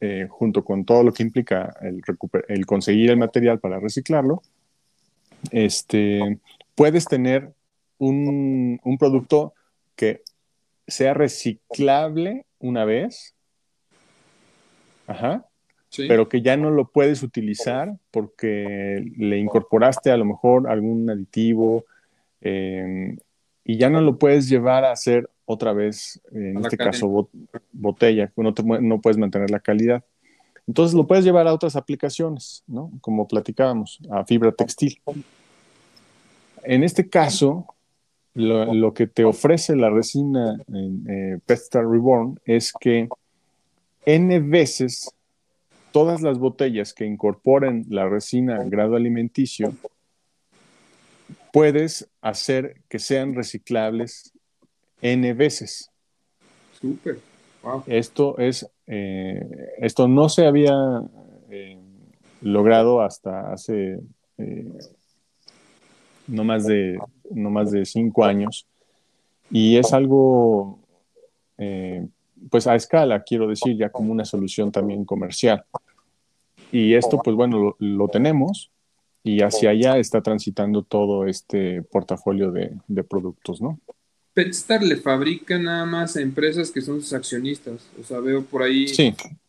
eh, 0.00 0.26
junto 0.28 0.64
con 0.64 0.84
todo 0.84 1.02
lo 1.02 1.12
que 1.12 1.22
implica 1.22 1.74
el, 1.80 2.66
conseguir 2.66 3.10
el 3.10 3.16
material 3.16 3.58
para 3.58 3.80
reciclarlo, 3.80 4.42
este, 5.50 6.38
puedes 6.74 7.06
tener 7.06 7.52
un, 7.98 8.80
producto 8.98 9.54
que 9.96 10.22
sea 10.86 11.14
reciclable 11.14 12.44
una 12.58 12.84
vez, 12.84 13.34
pero 15.96 16.28
que 16.28 16.42
ya 16.42 16.56
no 16.56 16.70
lo 16.70 16.88
puedes 16.88 17.22
utilizar 17.22 17.94
porque 18.10 19.04
le 19.16 19.38
incorporaste 19.38 20.10
a 20.10 20.16
lo 20.16 20.24
mejor 20.24 20.68
algún 20.68 21.08
aditivo 21.08 21.84
eh, 22.40 23.16
y 23.64 23.78
ya 23.78 23.88
no 23.88 24.00
lo 24.00 24.18
puedes 24.18 24.48
llevar 24.48 24.84
a 24.84 24.92
hacer 24.92 25.30
otra 25.46 25.72
vez, 25.72 26.20
en 26.32 26.58
este 26.58 26.76
caso, 26.76 27.28
botella, 27.72 28.32
no, 28.36 28.54
no 28.80 29.00
puedes 29.00 29.18
mantener 29.18 29.50
la 29.50 29.60
calidad. 29.60 30.02
Entonces 30.66 30.94
lo 30.94 31.06
puedes 31.06 31.24
llevar 31.24 31.46
a 31.46 31.52
otras 31.52 31.76
aplicaciones, 31.76 32.62
¿no? 32.66 32.90
Como 33.00 33.28
platicábamos, 33.28 34.00
a 34.10 34.24
fibra 34.24 34.50
textil. 34.52 35.00
En 36.62 36.82
este 36.82 37.08
caso, 37.08 37.66
lo, 38.34 38.94
que 38.94 39.06
te 39.06 39.24
ofrece 39.24 39.76
la 39.76 39.90
resina 39.90 40.58
eh, 41.08 41.38
Petstar 41.44 41.86
Reborn 41.86 42.40
es 42.46 42.72
que 42.72 43.08
N 44.06 44.40
veces 44.40 45.14
todas 45.92 46.22
las 46.22 46.38
botellas 46.38 46.92
que 46.92 47.04
incorporen 47.04 47.86
la 47.88 48.08
resina 48.08 48.64
grado 48.64 48.96
alimenticio, 48.96 49.72
puedes 51.52 52.08
hacer 52.20 52.82
que 52.88 52.98
sean 52.98 53.34
reciclables 53.34 54.32
N 55.00 55.32
veces. 55.34 55.90
Súper. 56.80 57.20
Esto 57.86 58.38
es, 58.38 58.70
eh, 58.86 59.74
esto 59.78 60.08
no 60.08 60.28
se 60.28 60.46
había 60.46 61.02
eh, 61.50 61.78
logrado 62.40 63.00
hasta 63.02 63.52
hace 63.52 64.00
eh, 64.38 64.68
no, 66.26 66.44
más 66.44 66.66
de, 66.66 66.98
no 67.30 67.50
más 67.50 67.70
de 67.70 67.84
cinco 67.84 68.24
años 68.24 68.66
y 69.50 69.76
es 69.76 69.92
algo, 69.92 70.78
pues 72.50 72.66
a 72.66 72.74
escala, 72.74 73.22
quiero 73.22 73.46
decir, 73.46 73.76
ya 73.76 73.90
como 73.90 74.10
una 74.10 74.24
solución 74.24 74.72
también 74.72 75.04
comercial. 75.04 75.64
Y 76.72 76.94
esto, 76.94 77.20
pues 77.22 77.36
bueno, 77.36 77.76
lo, 77.78 78.08
tenemos 78.08 78.72
y 79.22 79.42
hacia 79.42 79.70
allá 79.70 79.98
está 79.98 80.22
transitando 80.22 80.82
todo 80.82 81.26
este 81.26 81.82
portafolio 81.82 82.50
de 82.50 83.04
productos, 83.04 83.60
¿no? 83.60 83.78
Petstar 84.34 84.82
le 84.82 84.96
fabrica 84.96 85.58
nada 85.58 85.86
más 85.86 86.16
a 86.16 86.20
empresas 86.20 86.70
que 86.70 86.80
son 86.80 87.00
sus 87.00 87.12
accionistas. 87.12 87.86
O 88.00 88.04
sea, 88.04 88.18
veo 88.20 88.42
por 88.44 88.62
ahí 88.62 88.86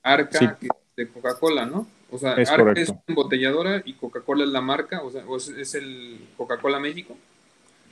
Arca 0.03 0.57
de 0.95 1.07
Coca-Cola, 1.07 1.65
¿no? 1.65 1.87
O 2.11 2.17
sea, 2.17 2.33
Arca 2.33 2.73
es 2.79 2.89
una 2.89 3.01
embotelladora 3.07 3.81
y 3.83 3.93
Coca-Cola 3.93 4.43
es 4.43 4.51
la 4.51 4.61
marca, 4.61 5.01
o 5.01 5.09
sea, 5.09 5.23
es 5.57 5.75
el 5.75 6.19
Coca-Cola 6.37 6.79
México. 6.79 7.17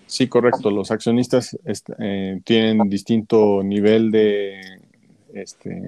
Sí, 0.06 0.28
correcto. 0.28 0.70
Los 0.70 0.92
accionistas 0.92 1.58
eh, 2.00 2.40
tienen 2.44 2.90
distinto 2.90 3.64
nivel 3.64 4.12
de, 4.12 4.62
este, 5.34 5.82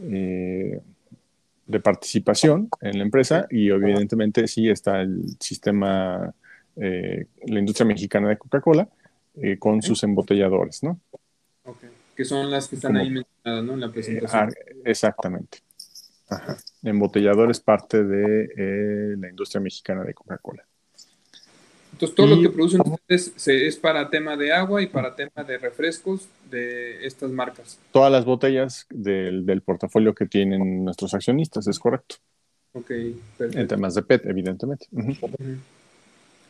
eh, 0.00 0.80
de 1.66 1.80
participación 1.80 2.68
en 2.80 2.98
la 2.98 3.04
empresa 3.04 3.46
y 3.50 3.70
evidentemente 3.70 4.48
sí 4.48 4.68
está 4.68 5.02
el 5.02 5.36
sistema, 5.38 6.32
eh, 6.76 7.26
la 7.46 7.58
industria 7.60 7.86
mexicana 7.86 8.28
de 8.28 8.38
Coca-Cola 8.38 8.88
eh, 9.36 9.58
con 9.58 9.82
sus 9.82 10.02
embotelladores, 10.02 10.82
¿no? 10.82 11.00
Ok, 11.64 11.84
que 12.16 12.24
son 12.24 12.50
las 12.50 12.68
que 12.68 12.76
están 12.76 12.96
ahí 12.96 13.10
mencionadas, 13.10 13.64
¿no? 13.64 13.74
En 13.74 13.80
la 13.80 13.90
presentación. 13.90 14.50
Eh, 14.50 14.82
exactamente. 14.84 15.58
Ajá. 16.28 16.56
Embotellador 16.82 17.50
es 17.50 17.60
parte 17.60 18.02
de 18.02 18.44
eh, 18.56 19.16
la 19.18 19.28
industria 19.28 19.60
mexicana 19.60 20.02
de 20.04 20.14
Coca-Cola. 20.14 20.64
Entonces, 21.92 22.14
todo 22.14 22.26
lo 22.26 22.42
que 22.42 22.50
producen 22.50 22.82
ustedes 22.84 23.32
es 23.48 23.76
para 23.76 24.10
tema 24.10 24.36
de 24.36 24.52
agua 24.52 24.82
y 24.82 24.86
para 24.86 25.16
tema 25.16 25.42
de 25.46 25.56
refrescos 25.56 26.28
de 26.50 27.06
estas 27.06 27.30
marcas. 27.30 27.78
Todas 27.90 28.12
las 28.12 28.26
botellas 28.26 28.86
del, 28.90 29.62
portafolio 29.62 30.14
que 30.14 30.26
tienen 30.26 30.84
nuestros 30.84 31.14
accionistas, 31.14 31.66
es 31.68 31.78
correcto. 31.78 32.16
Ok, 32.74 32.88
perfecto. 33.38 33.60
En 33.60 33.66
temas 33.66 33.94
de 33.94 34.02
PET, 34.02 34.26
evidentemente. 34.26 34.86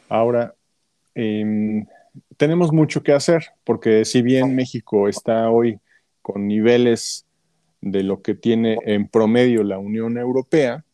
Ahora, 0.09 0.53
eh, 1.15 1.85
tenemos 2.37 2.73
mucho 2.73 3.03
que 3.03 3.13
hacer, 3.13 3.47
porque 3.65 4.05
si 4.05 4.23
bien 4.23 4.55
México 4.55 5.09
está 5.09 5.51
hoy 5.51 5.79
con 6.23 6.47
niveles 6.47 7.27
de 7.81 8.03
lo 8.03 8.23
que 8.23 8.35
tiene 8.35 8.79
en 8.85 9.09
promedio 9.09 9.63
la 9.63 9.79
Unión 9.79 10.19
Europea, 10.19 10.85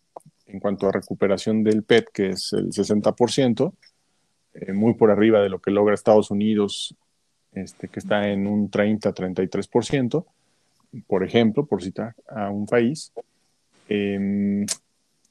en 0.47 0.61
cuanto 0.61 0.89
a 0.89 0.93
recuperación 0.93 1.65
del 1.65 1.83
PET, 1.83 2.09
que 2.13 2.29
es 2.31 2.53
el 2.53 2.71
60%, 2.71 3.73
eh, 4.55 4.73
muy 4.73 4.95
por 4.95 5.11
arriba 5.11 5.41
de 5.41 5.49
lo 5.49 5.61
que 5.61 5.71
logra 5.71 5.95
Estados 5.95 6.31
Unidos, 6.31 6.95
este, 7.53 7.89
que 7.89 8.01
está 8.01 8.29
en 8.29 8.47
un 8.47 8.71
30-33%, 8.71 10.27
por 11.07 11.25
ejemplo, 11.25 11.65
por 11.65 11.83
citar 11.83 12.15
a 12.29 12.51
un 12.51 12.67
país, 12.67 13.13
em, 13.89 14.67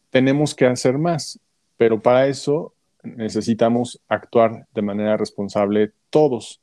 tenemos 0.09 0.55
que 0.55 0.65
hacer 0.65 0.97
más, 0.97 1.39
pero 1.77 2.01
para 2.01 2.27
eso 2.27 2.73
necesitamos 3.03 4.01
actuar 4.07 4.67
de 4.73 4.81
manera 4.81 5.17
responsable 5.17 5.91
todos. 6.09 6.61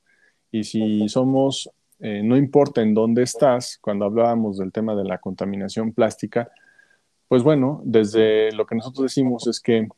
Y 0.51 0.64
si 0.64 1.09
somos, 1.09 1.70
eh, 2.01 2.22
no 2.22 2.37
importa 2.37 2.83
en 2.83 2.94
dónde 2.94 3.22
estás, 3.22 3.79
cuando 3.81 4.05
hablábamos 4.05 4.59
del 4.59 4.72
tema 4.72 4.94
de 4.94 5.05
la 5.05 5.18
contaminación 5.18 5.92
plástica, 5.92 6.51
pues 7.29 7.42
bueno, 7.42 7.83
desde 7.85 8.53
lo 8.53 8.66
que 8.66 8.74
nosotros 8.74 9.05
decimos 9.05 9.46
es 9.46 9.61
que 9.61 9.88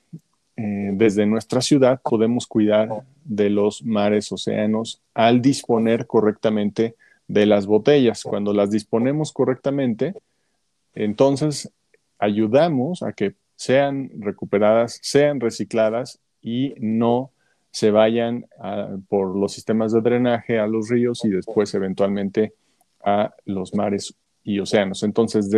eh, 0.57 0.90
desde 0.92 1.26
nuestra 1.26 1.61
ciudad 1.61 2.00
podemos 2.03 2.46
cuidar 2.46 3.05
de 3.24 3.50
los 3.50 3.85
mares, 3.85 4.33
océanos, 4.33 5.00
al 5.14 5.40
disponer 5.40 6.07
correctamente 6.07 6.96
de 7.29 7.46
las 7.46 7.66
botellas. 7.66 8.24
Cuando 8.24 8.53
las 8.53 8.70
disponemos 8.70 9.33
correctamente, 9.33 10.14
entonces 10.94 11.72
ayudamos 12.18 13.03
a 13.03 13.12
que 13.12 13.37
sean 13.55 14.11
recuperadas, 14.18 14.98
sean 15.03 15.38
recicladas 15.38 16.18
y 16.42 16.74
no 16.79 17.31
se 17.70 17.90
vayan 17.90 18.46
por 19.09 19.37
los 19.37 19.53
sistemas 19.53 19.92
de 19.92 20.00
drenaje 20.00 20.59
a 20.59 20.66
los 20.66 20.88
ríos 20.88 21.24
y 21.24 21.29
después 21.29 21.72
eventualmente 21.74 22.55
a 23.05 23.35
los 23.44 23.74
mares 23.74 24.14
y 24.42 24.59
océanos. 24.59 25.03
Entonces 25.03 25.48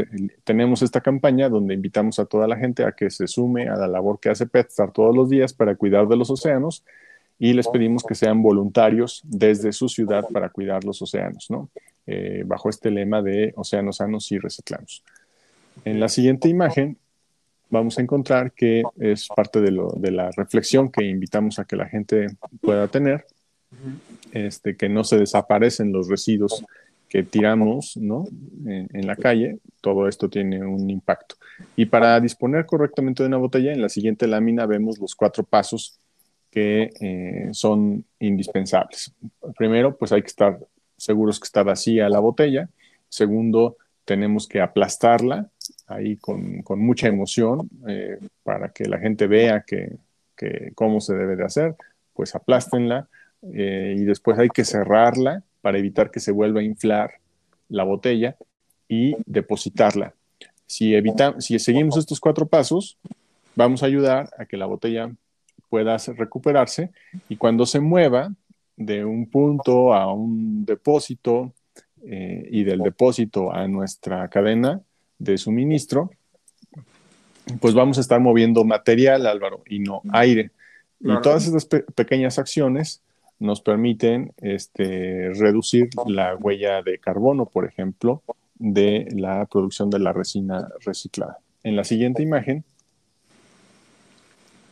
tenemos 0.45 0.83
esta 0.83 1.01
campaña 1.01 1.49
donde 1.49 1.75
invitamos 1.75 2.18
a 2.18 2.27
toda 2.27 2.47
la 2.47 2.57
gente 2.57 2.85
a 2.85 2.92
que 2.92 3.11
se 3.11 3.27
sume 3.27 3.68
a 3.68 3.77
la 3.77 3.88
labor 3.88 4.21
que 4.21 4.29
hace 4.29 4.47
PetStar 4.47 4.92
todos 4.92 5.14
los 5.14 5.31
días 5.31 5.53
para 5.55 5.75
cuidar 5.77 6.09
de 6.09 6.16
los 6.16 6.31
océanos 6.31 6.85
y 7.38 7.55
les 7.55 7.66
pedimos 7.68 8.05
que 8.05 8.14
sean 8.14 8.42
voluntarios 8.42 9.23
desde 9.25 9.73
su 9.73 9.88
ciudad 9.88 10.29
para 10.33 10.51
cuidar 10.51 10.85
los 10.85 11.01
océanos, 11.03 11.51
¿no? 11.51 11.71
Eh, 12.07 12.42
bajo 12.47 12.68
este 12.68 12.90
lema 12.90 13.23
de 13.23 13.53
océanos 13.57 13.97
sanos 13.97 14.31
y 14.33 14.38
reciclamos. 14.38 15.03
En 15.85 15.99
la 15.99 16.09
siguiente 16.09 16.49
imagen 16.49 16.99
vamos 17.73 17.99
a 17.99 18.03
encontrar 18.03 18.53
que 18.53 18.83
es 19.01 19.27
parte 19.29 19.61
de, 19.61 19.71
lo, 19.71 19.89
de 19.97 20.13
la 20.13 20.31
reflexión 20.31 20.93
que 20.93 21.05
invitamos 21.05 21.59
a 21.59 21.65
que 21.65 21.75
la 21.75 21.89
gente 21.89 22.27
pueda 22.61 22.87
tener, 22.87 23.27
este, 24.33 24.77
que 24.77 24.91
no 24.91 25.03
se 25.05 25.17
desaparecen 25.17 25.91
los 25.91 26.09
residuos 26.09 26.65
que 27.09 27.23
tiramos 27.23 27.97
¿no? 27.97 28.27
en, 28.67 29.07
la 29.07 29.17
calle, 29.17 29.59
todo 29.81 30.07
esto 30.07 30.29
tiene 30.29 30.65
un 30.65 30.89
impacto. 30.91 31.37
Y 31.75 31.87
para 31.87 32.21
disponer 32.21 32.67
correctamente 32.67 33.23
de 33.23 33.29
una 33.29 33.39
botella, 33.39 33.73
en 33.73 33.81
la 33.81 33.89
siguiente 33.89 34.27
lámina 34.27 34.67
vemos 34.67 34.99
los 34.99 35.15
cuatro 35.15 35.43
pasos 35.43 35.99
que 36.51 36.91
eh, 37.01 37.49
son 37.53 38.05
indispensables. 38.19 39.15
Primero, 39.57 39.97
pues 39.97 40.13
hay 40.13 40.21
que 40.21 40.29
estar 40.29 40.59
seguros 40.99 41.41
que 41.41 41.47
está 41.47 41.63
vacía 41.63 42.09
la 42.11 42.21
botella. 42.21 42.69
Segundo, 43.09 43.79
tenemos 44.05 44.47
que 44.47 44.61
aplastarla 44.61 45.49
ahí 45.95 46.17
con, 46.17 46.63
mucha 46.79 47.09
emoción 47.09 47.69
eh, 47.89 48.19
para 48.43 48.71
que 48.71 48.85
la 48.85 48.99
gente 48.99 49.27
vea 49.27 49.65
que, 49.67 49.99
cómo 50.75 51.01
se 51.01 51.15
debe 51.15 51.37
de 51.37 51.45
hacer. 51.45 51.77
Pues 52.15 52.35
aplástenla 52.35 53.09
eh, 53.43 53.95
y 53.97 54.05
después 54.05 54.39
hay 54.39 54.49
que 54.49 54.65
cerrarla 54.65 55.43
para 55.61 55.79
evitar 55.79 56.11
que 56.11 56.21
se 56.21 56.33
vuelva 56.33 56.61
a 56.61 56.65
inflar 56.65 57.15
la 57.69 57.85
botella 57.85 58.37
y 58.89 59.17
depositarla. 59.27 60.15
Si, 60.67 60.95
evita, 60.95 61.41
si 61.41 61.59
seguimos 61.59 61.97
estos 61.97 62.19
cuatro 62.21 62.47
pasos, 62.47 62.99
vamos 63.55 63.83
a 63.83 63.87
ayudar 63.87 64.31
a 64.39 64.47
que 64.47 64.57
la 64.57 64.67
botella 64.67 65.11
pueda 65.69 65.97
recuperarse 66.17 66.91
y 67.29 67.37
cuando 67.37 67.65
se 67.65 67.81
mueva 67.81 68.35
de 68.77 69.05
un 69.05 69.27
punto 69.27 69.95
a 69.95 70.13
un 70.13 70.65
depósito 70.65 71.53
eh, 72.05 72.49
y 72.51 72.65
del 72.65 72.81
depósito 72.81 73.53
a 73.53 73.67
nuestra 73.69 74.29
cadena 74.29 74.81
de 75.23 75.39
suministro, 75.39 76.11
pues 77.61 77.75
vamos 77.75 77.99
a 77.99 78.01
estar 78.01 78.21
moviendo 78.21 78.65
material, 78.65 79.27
Álvaro, 79.27 79.63
y 79.69 79.79
no 79.79 80.03
aire. 80.13 80.51
Y 81.01 81.21
todas 81.21 81.47
estas 81.47 81.67
pequeñas 81.67 82.39
acciones 82.39 83.03
nos 83.39 83.61
permiten 83.61 84.33
este, 84.39 85.31
reducir 85.35 85.91
la 86.07 86.37
huella 86.37 86.83
de 86.83 86.99
carbono, 86.99 87.47
por 87.47 87.65
ejemplo, 87.65 88.23
de 88.55 89.09
la 89.17 89.47
producción 89.47 89.91
de 89.91 89.99
la 89.99 90.13
resina 90.13 90.69
reciclada. 90.85 91.39
En 91.65 91.75
la 91.75 91.85
siguiente 91.85 92.23
imagen, 92.23 92.65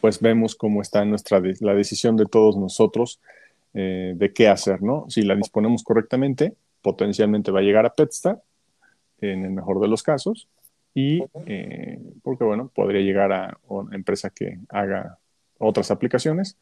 pues 0.00 0.20
vemos 0.20 0.54
cómo 0.54 0.82
está 0.82 1.04
nuestra 1.04 1.42
la 1.60 1.74
decisión 1.74 2.16
de 2.16 2.26
todos 2.26 2.56
nosotros 2.56 3.20
eh, 3.74 4.14
de 4.16 4.32
qué 4.32 4.48
hacer, 4.48 4.82
¿no? 4.82 5.06
Si 5.08 5.22
la 5.22 5.34
disponemos 5.34 5.82
correctamente, 5.82 6.54
potencialmente 6.80 7.50
va 7.50 7.60
a 7.60 7.62
llegar 7.62 7.86
a 7.86 7.94
PetStar, 7.94 8.40
en 9.22 9.44
el 9.44 9.50
mejor 9.52 9.80
de 9.80 9.88
los 9.88 10.02
casos, 10.02 10.48
y 10.94 11.22
eh, 11.46 11.98
porque, 12.22 12.44
bueno, 12.44 12.70
podría 12.74 13.00
llegar 13.00 13.32
a 13.32 13.58
una 13.68 13.96
empresa 13.96 14.30
que 14.30 14.58
haga 14.68 15.18
otras 15.58 15.90
aplicaciones, 15.90 16.56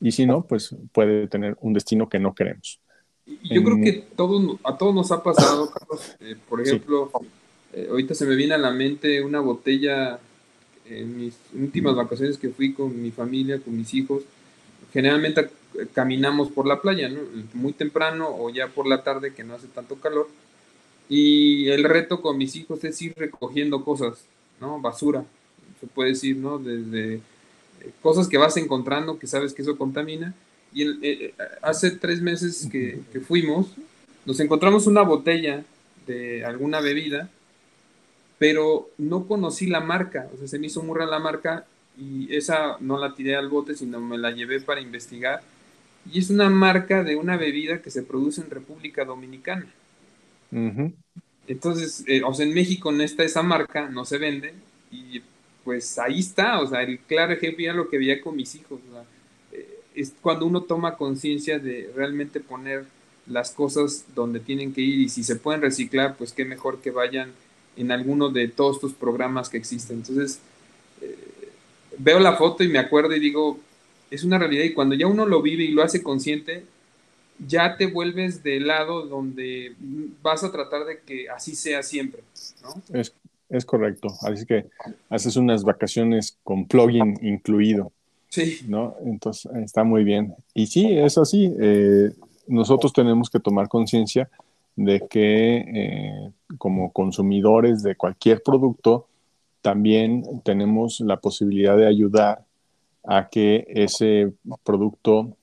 y 0.00 0.12
si 0.12 0.26
no, 0.26 0.42
pues 0.46 0.74
puede 0.92 1.28
tener 1.28 1.56
un 1.60 1.72
destino 1.72 2.08
que 2.08 2.18
no 2.18 2.34
queremos. 2.34 2.80
Yo 3.24 3.62
creo 3.62 3.76
que 3.76 4.04
todo, 4.16 4.58
a 4.64 4.76
todos 4.76 4.94
nos 4.94 5.12
ha 5.12 5.22
pasado, 5.22 5.70
Carlos. 5.70 6.16
Eh, 6.20 6.36
por 6.48 6.60
ejemplo, 6.60 7.10
eh, 7.72 7.86
ahorita 7.88 8.14
se 8.14 8.26
me 8.26 8.34
viene 8.34 8.54
a 8.54 8.58
la 8.58 8.72
mente 8.72 9.22
una 9.22 9.40
botella 9.40 10.18
en 10.84 11.16
mis 11.16 11.38
últimas 11.54 11.94
vacaciones 11.94 12.36
que 12.36 12.48
fui 12.48 12.72
con 12.72 13.00
mi 13.00 13.12
familia, 13.12 13.60
con 13.60 13.76
mis 13.76 13.94
hijos. 13.94 14.24
Generalmente 14.92 15.48
caminamos 15.94 16.50
por 16.50 16.66
la 16.66 16.80
playa, 16.80 17.08
¿no? 17.08 17.20
Muy 17.54 17.72
temprano 17.72 18.28
o 18.28 18.50
ya 18.50 18.66
por 18.68 18.86
la 18.86 19.02
tarde 19.02 19.32
que 19.32 19.44
no 19.44 19.54
hace 19.54 19.68
tanto 19.68 19.96
calor. 19.96 20.28
Y 21.08 21.68
el 21.68 21.84
reto 21.84 22.20
con 22.20 22.38
mis 22.38 22.56
hijos 22.56 22.82
es 22.84 23.00
ir 23.02 23.14
recogiendo 23.16 23.84
cosas, 23.84 24.24
¿no? 24.60 24.80
Basura, 24.80 25.24
se 25.80 25.86
puede 25.86 26.10
decir, 26.10 26.36
¿no? 26.36 26.58
Desde 26.58 27.20
cosas 28.00 28.28
que 28.28 28.38
vas 28.38 28.56
encontrando 28.56 29.18
que 29.18 29.26
sabes 29.26 29.52
que 29.52 29.62
eso 29.62 29.76
contamina. 29.76 30.34
Y 30.72 30.82
eh, 30.82 30.98
eh, 31.02 31.34
hace 31.60 31.90
tres 31.90 32.22
meses 32.22 32.68
que, 32.70 33.00
fuimos, 33.26 33.68
nos 34.24 34.40
encontramos 34.40 34.86
una 34.86 35.02
botella 35.02 35.64
de 36.06 36.44
alguna 36.44 36.80
bebida, 36.80 37.28
pero 38.38 38.88
no 38.98 39.26
conocí 39.26 39.66
la 39.66 39.80
marca, 39.80 40.28
o 40.34 40.38
sea, 40.38 40.48
se 40.48 40.58
me 40.58 40.66
hizo 40.66 40.82
muy 40.82 40.98
la 40.98 41.18
marca 41.18 41.66
y 41.96 42.34
esa 42.34 42.76
no 42.80 42.98
la 42.98 43.14
tiré 43.14 43.36
al 43.36 43.48
bote, 43.48 43.74
sino 43.74 44.00
me 44.00 44.18
la 44.18 44.30
llevé 44.30 44.60
para 44.60 44.80
investigar. 44.80 45.42
Y 46.10 46.18
es 46.18 46.30
una 46.30 46.50
marca 46.50 47.04
de 47.04 47.14
una 47.16 47.36
bebida 47.36 47.80
que 47.82 47.90
se 47.90 48.02
produce 48.02 48.40
en 48.40 48.50
República 48.50 49.04
Dominicana. 49.04 49.66
Entonces, 51.46 52.04
eh, 52.06 52.22
o 52.24 52.32
sea, 52.34 52.46
en 52.46 52.54
México 52.54 52.92
no 52.92 53.02
está 53.02 53.24
esa 53.24 53.42
marca, 53.42 53.88
no 53.88 54.04
se 54.04 54.18
vende, 54.18 54.54
y 54.90 55.22
pues 55.64 55.98
ahí 55.98 56.20
está, 56.20 56.60
o 56.60 56.66
sea, 56.66 56.82
el 56.82 56.98
claro 57.00 57.32
ejemplo 57.32 57.64
ya 57.64 57.72
lo 57.72 57.88
que 57.88 57.98
veía 57.98 58.20
con 58.20 58.36
mis 58.36 58.54
hijos, 58.54 58.80
eh, 59.52 59.80
es 59.94 60.12
cuando 60.20 60.46
uno 60.46 60.62
toma 60.62 60.96
conciencia 60.96 61.58
de 61.58 61.90
realmente 61.94 62.40
poner 62.40 62.84
las 63.26 63.50
cosas 63.50 64.04
donde 64.14 64.40
tienen 64.40 64.72
que 64.72 64.80
ir 64.80 65.00
y 65.00 65.08
si 65.08 65.22
se 65.22 65.36
pueden 65.36 65.62
reciclar, 65.62 66.16
pues 66.16 66.32
qué 66.32 66.44
mejor 66.44 66.80
que 66.80 66.90
vayan 66.90 67.32
en 67.76 67.92
alguno 67.92 68.28
de 68.30 68.48
todos 68.48 68.76
estos 68.76 68.92
programas 68.92 69.48
que 69.48 69.58
existen. 69.58 69.98
Entonces, 69.98 70.40
eh, 71.00 71.16
veo 71.98 72.18
la 72.18 72.36
foto 72.36 72.64
y 72.64 72.68
me 72.68 72.78
acuerdo 72.78 73.14
y 73.14 73.20
digo, 73.20 73.58
es 74.10 74.24
una 74.24 74.38
realidad 74.38 74.64
y 74.64 74.72
cuando 74.72 74.94
ya 74.94 75.06
uno 75.06 75.26
lo 75.26 75.40
vive 75.40 75.64
y 75.64 75.68
lo 75.68 75.82
hace 75.82 76.02
consciente, 76.02 76.64
ya 77.46 77.76
te 77.76 77.86
vuelves 77.86 78.42
del 78.42 78.66
lado 78.66 79.06
donde 79.06 79.74
vas 80.22 80.44
a 80.44 80.52
tratar 80.52 80.84
de 80.84 81.00
que 81.00 81.28
así 81.28 81.54
sea 81.54 81.82
siempre, 81.82 82.22
¿no? 82.62 82.98
Es, 82.98 83.14
es 83.48 83.64
correcto. 83.64 84.08
Así 84.22 84.46
que 84.46 84.66
haces 85.10 85.36
unas 85.36 85.62
vacaciones 85.62 86.38
con 86.42 86.66
plugin 86.66 87.18
incluido. 87.22 87.92
Sí. 88.28 88.60
¿No? 88.66 88.96
Entonces 89.04 89.52
está 89.56 89.84
muy 89.84 90.04
bien. 90.04 90.34
Y 90.54 90.66
sí, 90.66 90.98
es 90.98 91.18
así. 91.18 91.54
Eh, 91.60 92.12
nosotros 92.46 92.92
tenemos 92.92 93.28
que 93.28 93.40
tomar 93.40 93.68
conciencia 93.68 94.30
de 94.74 95.06
que 95.06 95.56
eh, 95.58 96.30
como 96.56 96.92
consumidores 96.92 97.82
de 97.82 97.94
cualquier 97.94 98.42
producto, 98.42 99.06
también 99.60 100.40
tenemos 100.44 101.00
la 101.00 101.18
posibilidad 101.18 101.76
de 101.76 101.86
ayudar 101.86 102.44
a 103.04 103.28
que 103.28 103.66
ese 103.68 104.32
producto 104.64 105.36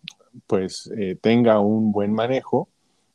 pues 0.48 0.92
eh, 0.98 1.18
tenga 1.20 1.60
un 1.60 1.92
buen 1.92 2.14
manejo 2.14 2.68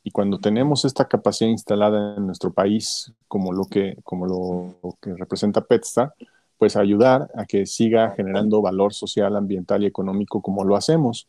y 0.02 0.10
cuando 0.10 0.38
tenemos 0.38 0.84
esta 0.84 1.06
capacidad 1.06 1.50
instalada 1.50 2.16
en 2.16 2.26
nuestro 2.26 2.52
país, 2.52 3.12
como 3.26 3.52
lo 3.52 3.64
que, 3.64 3.96
como 4.04 4.26
lo, 4.26 4.96
que 5.00 5.14
representa 5.14 5.62
PetStar, 5.62 6.12
pues 6.58 6.76
ayudar 6.76 7.30
a 7.34 7.46
que 7.46 7.64
siga 7.64 8.10
generando 8.10 8.60
valor 8.60 8.92
social, 8.92 9.34
ambiental 9.34 9.82
y 9.82 9.86
económico 9.86 10.42
como 10.42 10.62
lo 10.62 10.76
hacemos. 10.76 11.26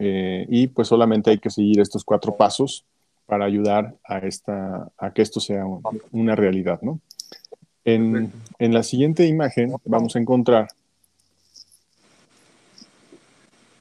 Eh, 0.00 0.44
y 0.48 0.66
pues 0.66 0.88
solamente 0.88 1.30
hay 1.30 1.38
que 1.38 1.50
seguir 1.50 1.80
estos 1.80 2.04
cuatro 2.04 2.36
pasos 2.36 2.84
para 3.26 3.44
ayudar 3.44 3.94
a, 4.04 4.18
esta, 4.18 4.90
a 4.98 5.12
que 5.12 5.22
esto 5.22 5.38
sea 5.38 5.64
una 6.10 6.34
realidad, 6.34 6.80
¿no? 6.82 6.98
En, 7.84 8.32
en, 8.58 8.74
la 8.74 8.82
siguiente 8.82 9.26
imagen 9.26 9.72
vamos 9.84 10.14
a 10.14 10.18
encontrar, 10.18 10.68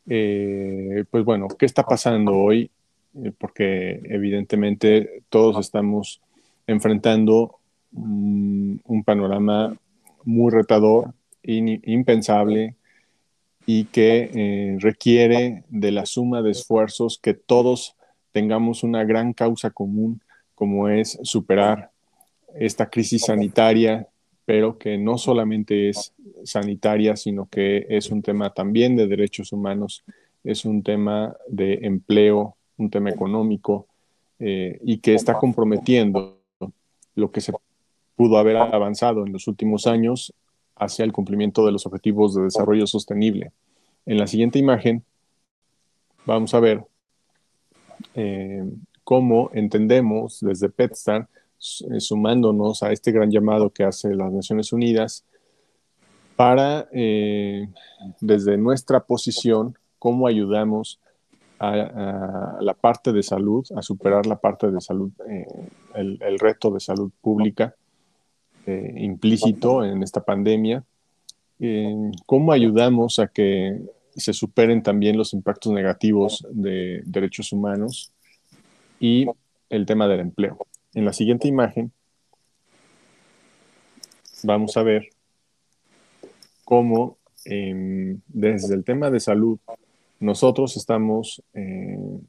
eh, 0.10 1.06
pues 1.10 1.24
bueno, 1.24 1.48
¿qué 1.48 1.66
está 1.66 1.84
pasando 1.84 2.34
hoy 2.36 2.70
eh, 3.16 3.32
porque 3.38 4.02
evidentemente 4.06 5.24
todos 5.30 5.58
estamos 5.60 6.22
enfrentando 6.68 7.56
un 7.92 9.04
panorama 9.04 9.76
muy 10.24 10.52
retador, 10.52 11.14
impensable 11.42 12.76
y 13.66 13.86
que 13.86 14.30
eh, 14.34 14.78
requiere 14.80 15.64
de 15.70 15.92
la 15.92 16.06
suma 16.06 16.44
de 16.44 16.52
esfuerzos 16.52 17.20
que 17.22 17.34
todos 17.34 17.96
tengamos 18.32 18.84
una 18.84 19.04
gran 19.06 19.34
causa 19.34 19.72
común 19.72 20.22
como 20.54 20.88
es 20.88 21.18
superar 21.24 21.90
esta 22.56 22.90
crisis 22.90 23.24
sanitaria, 23.26 24.08
pero 24.50 24.80
que 24.80 24.98
no 24.98 25.20
solamente 25.20 25.90
es 25.90 26.12
sanitaria, 26.44 27.16
sino 27.16 27.48
que 27.48 27.86
es 27.88 28.10
un 28.10 28.24
tema 28.24 28.52
también 28.52 28.96
de 28.96 29.06
derechos 29.06 29.54
humanos, 29.54 30.04
es 30.44 30.66
un 30.66 30.82
tema 30.82 31.36
de 31.48 31.76
empleo, 31.84 32.58
un 32.78 32.90
tema 32.90 33.12
económico 33.12 33.86
eh, 34.40 34.80
y 34.84 34.98
que 34.98 35.14
está 35.14 35.36
comprometiendo 35.36 36.40
lo 37.14 37.30
que 37.30 37.42
se 37.42 37.54
pudo 38.16 38.40
haber 38.40 38.58
avanzado 38.58 39.24
en 39.24 39.34
los 39.34 39.48
últimos 39.48 39.86
años 39.86 40.34
hacia 40.78 41.06
el 41.06 41.12
cumplimiento 41.12 41.64
de 41.64 41.72
los 41.72 41.86
objetivos 41.86 42.34
de 42.34 42.46
desarrollo 42.46 42.88
sostenible. 42.88 43.52
En 44.08 44.18
la 44.18 44.26
siguiente 44.26 44.58
imagen 44.58 45.04
vamos 46.26 46.56
a 46.56 46.60
ver 46.60 46.84
eh, 48.16 48.64
cómo 49.04 49.52
entendemos 49.54 50.40
desde 50.42 50.70
PetStar, 50.70 51.28
sumándonos 51.60 52.84
a 52.84 52.92
este 52.92 53.12
gran 53.12 53.30
llamado 53.30 53.70
que 53.70 53.84
hace 53.84 54.16
las 54.16 54.32
Naciones 54.32 54.74
Unidas, 54.74 55.26
para, 56.36 56.88
desde 58.22 58.58
nuestra 58.58 59.02
posición, 59.02 59.78
cómo 60.00 60.26
ayudamos 60.26 61.00
a, 61.60 62.58
la 62.62 62.74
parte 62.74 63.12
de 63.12 63.22
salud, 63.22 63.66
a 63.76 63.82
superar 63.82 64.26
la 64.26 64.38
parte 64.38 64.72
de 64.72 64.82
salud, 64.82 65.12
eh, 65.30 65.46
el, 65.96 66.40
reto 66.40 66.72
de 66.72 66.80
salud 66.80 67.12
pública 67.22 67.76
eh, 68.66 68.94
implícito 68.98 69.84
en 69.84 70.02
esta 70.02 70.24
pandemia. 70.24 70.84
¿Cómo 72.26 72.54
ayudamos 72.54 73.20
a 73.20 73.28
que 73.28 73.82
se 74.16 74.32
superen 74.32 74.82
también 74.82 75.18
los 75.18 75.34
impactos 75.34 75.74
negativos 75.74 76.48
de 76.50 77.02
derechos 77.06 77.52
humanos 77.52 78.14
y 79.00 79.26
el 79.70 79.86
tema 79.86 80.08
del 80.08 80.22
empleo? 80.22 80.58
En 81.00 81.06
la 81.06 81.14
siguiente 81.14 81.48
imagen 81.48 81.94
vamos 84.44 84.76
a 84.76 84.84
ver 84.84 85.08
cómo 86.66 87.18
em, 87.46 88.20
desde 88.28 88.76
el 88.76 88.84
tema 88.84 89.10
de 89.10 89.22
salud 89.22 89.60
nosotros 90.20 90.76
estamos, 90.76 91.42
eh, 91.54 92.20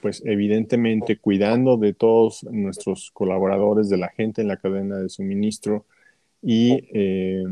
pues 0.00 0.20
evidentemente, 0.26 1.16
cuidando 1.18 1.76
de 1.76 1.94
todos 1.94 2.42
nuestros 2.50 3.12
colaboradores, 3.12 3.88
de 3.88 3.98
la 3.98 4.08
gente 4.08 4.42
en 4.42 4.48
la 4.48 4.56
cadena 4.56 4.98
de 4.98 5.08
suministro 5.08 5.84
y 6.42 6.88
eh, 6.92 7.44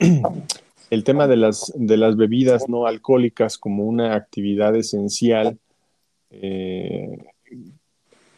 el 0.90 1.04
tema 1.04 1.28
de 1.28 1.36
las, 1.36 1.72
de 1.76 1.96
las 1.96 2.16
bebidas 2.16 2.68
no 2.68 2.84
alcohólicas 2.84 3.58
como 3.58 3.84
una 3.84 4.16
actividad 4.16 4.74
esencial, 4.74 5.56
eh, 6.32 7.16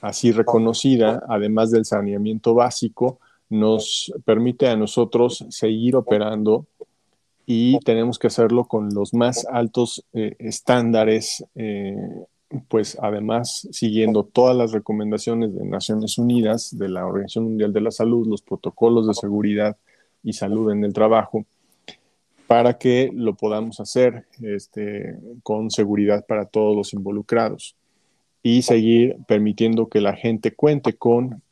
así 0.03 0.33
reconocida, 0.33 1.23
además 1.29 1.71
del 1.71 1.85
saneamiento 1.85 2.55
básico, 2.55 3.21
nos 3.49 4.13
permite 4.25 4.69
a 4.69 4.77
nosotros 4.77 5.47
seguir 5.49 5.95
operando 5.95 6.67
y 7.47 7.79
tenemos 7.81 8.19
que 8.19 8.27
hacerlo 8.27 8.65
con 8.65 8.93
los 8.93 9.15
más 9.15 9.47
altos 9.47 10.05
eh, 10.13 10.35
estándares, 10.39 11.45
eh, 11.55 11.97
pues 12.69 12.99
además 13.01 13.69
siguiendo 13.71 14.25
todas 14.25 14.57
las 14.57 14.73
recomendaciones 14.73 15.55
de 15.55 15.65
Naciones 15.65 16.19
Unidas, 16.19 16.77
de 16.77 16.89
la 16.89 17.07
Organización 17.07 17.45
Mundial 17.45 17.73
de 17.73 17.81
la 17.81 17.91
Salud, 17.91 18.27
los 18.27 18.43
protocolos 18.43 19.07
de 19.07 19.15
seguridad 19.15 19.77
y 20.25 20.33
salud 20.33 20.73
en 20.73 20.85
el 20.85 20.93
trabajo, 20.93 21.45
para 22.49 22.77
que 22.77 23.11
lo 23.15 23.35
podamos 23.35 23.79
hacer 23.79 24.27
este, 24.43 25.17
con 25.45 25.71
seguridad 25.71 26.27
para 26.27 26.47
todos 26.47 26.77
los 26.77 26.93
involucrados 26.93 27.77
y 28.43 28.63
seguir 28.63 29.17
permitiendo 29.27 29.89
que 29.89 30.01
la 30.01 30.15
gente 30.15 30.53
cuente 30.53 30.95
con 30.95 31.43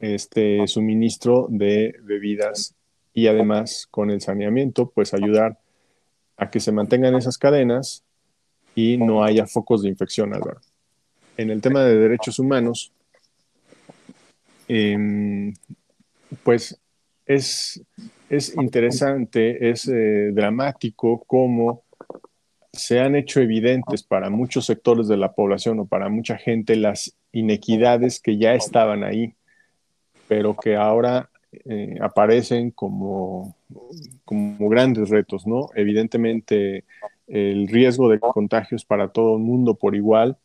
este 0.00 0.66
suministro 0.66 1.46
de 1.48 1.94
bebidas 2.02 2.74
y 3.14 3.28
además 3.28 3.86
con 3.90 4.10
el 4.10 4.20
saneamiento, 4.20 4.90
pues 4.90 5.14
ayudar 5.14 5.58
a 6.36 6.50
que 6.50 6.60
se 6.60 6.72
mantengan 6.72 7.14
esas 7.14 7.38
cadenas 7.38 8.02
y 8.74 8.96
no 8.96 9.22
haya 9.22 9.46
focos 9.46 9.82
de 9.82 9.88
infección, 9.88 10.34
Álvaro. 10.34 10.60
En 11.36 11.50
el 11.50 11.60
tema 11.60 11.84
de 11.84 11.96
derechos 11.96 12.38
humanos, 12.38 12.90
em, 14.66 15.54
pues 16.42 16.78
es, 17.26 17.82
es, 18.28 18.54
interesante, 18.56 19.70
es 19.70 19.88
eh, 19.88 20.30
dramático 20.32 21.22
cómo 21.26 21.84
se 22.72 23.00
han 23.00 23.16
hecho 23.16 23.40
evidentes 23.40 24.02
para 24.02 24.30
muchos 24.30 24.66
sectores 24.66 25.06
de 25.06 25.18
la 25.18 25.32
población 25.32 25.80
o 25.80 25.86
para 25.86 26.08
mucha 26.08 26.38
gente 26.38 26.74
las 26.76 27.14
inequidades 27.30 28.20
que 28.20 28.38
ya 28.38 28.54
estaban 28.54 29.04
ahí, 29.04 29.34
pero 30.26 30.56
que 30.56 30.76
ahora 30.76 31.28
eh, 31.66 31.98
aparecen 32.00 32.70
como, 32.70 33.56
como 34.24 34.68
grandes 34.70 35.10
retos, 35.10 35.46
¿no? 35.46 35.68
Evidentemente, 35.74 36.84
el 37.26 37.68
riesgo 37.68 38.08
de 38.08 38.20
contagios 38.20 38.84
para 38.86 39.08
todo 39.08 39.36
el 39.36 39.42
mundo 39.42 39.74
por 39.74 39.94
igual, 39.94 40.38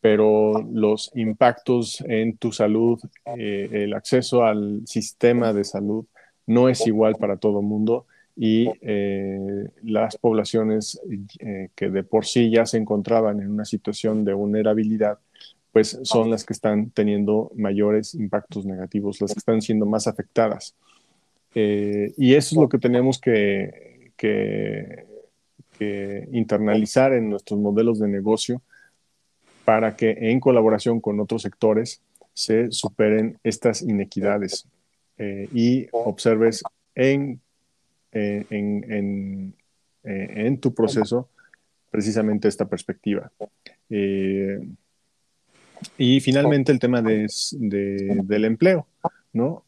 pero 0.00 0.66
los 0.72 1.12
impactos 1.14 2.00
en 2.08 2.36
tu 2.36 2.50
salud, 2.50 3.00
eh, 3.36 3.68
el 3.70 3.94
acceso 3.94 4.42
al 4.42 4.82
sistema 4.84 5.52
de 5.52 5.62
salud 5.62 6.06
no 6.44 6.68
es 6.68 6.84
igual 6.88 7.14
para 7.14 7.36
todo 7.36 7.60
el 7.60 7.66
mundo 7.66 8.06
y 8.34 8.68
eh, 8.80 9.68
las 9.82 10.16
poblaciones 10.16 11.00
que 11.74 11.90
de 11.90 12.02
por 12.02 12.24
sí 12.24 12.50
ya 12.50 12.64
se 12.66 12.78
encontraban 12.78 13.40
en 13.40 13.50
una 13.50 13.64
situación 13.64 14.24
de 14.24 14.32
vulnerabilidad 14.32 15.18
pues 15.72 15.98
son 16.02 16.30
las 16.30 16.44
que 16.44 16.52
están 16.52 16.90
teniendo 16.90 17.50
mayores 17.56 18.14
impactos 18.14 18.66
negativos, 18.66 19.20
las 19.20 19.32
que 19.32 19.38
están 19.38 19.62
siendo 19.62 19.86
más 19.86 20.06
afectadas. 20.06 20.76
Eh, 21.54 22.12
y 22.16 22.34
eso 22.34 22.54
es 22.54 22.60
lo 22.60 22.68
que 22.68 22.78
tenemos 22.78 23.18
que, 23.18 24.12
que, 24.16 25.10
internalizar 26.30 27.12
en 27.12 27.28
nuestros 27.28 27.58
modelos 27.58 27.98
de 27.98 28.06
negocio 28.06 28.62
para 29.64 29.96
que 29.96 30.16
en 30.16 30.38
colaboración 30.38 31.00
con 31.00 31.18
otros 31.18 31.42
sectores 31.42 32.00
se 32.34 32.70
superen 32.70 33.40
estas 33.42 33.82
inequidades 33.82 34.68
eh, 35.18 35.48
y 35.52 35.88
observes 35.90 36.62
en, 36.94 37.40
eh, 38.12 38.44
en, 38.50 39.54
en, 40.04 40.58
tu 40.58 40.74
proceso 40.74 41.28
precisamente 41.90 42.48
esta 42.48 42.66
perspectiva. 42.66 43.30
Y 45.98 46.20
finalmente 46.20 46.72
el 46.72 46.78
tema 46.78 47.02
de, 47.02 47.26
del 47.52 48.44
empleo, 48.44 48.86
¿no? 49.32 49.64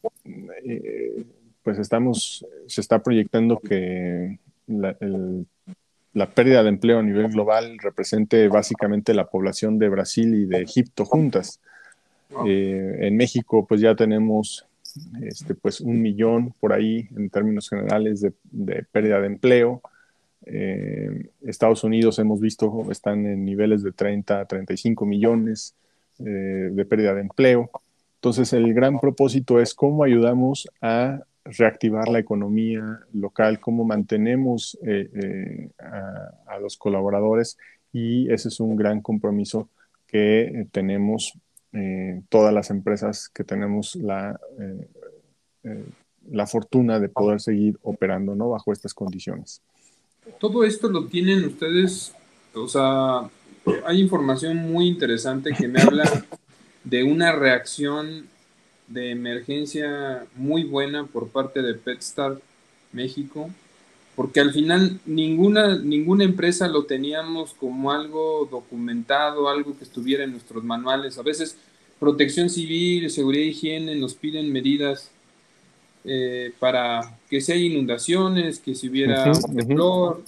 Eh, 0.63 1.25
pues 1.63 1.79
estamos, 1.79 2.45
se 2.67 2.81
está 2.81 3.01
proyectando 3.01 3.59
que 3.59 4.39
la, 4.67 6.29
pérdida 6.33 6.63
de 6.63 6.69
empleo 6.69 6.99
a 6.99 7.03
nivel 7.03 7.29
global 7.29 7.77
represente 7.79 8.47
básicamente 8.47 9.13
la 9.13 9.27
población 9.27 9.79
de 9.79 9.89
Brasil 9.89 10.35
y 10.35 10.45
de 10.45 10.61
Egipto 10.61 11.05
juntas. 11.05 11.59
Eh, 12.45 12.97
en 13.01 13.17
México, 13.17 13.65
pues 13.65 13.81
ya 13.81 13.95
tenemos 13.95 14.65
este, 15.21 15.55
pues 15.55 15.81
un 15.81 16.01
millón 16.01 16.53
por 16.59 16.73
ahí 16.73 17.07
en 17.15 17.29
términos 17.29 17.69
generales 17.69 18.21
de, 18.21 18.83
pérdida 18.91 19.19
de 19.21 19.27
empleo. 19.27 19.81
Eh, 20.45 21.29
Estados 21.41 21.83
Unidos 21.83 22.19
hemos 22.19 22.39
visto 22.39 22.91
están 22.91 23.25
en 23.25 23.45
niveles 23.45 23.83
de 23.83 23.91
30 23.91 24.41
a 24.41 24.45
35 24.45 25.05
millones. 25.05 25.75
Eh, 26.17 26.69
de 26.71 26.85
pérdida 26.85 27.13
de 27.13 27.19
empleo. 27.19 27.69
Entonces, 28.15 28.53
el 28.53 28.73
gran 28.73 29.01
propósito 29.01 29.59
es 29.59 29.73
cómo 29.73 30.05
ayudamos 30.05 30.69
a 30.79 31.23
reactivar 31.43 32.07
la 32.07 32.19
economía 32.19 33.01
local, 33.11 33.59
cómo 33.59 33.83
mantenemos 33.83 34.77
eh, 34.81 35.09
eh, 35.13 35.69
a, 36.47 36.57
los 36.59 36.77
colaboradores 36.77 37.57
y 37.91 38.31
ese 38.31 38.47
es 38.47 38.61
un 38.61 38.77
gran 38.77 39.01
compromiso 39.01 39.67
que 40.07 40.67
tenemos 40.71 41.37
todas 42.29 42.53
las 42.53 42.69
empresas 42.69 43.29
que 43.29 43.43
tenemos 43.43 43.95
la, 43.95 44.39
la 46.29 46.47
fortuna 46.47 46.99
de 46.99 47.09
poder 47.09 47.41
seguir 47.41 47.77
operando 47.81 48.35
¿no? 48.35 48.49
bajo 48.49 48.71
estas 48.71 48.93
condiciones. 48.93 49.61
Todo 50.39 50.63
esto 50.63 50.89
lo 50.89 51.05
tienen 51.07 51.45
ustedes, 51.45 52.13
o 52.53 52.67
sea, 52.67 53.29
hay 53.85 53.99
información 53.99 54.57
muy 54.57 54.87
interesante 54.87 55.51
que 55.53 55.67
me 55.67 55.81
habla 55.81 56.25
de 56.83 57.03
una 57.03 57.31
reacción 57.31 58.27
de 58.87 59.11
emergencia 59.11 60.25
muy 60.35 60.63
buena 60.63 61.05
por 61.05 61.29
parte 61.29 61.61
de 61.61 61.73
PetStar 61.73 62.39
México, 62.91 63.49
porque 64.15 64.39
al 64.39 64.53
final 64.53 64.99
ninguna, 65.05 65.77
ninguna 65.77 66.23
empresa 66.23 66.67
lo 66.67 66.85
teníamos 66.85 67.53
como 67.53 67.91
algo 67.91 68.47
documentado, 68.49 69.49
algo 69.49 69.77
que 69.77 69.83
estuviera 69.83 70.23
en 70.23 70.31
nuestros 70.31 70.63
manuales. 70.63 71.17
A 71.17 71.21
veces 71.21 71.57
protección 71.99 72.49
civil, 72.49 73.09
seguridad 73.09 73.43
e 73.43 73.47
higiene 73.47 73.95
nos 73.95 74.15
piden 74.15 74.51
medidas 74.51 75.11
eh, 76.05 76.53
para 76.59 77.17
que 77.29 77.41
si 77.41 77.51
hay 77.51 77.65
inundaciones, 77.65 78.59
que 78.59 78.75
si 78.75 78.89
hubiera 78.89 79.31
un 79.31 79.55
temblor, 79.55 80.23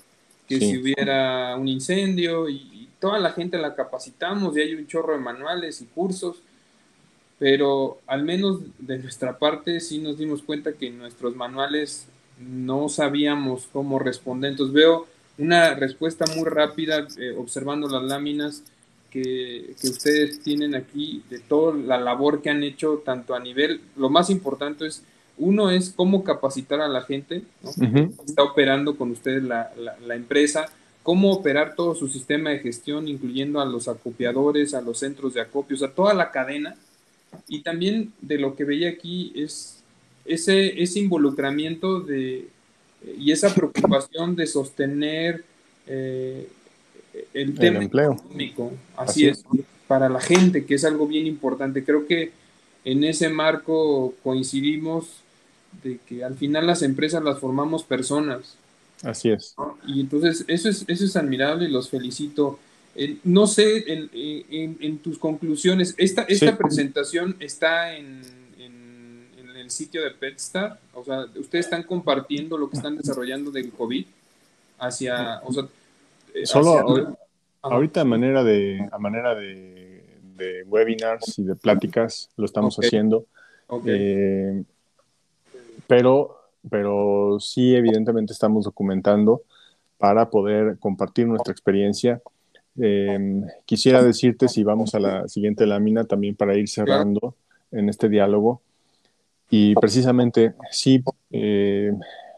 que 0.47 0.59
si 0.59 0.77
hubiera 0.77 1.55
un 1.55 1.67
incendio 1.67 2.49
y, 2.49 2.73
toda 2.99 3.19
la 3.19 3.31
gente 3.31 3.59
la 3.59 3.75
capacitamos 3.75 4.57
y 4.57 4.61
hay 4.61 4.73
un 4.73 4.87
chorro 4.87 5.13
de 5.13 5.19
manuales 5.19 5.83
y 5.83 5.85
cursos, 5.85 6.41
pero 7.37 7.99
al 8.07 8.23
menos 8.23 8.61
de 8.79 8.97
nuestra 8.97 9.37
parte 9.37 9.79
sí 9.81 9.99
nos 9.99 10.17
dimos 10.17 10.41
cuenta 10.41 10.73
que 10.73 10.89
nuestros 10.89 11.35
manuales 11.35 12.07
no 12.39 12.89
sabíamos 12.89 13.67
cómo 13.71 13.99
responder. 13.99 14.51
Entonces 14.51 14.73
veo 14.73 15.07
una 15.37 15.73
respuesta 15.75 16.25
muy 16.35 16.45
rápida 16.45 17.07
eh, 17.17 17.35
observando 17.37 17.87
las 17.87 18.03
láminas 18.03 18.63
que, 19.09 19.75
ustedes 19.83 20.41
tienen 20.41 20.75
aquí 20.75 21.23
de 21.29 21.39
toda 21.39 21.75
la 21.75 21.97
labor 21.97 22.41
que 22.41 22.49
han 22.49 22.63
hecho 22.63 23.01
tanto 23.05 23.35
a 23.35 23.39
nivel, 23.39 23.81
lo 23.95 24.09
más 24.09 24.29
importante 24.29 24.85
es, 24.85 25.03
uno 25.37 25.69
es 25.69 25.93
cómo 25.95 26.23
capacitar 26.23 26.81
a 26.81 26.87
la 26.87 27.01
gente, 27.01 27.43
está 28.25 28.43
operando 28.43 28.97
con 28.97 29.11
ustedes 29.11 29.43
la, 29.43 29.71
la 30.05 30.15
empresa, 30.15 30.65
cómo 31.03 31.31
operar 31.31 31.75
todo 31.75 31.95
su 31.95 32.09
sistema 32.09 32.49
de 32.49 32.59
gestión, 32.59 33.07
incluyendo 33.07 33.61
a 33.61 33.65
los 33.65 33.87
acopiadores, 33.87 34.73
a 34.73 34.81
los 34.81 34.99
centros 34.99 35.33
de 35.33 35.41
acopio, 35.41 35.77
a 35.85 35.91
toda 35.91 36.13
la 36.13 36.31
cadena. 36.31 36.75
Y 37.47 37.61
también 37.61 38.11
de 38.21 38.39
lo 38.39 38.55
que 38.55 38.65
veía 38.65 38.89
aquí 38.89 39.31
es 39.35 39.76
ese, 40.27 40.81
ese 40.81 40.99
involucramiento 40.99 41.99
de, 42.01 42.47
y 43.17 43.31
esa 43.31 43.53
preocupación 43.53 44.35
de 44.35 44.47
sostener 44.47 45.43
eh, 45.87 46.47
el 47.33 47.55
tema 47.55 47.83
empleo. 47.83 48.13
económico. 48.13 48.71
Así, 48.95 49.27
es, 49.27 49.43
para 49.87 50.09
la 50.09 50.19
gente, 50.19 50.65
que 50.65 50.75
es 50.75 50.85
algo 50.85 51.07
bien 51.07 51.25
importante. 51.25 51.83
Creo 51.83 52.05
que 52.07 52.31
en 52.83 53.03
ese 53.03 53.29
marco 53.29 54.13
coincidimos 54.23 55.21
de 55.83 55.99
que 56.07 56.23
al 56.23 56.35
final 56.35 56.67
las 56.67 56.81
empresas 56.81 57.23
las 57.23 57.39
formamos 57.39 57.83
personas. 57.83 58.55
Así 59.03 59.29
es. 59.29 59.55
Y 59.85 60.01
entonces 60.01 60.43
eso 60.47 60.69
es, 60.69 60.83
eso 60.87 61.05
es 61.05 61.15
admirable 61.15 61.65
y 61.65 61.71
los 61.71 61.89
felicito. 61.89 62.59
no 63.23 63.47
sé, 63.47 63.85
en, 63.87 64.97
tus 64.99 65.19
conclusiones, 65.19 65.93
esta, 65.97 66.23
esta 66.23 66.57
presentación 66.57 67.35
está 67.39 67.95
en, 67.95 68.21
el 69.67 69.71
sitio 69.71 70.01
de 70.01 70.11
PetStar, 70.11 70.79
o 70.93 71.03
sea, 71.03 71.25
ustedes 71.35 71.65
están 71.65 71.83
compartiendo 71.83 72.57
lo 72.57 72.69
que 72.69 72.77
están 72.77 72.95
desarrollando 72.95 73.51
del 73.51 73.69
COVID 73.73 74.05
hacia, 74.79 75.41
o 75.43 75.51
sea, 75.51 75.67
eh, 76.33 76.45
Solo 76.45 77.17
ahorita 77.61 78.01
a 78.01 78.05
manera 78.05 78.45
de, 78.45 78.87
a 78.89 78.97
manera 78.97 79.35
de, 79.35 80.03
webinars 80.67 81.39
y 81.39 81.43
de 81.43 81.55
pláticas 81.55 82.29
lo 82.37 82.45
estamos 82.45 82.77
haciendo. 82.77 83.25
Eh, 83.85 84.63
pero, 85.87 86.37
pero 86.69 87.37
sí, 87.41 87.75
evidentemente 87.75 88.31
estamos 88.31 88.65
documentando 88.65 89.41
para 89.97 90.29
poder 90.29 90.77
compartir 90.77 91.27
nuestra 91.27 91.51
experiencia. 91.51 92.21
Em, 92.79 93.45
quisiera 93.65 94.01
decirte 94.03 94.47
si 94.47 94.63
vamos 94.63 94.93
a 94.95 94.99
la 94.99 95.27
siguiente 95.27 95.65
lámina 95.65 96.05
también 96.05 96.35
para 96.35 96.55
ir 96.55 96.69
cerrando 96.69 97.35
en 97.71 97.89
este 97.89 98.07
diálogo. 98.07 98.61
Y 99.49 99.75
precisamente, 99.75 100.53
sí, 100.71 101.03
eh, 101.31 101.91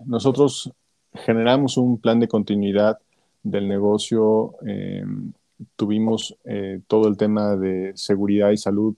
nosotros 0.05 0.72
generamos 1.14 1.78
un 1.78 1.99
plan 1.99 2.20
de 2.20 2.28
continuidad 2.28 2.99
del 3.43 3.68
negocio. 3.68 4.55
Em, 4.66 5.34
tuvimos 5.76 6.36
eh, 6.45 6.82
todo 6.88 7.07
el 7.07 7.18
tema 7.18 7.55
de 7.55 7.93
seguridad 7.95 8.51
y 8.51 8.57
salud 8.57 8.95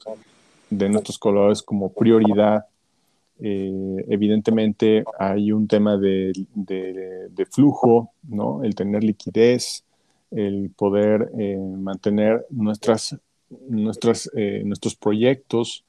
de 0.70 0.90
nuestros 0.90 1.18
colaboradores 1.18 1.64
como 1.64 1.94
prioridad 1.94 2.66
eh, 3.44 4.06
evidentemente 4.08 5.04
hay 5.18 5.52
un 5.52 5.68
tema 5.68 5.98
de, 5.98 6.32
flujo, 7.50 8.14
¿no? 8.28 8.64
El 8.64 8.76
tener 8.76 9.04
liquidez, 9.04 9.84
el 10.30 10.70
poder 10.76 11.32
eh, 11.40 11.58
mantener 11.58 12.46
nuestras, 12.52 13.18
nuestras, 13.68 14.30
eh, 14.36 14.62
nuestros 14.64 14.96
proyectos 14.96 15.84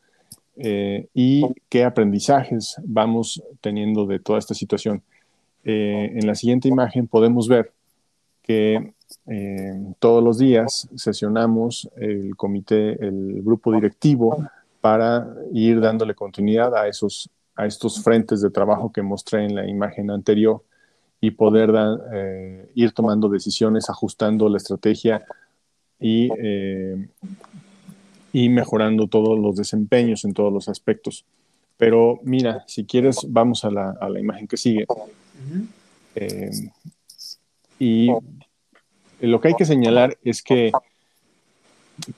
y 0.56 1.44
qué 1.68 1.84
aprendizajes 1.84 2.76
vamos 2.84 3.42
teniendo 3.60 4.06
de 4.06 4.18
toda 4.18 4.38
esta 4.38 4.54
situación. 4.54 5.02
en 5.64 6.26
la 6.26 6.34
siguiente 6.34 6.68
imagen 6.68 7.06
podemos 7.06 7.48
ver 7.48 7.72
que 8.42 8.92
todos 9.98 10.22
los 10.22 10.38
días 10.38 10.88
sesionamos 10.94 11.88
el 11.96 12.36
comité, 12.36 13.02
el 13.04 13.42
grupo 13.42 13.72
directivo, 13.72 14.46
para 14.80 15.26
ir 15.52 15.80
dándole 15.80 16.14
continuidad 16.14 16.74
a 16.76 16.88
esos 16.88 17.30
a 17.54 17.66
estos 17.66 18.02
frentes 18.02 18.40
de 18.40 18.50
trabajo 18.50 18.92
que 18.92 19.02
mostré 19.02 19.44
en 19.44 19.54
la 19.54 19.66
imagen 19.68 20.10
anterior 20.10 20.62
y 21.20 21.30
poder 21.32 21.72
eh, 22.12 22.70
ir 22.74 22.92
tomando 22.92 23.28
decisiones, 23.28 23.88
ajustando 23.90 24.48
la 24.48 24.56
estrategia 24.56 25.24
y, 26.00 26.28
eh, 26.38 27.08
y 28.32 28.48
mejorando 28.48 29.06
todos 29.06 29.38
los 29.38 29.56
desempeños 29.56 30.24
en 30.24 30.34
todos 30.34 30.52
los 30.52 30.68
aspectos. 30.68 31.24
Pero 31.76 32.20
mira, 32.22 32.64
si 32.66 32.84
quieres, 32.84 33.18
vamos 33.28 33.64
a 33.64 33.70
la, 33.70 34.20
imagen 34.20 34.46
que 34.46 34.56
sigue. 34.56 34.86
Eh, 36.14 36.50
y 37.78 38.08
lo 39.20 39.40
que 39.40 39.48
hay 39.48 39.54
que 39.54 39.64
señalar 39.64 40.16
es 40.22 40.42
que 40.42 40.72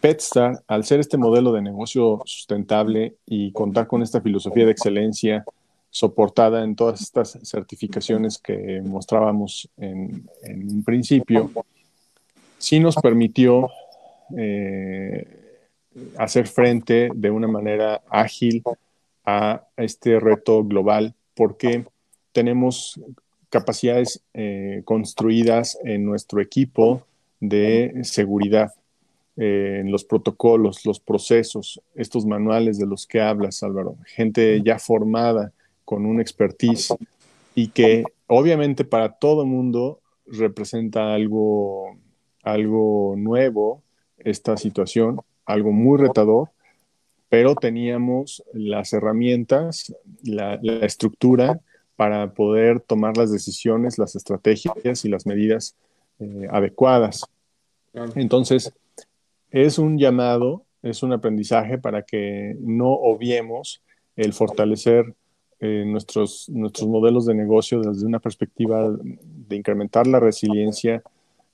Petstar, 0.01 0.63
al 0.69 0.85
ser 0.85 1.01
este 1.01 1.17
modelo 1.17 1.53
de 1.53 1.61
negocio 1.61 2.23
sustentable 2.25 3.17
y 3.27 3.53
contar 3.53 3.87
con 3.87 4.03
esta 4.03 4.21
filosofía 4.21 4.65
de 4.65 4.71
excelencia 4.71 5.45
soportada 5.91 6.65
en 6.65 6.77
todas 6.77 7.01
estas 7.01 7.39
certificaciones 7.43 8.39
que 8.39 8.81
mostrábamos 8.83 9.69
en, 9.77 10.29
un 10.47 10.83
principio, 10.85 11.51
sí 12.59 12.81
nos 12.81 12.97
permitió 12.97 13.69
eh, 14.37 15.44
hacer 16.17 16.47
frente 16.47 17.11
de 17.15 17.31
una 17.31 17.49
manera 17.49 18.03
ágil 18.09 18.63
a 19.25 19.65
este 19.77 20.21
reto 20.21 20.65
global 20.65 21.15
porque 21.35 21.85
tenemos 22.33 23.01
capacidades 23.49 24.21
eh, 24.35 24.83
construidas 24.85 25.79
en 25.85 26.05
nuestro 26.05 26.41
equipo 26.41 27.07
de 27.41 28.01
seguridad 28.03 28.73
eh, 29.37 29.79
en 29.81 29.91
los 29.91 30.05
protocolos, 30.05 30.85
los 30.85 31.01
procesos, 31.01 31.81
estos 31.95 32.25
manuales 32.27 32.79
de 32.79 32.87
los 32.87 33.07
que 33.07 33.21
hablas, 33.21 33.63
Álvaro, 33.63 33.97
gente 34.07 34.61
ya 34.65 34.79
formada 34.79 35.53
con 35.85 36.07
un 36.07 36.21
expertise 36.21 36.95
y 37.55 37.69
que 37.69 38.05
obviamente 38.27 38.85
para 38.85 39.13
todo 39.13 39.43
el 39.43 39.49
mundo 39.49 40.01
representa 40.27 41.15
algo, 41.15 41.97
algo 42.43 43.15
nuevo 43.17 43.83
esta 44.19 44.57
situación, 44.57 45.21
algo 45.47 45.73
muy 45.73 45.99
retador, 45.99 46.51
pero 47.29 47.55
teníamos 47.55 48.43
las 48.53 48.93
herramientas, 48.93 49.95
la, 50.23 50.59
la 50.63 50.87
estructura 50.87 51.61
para 51.97 52.33
poder 52.33 52.81
tomar 52.81 53.17
las 53.17 53.31
decisiones, 53.31 53.99
las 53.99 54.17
estrategias 54.17 55.05
y 55.05 55.09
las 55.09 55.27
medidas 55.27 55.77
eh, 56.19 56.47
adecuadas. 56.51 57.25
Entonces, 58.15 58.73
es 59.51 59.79
un 59.79 59.99
llamado, 59.99 60.65
es 60.83 61.03
un 61.03 61.13
aprendizaje 61.13 61.79
para 61.79 62.03
que 62.03 62.57
no 62.61 62.91
obviemos 62.93 63.83
el 64.17 64.33
fortalecer 64.33 65.15
eh, 65.61 65.85
nuestros, 65.87 66.49
nuestros 66.49 66.89
modelos 66.89 67.27
de 67.27 67.35
negocio 67.35 67.81
desde 67.81 68.07
una 68.07 68.19
perspectiva 68.19 68.91
de 68.91 69.57
incrementar 69.57 70.07
la 70.07 70.19
resiliencia, 70.19 71.03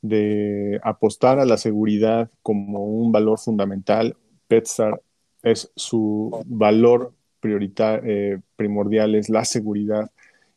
de 0.02 0.80
apostar 0.82 1.38
a 1.38 1.44
la 1.44 1.56
seguridad 1.56 2.30
como 2.42 2.84
un 2.84 3.12
valor 3.12 3.38
fundamental. 3.38 4.16
PetStar 4.48 5.00
es 5.42 5.70
su 5.76 6.42
valor 6.46 7.12
eh, 7.42 8.38
primordial, 8.56 9.14
es 9.14 9.28
la 9.30 9.44
seguridad 9.44 10.10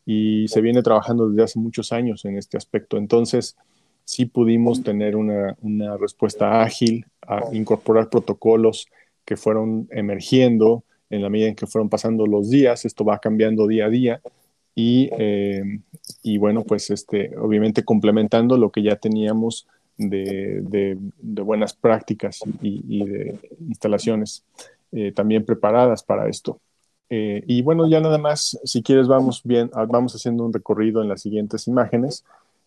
y 0.06 0.48
se 0.48 0.60
viene 0.60 0.82
trabajando 0.82 1.28
desde 1.28 1.44
hace 1.44 1.58
muchos 1.58 1.92
años 1.92 2.24
en 2.24 2.36
este 2.36 2.56
aspecto. 2.56 2.98
Entonces, 2.98 3.56
sí 4.04 4.26
pudimos 4.26 4.82
tener 4.82 5.16
una, 5.16 5.56
respuesta 5.98 6.62
ágil, 6.62 7.06
a 7.22 7.40
incorporar 7.52 8.10
protocolos 8.10 8.86
que 9.24 9.36
fueron 9.36 9.88
emergiendo 9.90 10.84
en 11.08 11.22
la 11.22 11.30
medida 11.30 11.48
en 11.48 11.54
que 11.54 11.66
fueron 11.66 11.88
pasando 11.88 12.26
los 12.26 12.50
días, 12.50 12.84
esto 12.84 13.04
va 13.04 13.18
cambiando 13.18 13.66
día 13.66 13.86
a 13.86 13.90
día 13.90 14.20
y, 14.74 15.08
eh, 15.18 15.80
bueno, 16.38 16.64
pues 16.64 16.90
este, 16.90 17.36
obviamente 17.36 17.84
complementando 17.84 18.58
lo 18.58 18.70
que 18.70 18.82
ya 18.82 18.96
teníamos 18.96 19.66
de, 19.96 20.98
buenas 21.20 21.74
prácticas 21.74 22.40
y, 22.60 23.04
de 23.04 23.38
instalaciones 23.68 24.44
eh, 24.92 25.12
también 25.12 25.44
preparadas 25.44 26.02
para 26.02 26.28
esto. 26.28 26.58
Eh, 27.10 27.44
y 27.46 27.62
bueno, 27.62 27.86
ya 27.88 28.00
nada 28.00 28.18
más, 28.18 28.58
si 28.64 28.82
quieres, 28.82 29.06
vamos 29.06 29.42
bien, 29.44 29.70
vamos 29.88 30.14
haciendo 30.14 30.44
un 30.44 30.52
recorrido 30.52 31.02
en 31.02 31.08
las 31.08 31.22
siguientes 31.22 31.68
imágenes 31.68 32.24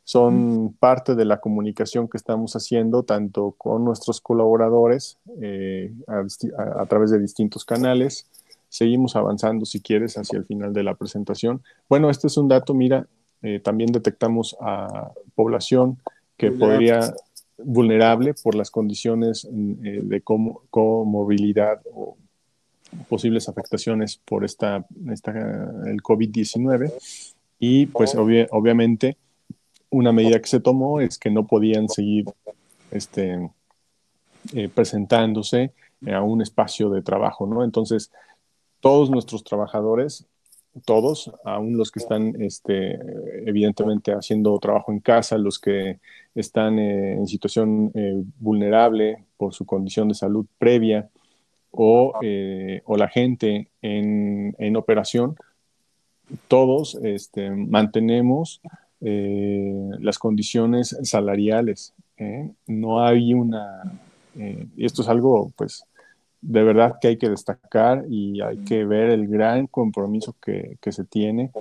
son 0.07 0.73
parte 0.79 1.15
de 1.15 1.25
la 1.25 1.41
comunicación 1.41 2.07
que 2.07 2.15
estamos 2.15 2.55
haciendo 2.55 3.03
tanto 3.03 3.55
con 3.57 3.83
nuestros 3.83 4.21
colaboradores 4.21 5.17
eh, 5.41 5.91
a, 6.07 6.85
través 6.85 7.11
de 7.11 7.19
distintos 7.19 7.65
canales. 7.65 8.25
Seguimos 8.69 9.15
avanzando, 9.15 9.65
si 9.65 9.81
quieres, 9.81 10.17
hacia 10.17 10.39
el 10.39 10.45
final 10.45 10.73
de 10.73 10.83
la 10.83 10.95
presentación. 10.95 11.61
Bueno, 11.87 12.09
este 12.09 12.27
es 12.27 12.37
un 12.37 12.47
dato, 12.47 12.73
mira, 12.73 13.07
eh, 13.41 13.59
también 13.59 13.91
detectamos 13.91 14.55
a 14.59 15.11
población 15.35 15.99
que 16.37 16.51
podría 16.51 17.13
vulnerable 17.57 18.33
por 18.33 18.55
las 18.55 18.69
condiciones 18.69 19.45
eh, 19.45 20.01
de 20.03 20.21
comorbilidad 20.21 21.81
o 21.93 22.17
posibles 23.09 23.49
afectaciones 23.49 24.21
por 24.23 24.45
esta, 24.45 24.85
esta 25.11 25.31
el 25.31 26.01
COVID-19 26.01 26.91
y 27.59 27.87
pues 27.87 28.15
obviamente 28.15 29.17
una 29.89 30.11
medida 30.11 30.39
que 30.39 30.47
se 30.47 30.59
tomó 30.59 31.01
es 31.01 31.17
que 31.17 31.31
no 31.31 31.47
podían 31.47 31.89
seguir 31.89 32.25
este, 32.91 33.49
eh, 34.53 34.69
presentándose 34.73 35.71
a 36.11 36.21
un 36.21 36.41
espacio 36.41 36.89
de 36.89 37.01
trabajo, 37.01 37.47
¿no? 37.47 37.63
Entonces, 37.63 38.11
todos 38.87 39.09
nuestros 39.09 39.43
trabajadores, 39.43 40.25
todos, 40.85 41.29
aún 41.43 41.77
los 41.77 41.91
que 41.91 41.99
están 41.99 42.41
este, 42.41 42.97
evidentemente 43.45 44.13
haciendo 44.13 44.57
trabajo 44.59 44.93
en 44.93 45.01
casa, 45.01 45.37
los 45.37 45.59
que 45.59 45.99
están 46.33 46.79
eh, 46.79 47.15
en 47.15 47.27
situación 47.27 47.91
eh, 47.93 48.23
vulnerable 48.39 49.25
por 49.35 49.53
su 49.53 49.65
condición 49.65 50.07
de 50.07 50.13
salud 50.13 50.45
previa, 50.57 51.09
o, 51.69 52.13
o 52.85 52.97
la 52.97 53.09
gente 53.09 53.67
en, 53.81 54.55
en 54.57 54.77
operación, 54.77 55.35
todos 56.47 56.95
este, 57.03 57.51
mantenemos 57.51 58.61
eh, 59.01 59.89
las 59.99 60.17
condiciones 60.17 60.97
salariales 61.03 61.93
¿eh? 62.15 62.49
no 62.67 63.05
hay 63.05 63.33
una, 63.33 63.99
y 64.33 64.85
esto 64.85 65.01
es 65.01 65.09
algo 65.09 65.51
pues 65.57 65.83
de 66.41 66.63
verdad 66.63 66.97
que 67.01 67.09
hay 67.09 67.17
que 67.17 67.29
destacar 67.29 68.05
y 68.09 68.41
hay 68.41 68.57
que 68.59 68.85
ver 68.85 69.09
el 69.09 69.27
gran 69.27 69.67
compromiso 69.67 70.35
que, 70.41 70.77
que 70.81 70.91
se 70.91 71.03
tiene 71.03 71.51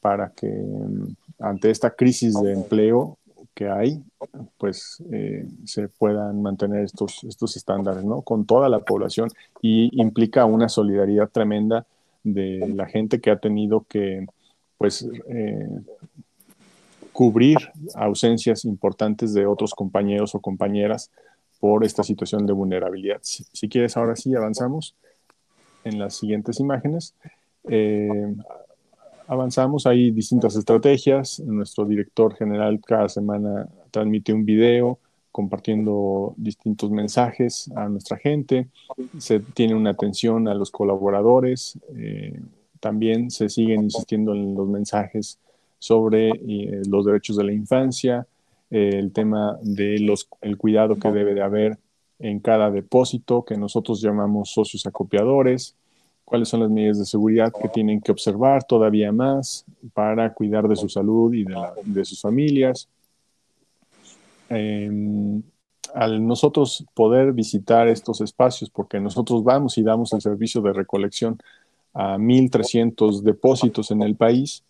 para 0.00 0.30
que 0.30 0.48
mm, 0.48 1.16
ante 1.40 1.70
esta 1.70 1.90
crisis 1.90 2.34
de 2.40 2.52
empleo 2.52 3.18
que 3.54 3.68
hay, 3.68 4.02
pues 4.58 5.02
eh, 5.12 5.46
se 5.64 5.88
puedan 5.88 6.42
mantener 6.42 6.84
estos, 6.84 7.22
estos 7.24 7.56
estándares, 7.56 8.04
¿no? 8.04 8.22
Con 8.22 8.44
toda 8.46 8.68
la 8.68 8.80
población 8.80 9.30
y 9.62 9.90
implica 10.00 10.44
una 10.44 10.68
solidaridad 10.68 11.30
tremenda 11.30 11.86
de 12.24 12.72
la 12.74 12.86
gente 12.86 13.20
que 13.20 13.30
ha 13.30 13.38
tenido 13.38 13.86
que, 13.88 14.26
pues, 14.76 15.06
eh, 15.28 15.68
cubrir 17.12 17.58
ausencias 17.94 18.64
importantes 18.64 19.32
de 19.34 19.46
otros 19.46 19.72
compañeros 19.72 20.34
o 20.34 20.40
compañeras 20.40 21.10
por 21.64 21.82
esta 21.82 22.02
situación 22.02 22.44
de 22.44 22.52
vulnerabilidad. 22.52 23.20
Si, 23.22 23.70
quieres, 23.70 23.96
ahora 23.96 24.16
sí 24.16 24.34
avanzamos 24.34 24.94
en 25.82 25.98
las 25.98 26.14
siguientes 26.14 26.60
imágenes. 26.60 27.14
Eh, 27.66 28.34
avanzamos, 29.26 29.86
hay 29.86 30.10
distintas 30.10 30.56
estrategias. 30.56 31.40
Nuestro 31.40 31.86
director 31.86 32.34
general 32.34 32.82
cada 32.86 33.08
semana 33.08 33.66
transmite 33.90 34.34
un 34.34 34.44
video 34.44 34.98
compartiendo 35.32 36.34
distintos 36.36 36.90
mensajes 36.90 37.70
a 37.74 37.88
nuestra 37.88 38.18
gente. 38.18 38.68
Se 39.16 39.40
tiene 39.40 39.74
una 39.74 39.92
atención 39.92 40.48
a 40.48 40.54
los 40.54 40.70
colaboradores. 40.70 41.78
Eh, 41.96 42.38
también 42.78 43.30
se 43.30 43.48
siguen 43.48 43.84
insistiendo 43.84 44.34
en 44.34 44.54
los 44.54 44.68
mensajes 44.68 45.38
sobre 45.78 46.28
eh, 46.28 46.82
los 46.86 47.06
derechos 47.06 47.38
de 47.38 47.44
la 47.44 47.54
infancia, 47.54 48.26
eh, 48.70 48.90
el 48.94 49.12
tema 49.12 49.58
del 49.62 50.12
el 50.40 50.56
cuidado 50.56 50.96
que 50.96 51.10
debe 51.10 51.34
de 51.34 51.42
haber 51.42 51.78
en 52.18 52.40
cada 52.40 52.70
depósito, 52.70 53.44
que 53.44 53.56
nosotros 53.56 54.00
llamamos 54.00 54.50
socios 54.50 54.86
acopiadores, 54.86 55.76
cuáles 56.24 56.48
son 56.48 56.60
las 56.60 56.70
medidas 56.70 56.98
de 56.98 57.04
seguridad 57.04 57.52
que 57.52 57.68
tienen 57.68 58.00
que 58.00 58.12
observar 58.12 58.64
todavía 58.64 59.12
más 59.12 59.64
para 59.92 60.32
cuidar 60.32 60.68
de 60.68 60.76
su 60.76 60.88
salud 60.88 61.34
y 61.34 61.44
de, 61.84 62.04
sus 62.04 62.20
familias. 62.20 62.88
Em, 64.48 65.42
al 65.94 66.26
nosotros 66.26 66.84
poder 66.94 67.32
visitar 67.32 67.88
estos 67.88 68.20
espacios, 68.20 68.70
porque 68.70 68.98
nosotros 69.00 69.44
vamos 69.44 69.78
y 69.78 69.82
damos 69.82 70.12
el 70.12 70.20
servicio 70.20 70.60
de 70.60 70.72
recolección 70.72 71.38
a 71.92 72.18
1.300 72.18 73.22
depósitos 73.22 73.90
en 73.90 74.02
el 74.02 74.16
país, 74.16 74.64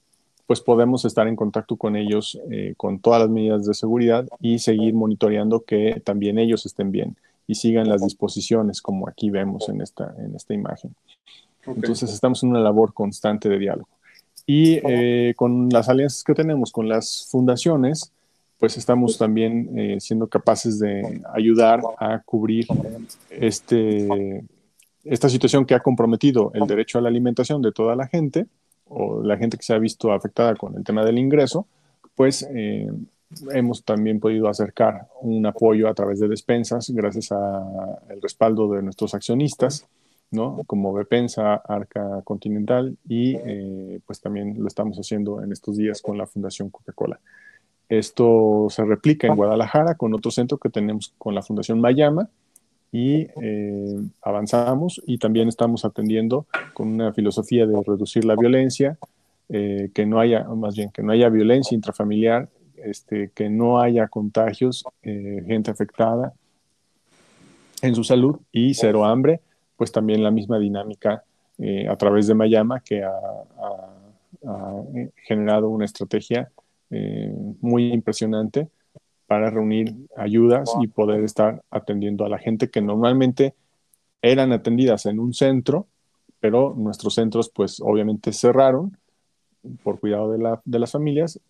pues 0.47 0.61
podemos 0.61 1.05
estar 1.05 1.27
en 1.27 1.37
contacto 1.37 1.77
con 1.77 1.97
ellos 1.97 2.39
eh, 2.51 2.75
con 2.77 2.99
todas 2.99 3.21
las 3.21 3.31
medidas 3.31 3.65
de 3.67 3.75
seguridad 3.75 4.29
y 4.41 4.59
seguir 4.59 4.95
monitoreando 4.95 5.61
que 5.61 6.01
también 6.05 6.39
ellos 6.39 6.67
estén 6.67 6.91
bien 6.91 7.17
y 7.47 7.55
sigan 7.55 7.89
las 7.89 8.03
disposiciones 8.03 8.83
como 8.83 9.09
aquí 9.09 9.31
vemos 9.31 9.69
en 9.69 9.81
esta, 9.81 10.15
en 10.19 10.35
esta 10.35 10.55
imagen. 10.55 10.95
Entonces 11.67 12.13
estamos 12.13 12.43
en 12.43 12.51
una 12.51 12.61
labor 12.61 12.93
constante 12.93 13.49
de 13.49 13.59
diálogo. 13.59 13.89
Y 14.47 14.81
eh, 14.87 15.33
con 15.37 15.71
las 15.71 15.89
alianzas 15.89 16.23
que 16.23 16.35
tenemos 16.35 16.73
con 16.73 16.89
las 16.89 17.27
fundaciones, 17.31 18.13
pues 18.59 18.77
estamos 18.77 19.17
también 19.17 19.79
eh, 19.79 19.97
siendo 20.01 20.27
capaces 20.27 20.79
de 20.79 21.23
ayudar 21.33 21.81
a 21.99 22.21
cubrir 22.21 22.67
este, 23.31 24.45
esta 25.05 25.29
situación 25.29 25.65
que 25.65 25.75
ha 25.75 25.81
comprometido 25.81 26.51
el 26.55 26.67
derecho 26.67 26.99
a 26.99 27.01
la 27.01 27.09
alimentación 27.09 27.63
de 27.63 27.73
toda 27.73 27.97
la 27.97 28.07
gente 28.07 28.47
o 28.97 29.23
la 29.23 29.37
gente 29.37 29.57
que 29.57 29.65
se 29.65 29.75
ha 29.75 29.79
visto 29.79 30.13
afectada 30.13 30.55
con 30.55 30.77
el 30.77 30.85
tema 30.85 31.05
del 31.05 31.19
ingreso, 31.19 31.67
pues 32.15 32.47
eh, 32.55 32.91
hemos 33.53 33.85
también 33.85 34.21
podido 34.21 34.49
acercar 34.49 35.09
un 35.21 35.45
apoyo 35.47 35.89
a 35.89 35.95
través 35.95 36.21
de 36.21 36.29
despensas 36.29 36.91
gracias 36.91 37.33
al 37.33 38.23
respaldo 38.23 38.71
de 38.73 38.83
nuestros 38.83 39.15
accionistas 39.15 39.87
como 40.67 40.93
Bepensa, 40.93 41.55
Arca 41.55 42.23
Continental 42.25 42.97
y 43.09 43.37
eh, 43.37 44.01
pues 44.07 44.21
también 44.21 44.57
lo 44.59 44.67
estamos 44.67 44.99
haciendo 44.99 45.43
en 45.43 45.53
estos 45.53 45.77
días 45.77 46.03
con 46.03 46.19
la 46.19 46.27
Fundación 46.27 46.71
Coca-Cola. 46.71 47.21
Esto 47.89 48.67
se 48.71 48.85
replica 48.85 49.27
en 49.27 49.37
Guadalajara 49.37 49.95
con 49.95 50.15
otro 50.15 50.31
centro 50.31 50.59
que 50.59 50.71
tenemos 50.71 51.15
con 51.19 51.35
la 51.35 51.43
Fundación 51.43 51.81
Mayama 51.81 52.29
y 52.95 53.27
eh, 53.43 53.97
avanzamos 54.23 55.03
y 55.05 55.19
también 55.19 55.49
estamos 55.49 55.85
atendiendo 55.85 56.47
con 56.75 56.89
una 56.89 57.13
filosofía 57.13 57.67
de 57.67 57.83
reducir 57.83 58.25
la 58.25 58.37
violencia, 58.37 58.97
eh, 59.49 59.91
que 59.93 60.07
no 60.07 60.21
haya, 60.21 60.45
más 60.45 60.77
bien, 60.77 60.91
que 60.91 61.03
no 61.03 61.11
haya 61.11 61.29
violencia 61.29 61.75
intrafamiliar, 61.75 62.49
este, 62.77 63.31
que 63.35 63.51
no 63.51 63.81
haya 63.81 64.07
contagios, 64.09 64.85
gente 65.03 65.71
afectada 65.71 66.35
en 67.83 67.95
su 67.95 68.05
salud 68.05 68.37
y 68.53 68.75
cero 68.75 69.05
hambre 69.05 69.41
pues 69.77 69.93
también 69.93 70.23
la 70.23 70.31
misma 70.31 70.59
dinámica 70.59 71.25
eh, 71.59 71.89
a 71.89 71.97
través 71.97 72.27
de 72.27 72.35
Mayama 72.35 72.81
que 72.81 73.03
ha, 73.03 73.13
eh, 74.95 75.11
generado 75.27 75.69
una 75.69 75.85
estrategia 75.85 76.51
eh, 76.91 77.33
muy 77.61 77.93
impresionante 77.93 78.69
para 79.35 79.51
reunir 79.51 79.93
ayudas 80.17 80.71
y 80.81 80.87
poder 80.87 81.25
estar 81.25 81.61
atendiendo 81.69 82.25
a 82.25 82.29
la 82.29 82.39
gente 82.39 82.71
que 82.71 82.81
normalmente 82.81 83.57
eran 84.23 84.53
atendidas 84.53 85.07
en 85.07 85.19
un 85.19 85.35
centro, 85.35 85.89
pero 86.39 86.73
nuestros 86.77 87.17
centros 87.17 87.51
pues 87.53 87.81
obviamente 87.81 88.33
cerraron 88.33 88.97
por 89.83 89.99
cuidado 89.99 90.31
de, 90.31 90.57
de 90.65 90.79
las 90.79 90.93
familias 90.93 91.41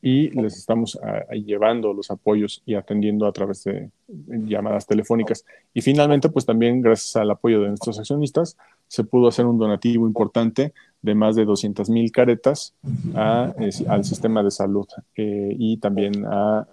y 0.00 0.30
les 0.30 0.56
estamos 0.56 0.98
ah, 1.02 1.34
llevando 1.34 1.92
los 1.92 2.10
apoyos 2.10 2.62
y 2.64 2.76
atendiendo 2.76 3.26
a 3.26 3.32
través 3.32 3.64
de 3.64 3.90
llamadas 4.08 4.86
telefónicas. 4.86 5.44
Y 5.74 5.82
finalmente, 5.82 6.30
pues 6.30 6.46
también 6.46 6.80
gracias 6.80 7.14
al 7.16 7.30
apoyo 7.30 7.60
de 7.60 7.68
nuestros 7.68 7.98
accionistas, 7.98 8.56
se 8.86 9.04
pudo 9.04 9.28
hacer 9.28 9.44
un 9.44 9.58
donativo 9.58 10.06
importante 10.06 10.72
de 11.02 11.14
más 11.14 11.36
de 11.36 11.44
200 11.44 11.90
mil 11.90 12.10
caretas 12.10 12.72
al 13.14 14.04
sistema 14.04 14.42
de 14.42 14.50
salud 14.50 14.86
eh, 15.14 15.54
y 15.58 15.76
también 15.76 16.24
a 16.24 16.66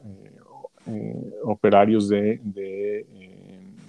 eh, 0.87 0.91
eh, 0.91 1.33
operarios 1.43 2.09
de, 2.09 2.39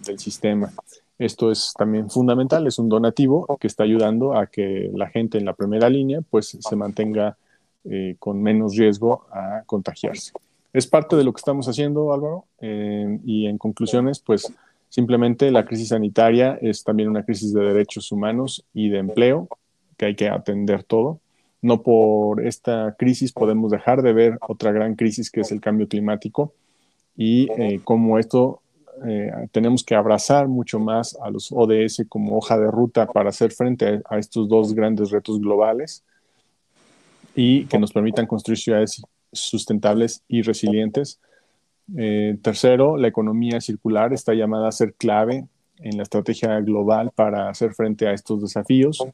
del 0.07 0.19
sistema. 0.19 0.73
Esto 1.19 1.51
es 1.51 1.73
también 1.77 2.11
fundamental, 2.11 2.67
es 2.67 2.79
un 2.79 2.89
donativo 2.89 3.47
que 3.59 3.67
está 3.67 3.85
ayudando 3.85 4.37
a 4.37 4.47
que 4.47 4.91
la 4.93 5.09
gente 5.09 5.39
en 5.39 5.47
la 5.47 5.55
primera 5.55 5.89
línea 5.89 6.21
pues 6.29 6.59
se 6.61 6.77
mantenga 6.77 7.37
eh, 7.85 8.17
con 8.19 8.43
menos 8.43 8.77
riesgo 8.77 9.27
a 9.31 9.63
contagiarse. 9.65 10.33
Es 10.73 10.87
parte 10.87 11.17
de 11.17 11.25
lo 11.25 11.33
que 11.33 11.39
estamos 11.39 11.69
haciendo, 11.69 12.13
Álvaro, 12.13 12.45
eh, 12.61 13.19
y 13.25 13.47
en 13.47 13.57
conclusiones, 13.57 14.19
pues 14.19 14.53
simplemente 14.91 15.51
la 15.51 15.65
crisis 15.65 15.89
sanitaria 15.89 16.59
es 16.61 16.85
también 16.85 17.09
una 17.09 17.25
crisis 17.25 17.55
de 17.55 17.63
derechos 17.63 18.13
humanos 18.13 18.65
y 18.75 18.91
de 18.91 18.99
empleo, 18.99 19.49
que 19.97 20.07
hay 20.07 20.17
que 20.17 20.29
atender 20.29 20.83
todo. 20.83 21.21
No 21.63 21.83
por 21.83 22.45
esta 22.45 22.95
crisis 22.99 23.33
podemos 23.33 23.71
dejar 23.71 24.03
de 24.03 24.13
ver 24.13 24.39
otra 24.41 24.71
gran 24.73 24.97
crisis 24.97 25.31
que 25.31 25.41
es 25.41 25.51
el 25.51 25.63
cambio 25.63 25.89
climático 25.89 26.53
y 27.17 27.51
eh, 27.53 27.81
como 27.85 28.19
esto 28.19 28.61
tenemos 29.53 29.85
que 29.85 29.95
abrazar 29.95 30.49
mucho 30.49 30.81
más 30.81 31.19
a 31.21 31.29
los 31.29 31.53
ODS 31.53 32.07
como 32.09 32.39
hoja 32.39 32.59
de 32.59 32.71
ruta 32.71 33.07
para 33.07 33.29
hacer 33.29 33.53
frente 33.53 34.01
a 34.09 34.19
estos 34.19 34.49
dos 34.49 34.73
grandes 34.73 35.11
retos 35.11 35.39
globales 35.39 36.03
y 37.37 37.67
que 37.67 37.79
nos 37.79 37.93
permitan 37.93 38.27
construir 38.27 38.59
ciudades 38.59 39.03
sustentables 39.31 40.23
y 40.27 40.43
resilientes. 40.43 41.21
Eh, 41.97 42.37
tercero, 42.43 42.97
la 42.97 43.09
economía 43.09 43.61
circular 43.61 44.13
está 44.13 44.35
llamada 44.35 44.69
a 44.69 44.73
ser 44.73 44.95
clave 44.95 45.47
en 45.79 45.97
la 45.99 46.03
estrategia 46.03 46.59
global 46.61 47.13
para 47.15 47.51
hacer 47.51 47.75
frente 47.75 48.09
a 48.09 48.13
estos 48.13 48.41
desafíos. 48.41 49.07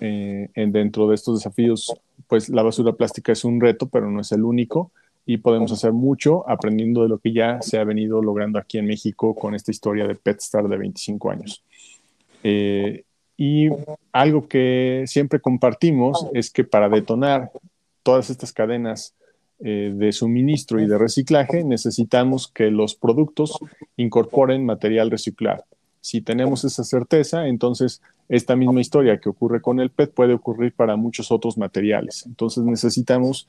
Eh, 0.00 0.50
en, 0.54 0.72
dentro 0.72 1.08
de 1.08 1.14
estos 1.14 1.38
desafíos, 1.38 1.94
pues 2.26 2.48
la 2.48 2.62
basura 2.62 2.92
plástica 2.92 3.32
es 3.32 3.44
un 3.44 3.60
reto, 3.60 3.88
pero 3.88 4.10
no 4.10 4.20
es 4.20 4.32
el 4.32 4.44
único 4.44 4.90
y 5.26 5.38
podemos 5.38 5.72
hacer 5.72 5.92
mucho 5.92 6.48
aprendiendo 6.48 7.02
de 7.02 7.08
lo 7.08 7.18
que 7.18 7.32
ya 7.32 7.62
se 7.62 7.78
ha 7.78 7.84
venido 7.84 8.22
logrando 8.22 8.58
aquí 8.58 8.78
en 8.78 8.86
México 8.86 9.34
con 9.34 9.54
esta 9.54 9.70
historia 9.70 10.06
de 10.06 10.14
PetStar 10.14 10.68
de 10.68 10.76
25 10.76 11.30
años. 11.30 11.64
Eh, 12.42 13.04
y 13.36 13.68
algo 14.12 14.46
que 14.46 15.04
siempre 15.06 15.40
compartimos 15.40 16.26
es 16.34 16.50
que 16.50 16.64
para 16.64 16.88
detonar 16.88 17.50
todas 18.02 18.30
estas 18.30 18.52
cadenas 18.52 19.14
eh, 19.60 19.92
de 19.94 20.12
suministro 20.12 20.80
y 20.80 20.86
de 20.86 20.98
reciclaje, 20.98 21.64
necesitamos 21.64 22.48
que 22.48 22.70
los 22.70 22.94
productos 22.94 23.58
incorporen 23.96 24.66
material 24.66 25.10
reciclado. 25.10 25.64
Si 26.00 26.20
tenemos 26.20 26.64
esa 26.64 26.84
certeza, 26.84 27.48
entonces 27.48 28.02
esta 28.28 28.56
misma 28.56 28.80
historia 28.82 29.18
que 29.18 29.30
ocurre 29.30 29.62
con 29.62 29.80
el 29.80 29.90
PET 29.90 30.12
puede 30.12 30.34
ocurrir 30.34 30.74
para 30.74 30.96
muchos 30.96 31.32
otros 31.32 31.56
materiales. 31.56 32.26
Entonces 32.26 32.62
necesitamos 32.64 33.48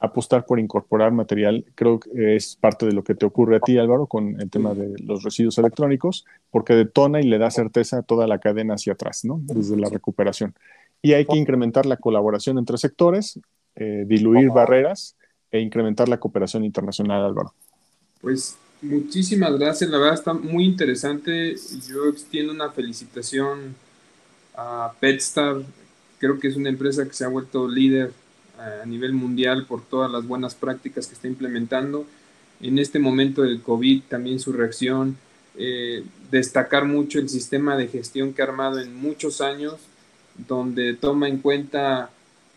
apostar 0.00 0.46
por 0.46 0.58
incorporar 0.58 1.12
material, 1.12 1.64
creo 1.74 2.00
que 2.00 2.34
es 2.34 2.56
parte 2.56 2.86
de 2.86 2.92
lo 2.92 3.04
que 3.04 3.14
te 3.14 3.26
ocurre 3.26 3.56
a 3.56 3.60
ti, 3.60 3.78
Álvaro, 3.78 4.06
con 4.06 4.40
el 4.40 4.50
tema 4.50 4.74
de 4.74 4.94
los 5.02 5.22
residuos 5.22 5.58
electrónicos, 5.58 6.24
porque 6.50 6.74
detona 6.74 7.20
y 7.20 7.24
le 7.24 7.38
da 7.38 7.50
certeza 7.50 7.98
a 7.98 8.02
toda 8.02 8.26
la 8.26 8.38
cadena 8.38 8.74
hacia 8.74 8.94
atrás, 8.94 9.24
¿no? 9.24 9.40
Desde 9.42 9.76
la 9.76 9.90
recuperación. 9.90 10.54
Y 11.02 11.12
hay 11.12 11.26
que 11.26 11.36
incrementar 11.36 11.86
la 11.86 11.98
colaboración 11.98 12.58
entre 12.58 12.78
sectores, 12.78 13.38
eh, 13.76 14.04
diluir 14.06 14.48
barreras 14.50 15.16
e 15.50 15.60
incrementar 15.60 16.08
la 16.08 16.18
cooperación 16.18 16.64
internacional, 16.64 17.24
Álvaro. 17.24 17.54
Pues 18.20 18.56
Muchísimas 18.82 19.58
gracias, 19.58 19.90
la 19.90 19.98
verdad 19.98 20.14
está 20.14 20.32
muy 20.32 20.64
interesante. 20.64 21.54
Yo 21.86 22.08
extiendo 22.08 22.52
una 22.52 22.70
felicitación 22.70 23.74
a 24.56 24.92
Petstar. 24.98 25.56
Creo 26.18 26.38
que 26.38 26.48
es 26.48 26.56
una 26.56 26.70
empresa 26.70 27.04
que 27.04 27.12
se 27.12 27.24
ha 27.24 27.28
vuelto 27.28 27.68
líder 27.68 28.12
a 28.60 28.86
nivel 28.86 29.12
mundial 29.12 29.66
por 29.66 29.82
todas 29.82 30.10
las 30.10 30.26
buenas 30.26 30.54
prácticas 30.54 31.06
que 31.06 31.14
está 31.14 31.28
implementando. 31.28 32.06
En 32.60 32.78
este 32.78 32.98
momento 32.98 33.42
del 33.42 33.62
COVID 33.62 34.02
también 34.08 34.38
su 34.38 34.52
reacción, 34.52 35.16
eh, 35.56 36.04
destacar 36.30 36.84
mucho 36.84 37.18
el 37.18 37.28
sistema 37.28 37.76
de 37.76 37.88
gestión 37.88 38.32
que 38.32 38.42
ha 38.42 38.44
armado 38.44 38.80
en 38.80 38.94
muchos 38.94 39.40
años, 39.40 39.76
donde 40.48 40.94
toma 40.94 41.28
en 41.28 41.38
cuenta 41.38 42.10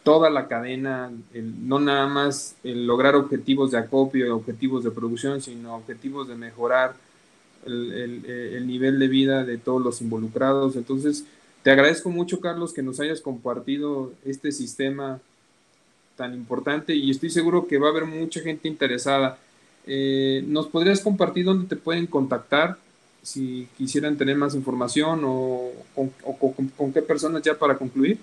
toda 0.03 0.29
la 0.29 0.47
cadena, 0.47 1.11
no 1.33 1.79
nada 1.79 2.07
más 2.07 2.55
el 2.63 2.85
lograr 2.85 3.15
objetivos 3.15 3.71
de 3.71 3.77
acopio, 3.77 4.35
objetivos 4.35 4.83
de 4.83 4.91
producción, 4.91 5.41
sino 5.41 5.75
objetivos 5.75 6.27
de 6.27 6.35
mejorar 6.35 6.95
el, 7.65 8.25
el, 8.25 8.67
nivel 8.67 8.99
de 8.99 9.07
vida 9.07 9.45
de 9.45 9.57
todos 9.57 9.81
los 9.81 10.01
involucrados. 10.01 10.75
Entonces, 10.75 11.25
te 11.63 11.71
agradezco 11.71 12.09
mucho, 12.09 12.41
Carlos, 12.41 12.73
que 12.73 12.83
nos 12.83 12.99
hayas 12.99 13.21
compartido 13.21 14.11
este 14.25 14.51
sistema 14.51 15.21
tan 16.15 16.33
importante 16.33 16.95
y 16.95 17.11
estoy 17.11 17.29
seguro 17.29 17.67
que 17.67 17.77
va 17.77 17.87
a 17.87 17.91
haber 17.91 18.05
mucha 18.05 18.39
gente 18.41 18.67
interesada. 18.67 19.37
Eh, 19.85 20.43
¿Nos 20.47 20.67
podrías 20.67 21.01
compartir 21.01 21.45
dónde 21.45 21.67
te 21.67 21.75
pueden 21.75 22.07
contactar 22.07 22.77
si 23.21 23.67
quisieran 23.77 24.17
tener 24.17 24.35
más 24.35 24.55
información 24.55 25.21
o, 25.23 25.69
con, 25.95 26.11
qué 26.93 27.01
personas 27.01 27.41
ya 27.41 27.57
para 27.57 27.77
concluir? 27.77 28.19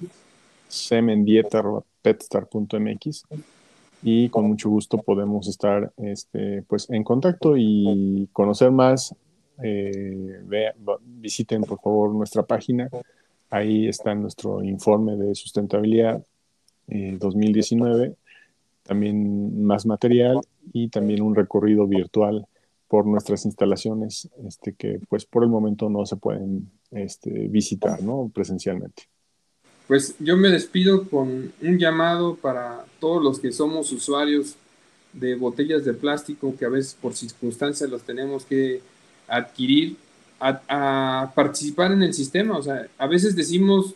cmendieta.petstar.mx 0.68 3.24
y 4.03 4.28
con 4.28 4.46
mucho 4.46 4.68
gusto 4.68 4.98
podemos 4.98 5.48
estar 5.48 5.92
este, 5.96 6.62
pues, 6.62 6.90
en 6.90 7.05
contacto 7.05 7.57
y 7.57 8.28
conocer 8.32 8.70
más. 8.70 9.14
Eh, 9.62 10.42
visiten 11.05 11.62
por 11.62 11.80
favor 11.80 12.12
nuestra 12.14 12.42
página. 12.42 12.90
Ahí 13.50 13.86
está 13.86 14.14
nuestro 14.14 14.62
informe 14.62 15.16
de 15.16 15.34
sustentabilidad 15.34 16.24
2019, 16.86 18.05
eh, 18.07 18.14
también 18.82 19.64
más 19.64 19.86
material 19.86 20.40
y 20.72 20.88
también 20.88 21.22
un 21.22 21.34
recorrido 21.34 21.86
virtual 21.86 22.46
por 22.88 23.07
nuestras 23.07 23.44
instalaciones 23.46 24.28
este, 24.46 24.74
que 24.74 25.00
pues 25.09 25.24
por 25.24 25.44
el 25.44 25.48
momento 25.48 25.88
no 25.88 26.05
se 26.05 26.16
pueden 26.16 26.70
este, 26.90 27.30
visitar 27.48 28.03
¿no? 28.03 28.30
presencialmente. 28.34 29.05
Pues 29.93 30.14
yo 30.20 30.38
me 30.38 30.49
despido 30.49 31.07
con 31.07 31.53
un 31.61 31.78
llamado 31.78 32.36
para 32.36 32.86
todos 32.99 33.22
los 33.22 33.38
que 33.38 33.53
somos 33.53 33.93
usuarios 33.93 34.55
de 35.12 35.34
botellas 35.34 35.84
de 35.84 35.93
plástico 35.93 36.57
que 36.59 36.64
a 36.64 36.70
veces 36.70 36.97
por 36.99 37.12
circunstancias 37.12 37.90
los 37.90 38.01
tenemos 38.01 38.47
que 38.47 38.80
adquirir, 39.28 39.99
a, 40.40 41.30
participar 41.34 41.93
en 41.93 42.05
el 42.05 42.14
sistema. 42.14 42.57
O 42.57 42.62
sea, 42.62 42.86
a 42.97 43.07
veces 43.07 43.36
decimos, 43.36 43.95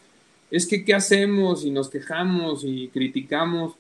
es 0.51 0.67
que 0.67 0.85
¿qué 0.85 0.93
hacemos? 0.93 1.65
Y 1.65 1.71
nos 1.71 1.89
quejamos 1.89 2.63
y 2.63 2.89
criticamos, 2.89 3.73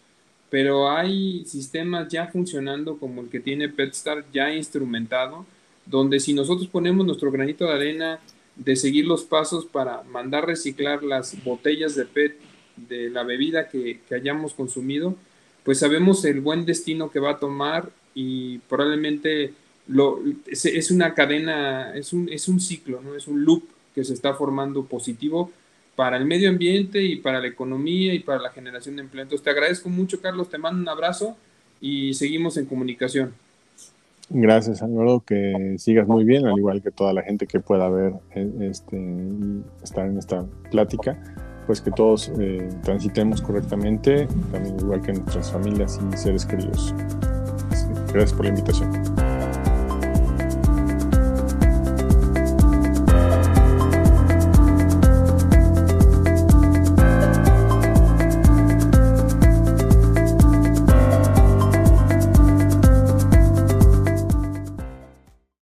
pero 0.49 0.91
hay 0.91 1.45
sistemas 1.45 2.09
ya 2.09 2.29
funcionando 2.29 2.97
como 2.97 3.21
el 3.21 3.29
que 3.29 3.41
tiene 3.41 3.69
PetStar 3.69 4.25
ya 4.33 4.55
instrumentado, 4.55 5.45
donde 5.85 6.19
si 6.19 6.33
nosotros 6.33 6.67
ponemos 6.69 7.05
nuestro 7.05 7.31
granito 7.31 7.67
de 7.67 7.75
arena, 7.75 8.21
de 8.57 8.76
seguir 8.76 9.07
los 9.07 9.24
pasos 9.24 9.66
para 9.66 10.02
mandar 10.02 10.46
reciclar 10.46 11.02
las 11.02 11.42
botellas 11.44 11.94
de 11.94 12.07
PET 12.07 12.36
de 12.76 13.11
la 13.11 13.22
bebida 13.22 13.68
que, 13.68 14.00
hayamos 14.11 14.54
consumido, 14.54 15.14
pues 15.64 15.78
sabemos 15.78 16.24
el 16.24 16.40
buen 16.40 16.64
destino 16.64 17.11
que 17.11 17.20
va 17.20 17.32
a 17.32 17.38
tomar 17.38 17.90
y 18.14 18.59
probablemente 18.59 19.52
lo, 19.88 20.20
es, 20.46 20.90
una 20.90 21.14
cadena, 21.14 21.94
es 21.94 22.12
un, 22.12 22.28
es 22.28 22.48
un 22.48 22.61
ciclo, 22.61 23.00
¿no? 23.02 23.14
es 23.14 23.28
un 23.28 23.44
loop 23.44 23.64
que 23.94 24.04
se 24.04 24.14
está 24.14 24.34
formando 24.34 24.84
positivo 24.84 25.50
para 25.94 26.18
el 26.18 26.26
medio 26.26 26.50
ambiente 26.50 27.02
y 27.02 27.16
para 27.16 27.40
la 27.40 27.46
economía 27.48 28.12
y 28.14 28.20
para 28.20 28.40
la 28.40 28.50
generación 28.50 28.96
de 28.96 29.02
empleo. 29.02 29.22
Entonces 29.22 29.42
te 29.42 29.50
agradezco 29.50 29.88
mucho, 29.88 30.20
Carlos, 30.20 30.50
te 30.50 30.59
mando 30.59 30.80
un 30.80 30.88
abrazo 30.88 31.36
y 31.80 32.14
seguimos 32.14 32.57
en 32.59 32.66
comunicación. 32.66 33.34
Gracias, 34.29 34.83
Álvaro, 34.83 35.20
que 35.20 35.77
sigas 35.79 36.09
muy 36.09 36.24
bien, 36.24 36.47
al 36.47 36.59
igual 36.59 36.83
que 36.83 36.91
toda 36.91 37.12
la 37.12 37.22
gente 37.22 37.47
que 37.47 37.61
pueda 37.61 37.89
ver 37.89 38.14
eh, 38.35 38.51
este, 38.61 39.01
estar 39.85 40.07
en 40.07 40.18
esta 40.18 40.45
plática, 40.70 41.16
pues 41.66 41.81
que 41.81 41.93
todos 41.93 42.33
eh, 42.41 42.68
transitemos 42.83 43.41
correctamente, 43.41 44.27
también 44.51 44.77
igual 44.81 45.01
que 45.01 45.12
nuestras 45.12 45.53
familias 45.53 46.01
y 46.12 46.16
seres 46.16 46.45
queridos. 46.45 46.93
Gracias 48.12 48.33
por 48.33 48.47
la 48.47 48.51
invitación. 48.51 48.91